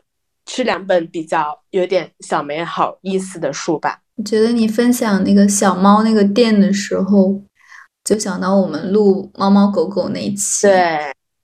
[0.46, 4.03] 是两本比较有点小美好意思的书吧。
[4.16, 7.42] 我觉得你分享那个小猫那个店的时候，
[8.04, 10.68] 就想到我们录猫猫狗狗那一期，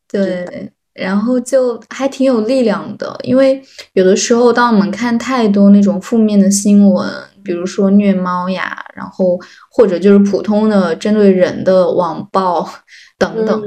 [0.09, 3.19] 对对，然后就还挺有力量的。
[3.25, 3.61] 因为
[3.95, 7.09] 有的时候，当我们看太多那种负面的新闻，
[7.43, 9.39] 比如说虐猫呀，然后
[9.71, 12.69] 或者就是普通的针对人的网暴
[13.19, 13.63] 等等，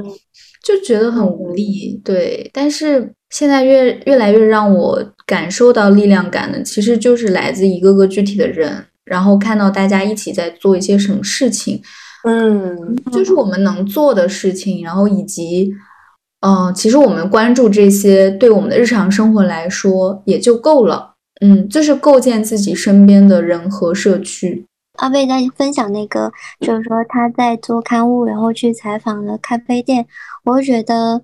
[0.63, 2.01] 就觉得很无力。
[2.05, 3.13] 对，但是。
[3.33, 11.81] 现在越越来越让我感受到力量感的，其实就是来自一个个具体的人，然后看到大家一起在做一些什么事情，
[12.23, 15.73] 嗯，就是我们能做的事情，然后以及，
[16.41, 24.65] 嗯，其实我们关注这些，对我们的日常生活来说也就够了，嗯，就是构建自己身边的人和社区。
[24.99, 30.05] 阿贝在分享那个，就是说他在做刊物，然后去采访了咖啡店，
[30.45, 31.23] 我觉得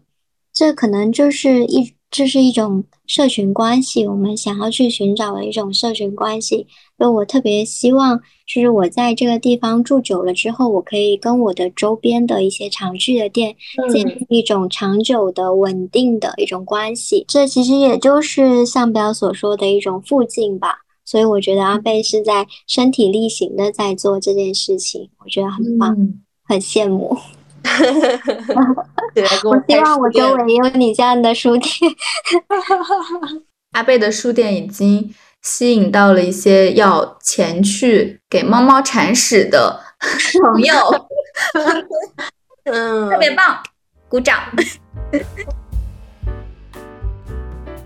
[0.53, 1.93] 这可能就是一。
[2.11, 6.65] 这是一种社群关系，我们想要去寻找的一种社群关系。
[6.97, 13.55] 就我特别希望，就是我在这个地方住久了之后，我可以跟我的周边的一些常去的店
[13.91, 17.23] 建立一种长久的、稳定的一种关系。
[17.27, 20.79] 这其实也就是向标所说的一种附近吧。
[21.05, 25.95] 所以我觉得阿贝是在身体力行的在做这件事情，我觉得很棒，
[26.43, 27.17] 很羡慕。
[29.43, 31.71] 我希望我周围有你这样的书店。
[33.73, 39.79] 阿贝的书店已经吸引到了一些要前去给猫猫铲屎的
[40.41, 40.75] 朋友。
[42.65, 43.57] 嗯，特别棒，
[44.07, 44.39] 鼓掌。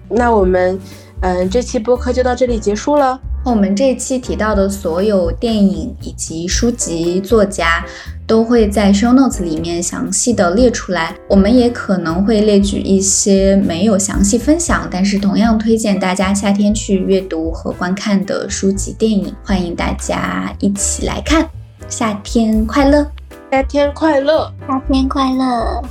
[0.09, 0.79] 那我们，
[1.23, 3.19] 嗯，这期播客就到这里结束了。
[3.43, 7.83] 我们这期提到的所有电影以及书籍、作家。
[8.25, 11.13] 都会在 show notes 里面详细的列出来。
[11.27, 21.47] 我们也可能会列举一些没有详细分享，但是同样推荐大家夏天去阅读和观看的书籍、电影，欢迎大家一起来看。
[21.89, 23.05] 夏天快乐，
[23.51, 25.81] 夏天快乐，夏天快乐，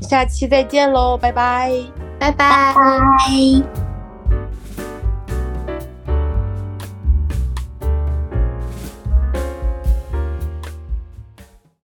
[0.00, 1.72] 下期再见喽，拜拜，
[2.20, 3.87] 拜拜。